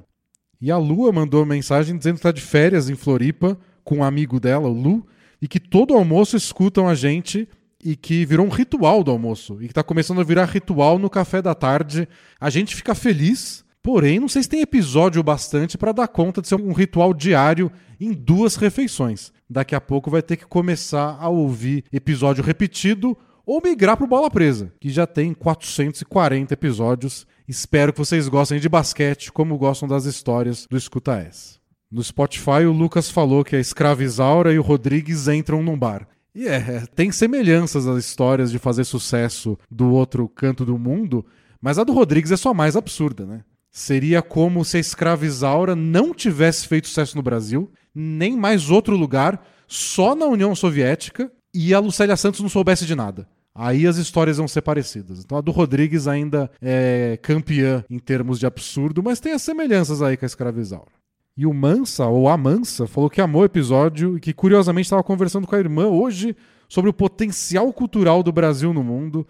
E 0.60 0.70
a 0.70 0.76
Lua 0.76 1.12
mandou 1.12 1.44
mensagem 1.46 1.96
dizendo 1.96 2.14
que 2.14 2.20
está 2.20 2.32
de 2.32 2.40
férias 2.40 2.90
em 2.90 2.96
Floripa 2.96 3.58
com 3.84 3.98
um 3.98 4.04
amigo 4.04 4.40
dela, 4.40 4.68
o 4.68 4.72
Lu, 4.72 5.06
e 5.40 5.46
que 5.46 5.60
todo 5.60 5.94
almoço 5.94 6.36
escutam 6.36 6.88
a 6.88 6.94
gente 6.94 7.48
e 7.82 7.94
que 7.94 8.24
virou 8.24 8.44
um 8.44 8.50
ritual 8.50 9.04
do 9.04 9.10
almoço 9.10 9.58
e 9.60 9.66
que 9.66 9.70
está 9.70 9.82
começando 9.82 10.20
a 10.20 10.24
virar 10.24 10.46
ritual 10.46 10.98
no 10.98 11.08
café 11.08 11.40
da 11.40 11.54
tarde. 11.54 12.08
A 12.40 12.50
gente 12.50 12.74
fica 12.74 12.94
feliz, 12.94 13.64
porém 13.82 14.18
não 14.18 14.28
sei 14.28 14.42
se 14.42 14.48
tem 14.48 14.60
episódio 14.60 15.22
bastante 15.22 15.78
para 15.78 15.92
dar 15.92 16.08
conta 16.08 16.42
de 16.42 16.48
ser 16.48 16.56
um 16.56 16.72
ritual 16.72 17.14
diário 17.14 17.70
em 18.00 18.12
duas 18.12 18.56
refeições. 18.56 19.32
Daqui 19.48 19.74
a 19.74 19.80
pouco 19.80 20.10
vai 20.10 20.22
ter 20.22 20.36
que 20.36 20.46
começar 20.46 21.16
a 21.20 21.28
ouvir 21.28 21.84
episódio 21.92 22.42
repetido 22.42 23.16
ou 23.48 23.62
migrar 23.64 23.96
para 23.96 24.04
o 24.04 24.08
Bola 24.08 24.30
Presa, 24.30 24.70
que 24.78 24.90
já 24.90 25.06
tem 25.06 25.32
440 25.32 26.52
episódios 26.52 27.26
Espero 27.48 27.94
que 27.94 27.98
vocês 27.98 28.28
gostem 28.28 28.60
de 28.60 28.68
basquete 28.68 29.32
como 29.32 29.56
gostam 29.56 29.88
das 29.88 30.04
histórias 30.04 30.66
do 30.70 30.76
Escuta 30.76 31.16
S. 31.16 31.58
No 31.90 32.04
Spotify, 32.04 32.66
o 32.68 32.72
Lucas 32.72 33.10
falou 33.10 33.42
que 33.42 33.56
a 33.56 33.58
Escravizaura 33.58 34.52
e 34.52 34.58
o 34.58 34.62
Rodrigues 34.62 35.28
entram 35.28 35.62
num 35.62 35.78
bar. 35.78 36.06
E 36.34 36.46
é, 36.46 36.84
tem 36.94 37.10
semelhanças 37.10 37.86
às 37.86 38.04
histórias 38.04 38.50
de 38.50 38.58
fazer 38.58 38.84
sucesso 38.84 39.58
do 39.70 39.94
outro 39.94 40.28
canto 40.28 40.62
do 40.62 40.76
mundo, 40.76 41.24
mas 41.58 41.78
a 41.78 41.84
do 41.84 41.94
Rodrigues 41.94 42.30
é 42.30 42.36
só 42.36 42.52
mais 42.52 42.76
absurda, 42.76 43.24
né? 43.24 43.42
Seria 43.70 44.20
como 44.20 44.62
se 44.62 44.76
a 44.76 44.80
Escravizaura 44.80 45.74
não 45.74 46.12
tivesse 46.12 46.68
feito 46.68 46.88
sucesso 46.88 47.16
no 47.16 47.22
Brasil, 47.22 47.72
nem 47.94 48.36
mais 48.36 48.68
outro 48.68 48.94
lugar, 48.94 49.42
só 49.66 50.14
na 50.14 50.26
União 50.26 50.54
Soviética, 50.54 51.32
e 51.54 51.72
a 51.72 51.78
Lucélia 51.78 52.14
Santos 52.14 52.40
não 52.40 52.48
soubesse 52.50 52.84
de 52.84 52.94
nada. 52.94 53.26
Aí 53.60 53.88
as 53.88 53.96
histórias 53.96 54.36
vão 54.36 54.46
ser 54.46 54.62
parecidas. 54.62 55.18
Então 55.18 55.36
a 55.36 55.40
do 55.40 55.50
Rodrigues 55.50 56.06
ainda 56.06 56.48
é 56.62 57.18
campeã 57.20 57.84
em 57.90 57.98
termos 57.98 58.38
de 58.38 58.46
absurdo, 58.46 59.02
mas 59.02 59.18
tem 59.18 59.32
as 59.32 59.42
semelhanças 59.42 60.00
aí 60.00 60.16
com 60.16 60.24
a 60.24 60.26
Escravizaura. 60.26 60.92
E 61.36 61.44
o 61.44 61.52
Mansa, 61.52 62.06
ou 62.06 62.28
a 62.28 62.36
Mansa, 62.36 62.86
falou 62.86 63.10
que 63.10 63.20
amou 63.20 63.42
o 63.42 63.44
episódio 63.44 64.16
e 64.16 64.20
que 64.20 64.32
curiosamente 64.32 64.86
estava 64.86 65.02
conversando 65.02 65.44
com 65.44 65.56
a 65.56 65.58
irmã 65.58 65.88
hoje 65.88 66.36
sobre 66.68 66.88
o 66.88 66.92
potencial 66.92 67.72
cultural 67.72 68.22
do 68.22 68.30
Brasil 68.30 68.72
no 68.72 68.84
mundo. 68.84 69.26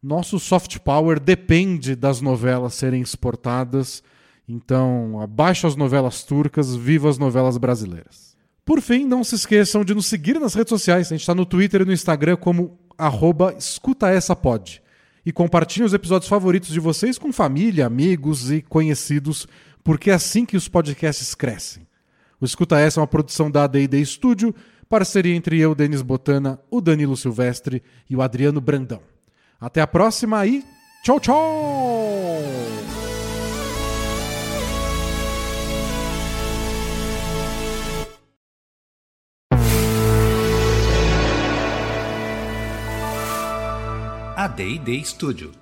Nosso 0.00 0.38
soft 0.38 0.78
power 0.78 1.18
depende 1.18 1.96
das 1.96 2.20
novelas 2.20 2.74
serem 2.74 3.02
exportadas. 3.02 4.00
Então, 4.48 5.20
abaixo 5.20 5.66
as 5.66 5.74
novelas 5.74 6.22
turcas, 6.22 6.72
viva 6.76 7.10
as 7.10 7.18
novelas 7.18 7.58
brasileiras. 7.58 8.36
Por 8.64 8.80
fim, 8.80 9.04
não 9.04 9.24
se 9.24 9.34
esqueçam 9.34 9.84
de 9.84 9.92
nos 9.92 10.06
seguir 10.06 10.38
nas 10.38 10.54
redes 10.54 10.68
sociais. 10.68 11.08
A 11.08 11.14
gente 11.14 11.22
está 11.22 11.34
no 11.34 11.44
Twitter 11.44 11.82
e 11.82 11.84
no 11.84 11.92
Instagram 11.92 12.36
como 12.36 12.78
arroba 12.96 13.54
escuta 13.56 14.08
essa 14.08 14.34
pod. 14.34 14.82
E 15.24 15.32
compartilhem 15.32 15.86
os 15.86 15.94
episódios 15.94 16.28
favoritos 16.28 16.70
de 16.70 16.80
vocês 16.80 17.18
com 17.18 17.32
família, 17.32 17.86
amigos 17.86 18.50
e 18.50 18.60
conhecidos, 18.60 19.46
porque 19.84 20.10
é 20.10 20.14
assim 20.14 20.44
que 20.44 20.56
os 20.56 20.68
podcasts 20.68 21.34
crescem. 21.34 21.86
O 22.40 22.44
Escuta 22.44 22.78
Essa 22.78 22.98
é 22.98 23.02
uma 23.02 23.06
produção 23.06 23.48
da 23.50 23.64
AD&D 23.64 24.04
Studio, 24.04 24.52
parceria 24.88 25.34
entre 25.34 25.60
eu, 25.60 25.74
Denis 25.74 26.02
Botana, 26.02 26.58
o 26.70 26.80
Danilo 26.80 27.16
Silvestre 27.16 27.82
e 28.10 28.16
o 28.16 28.22
Adriano 28.22 28.60
Brandão. 28.60 29.00
Até 29.60 29.80
a 29.80 29.86
próxima 29.86 30.44
e 30.44 30.64
tchau, 31.04 31.20
tchau! 31.20 32.61
D&D 44.56 45.02
Studio. 45.04 45.61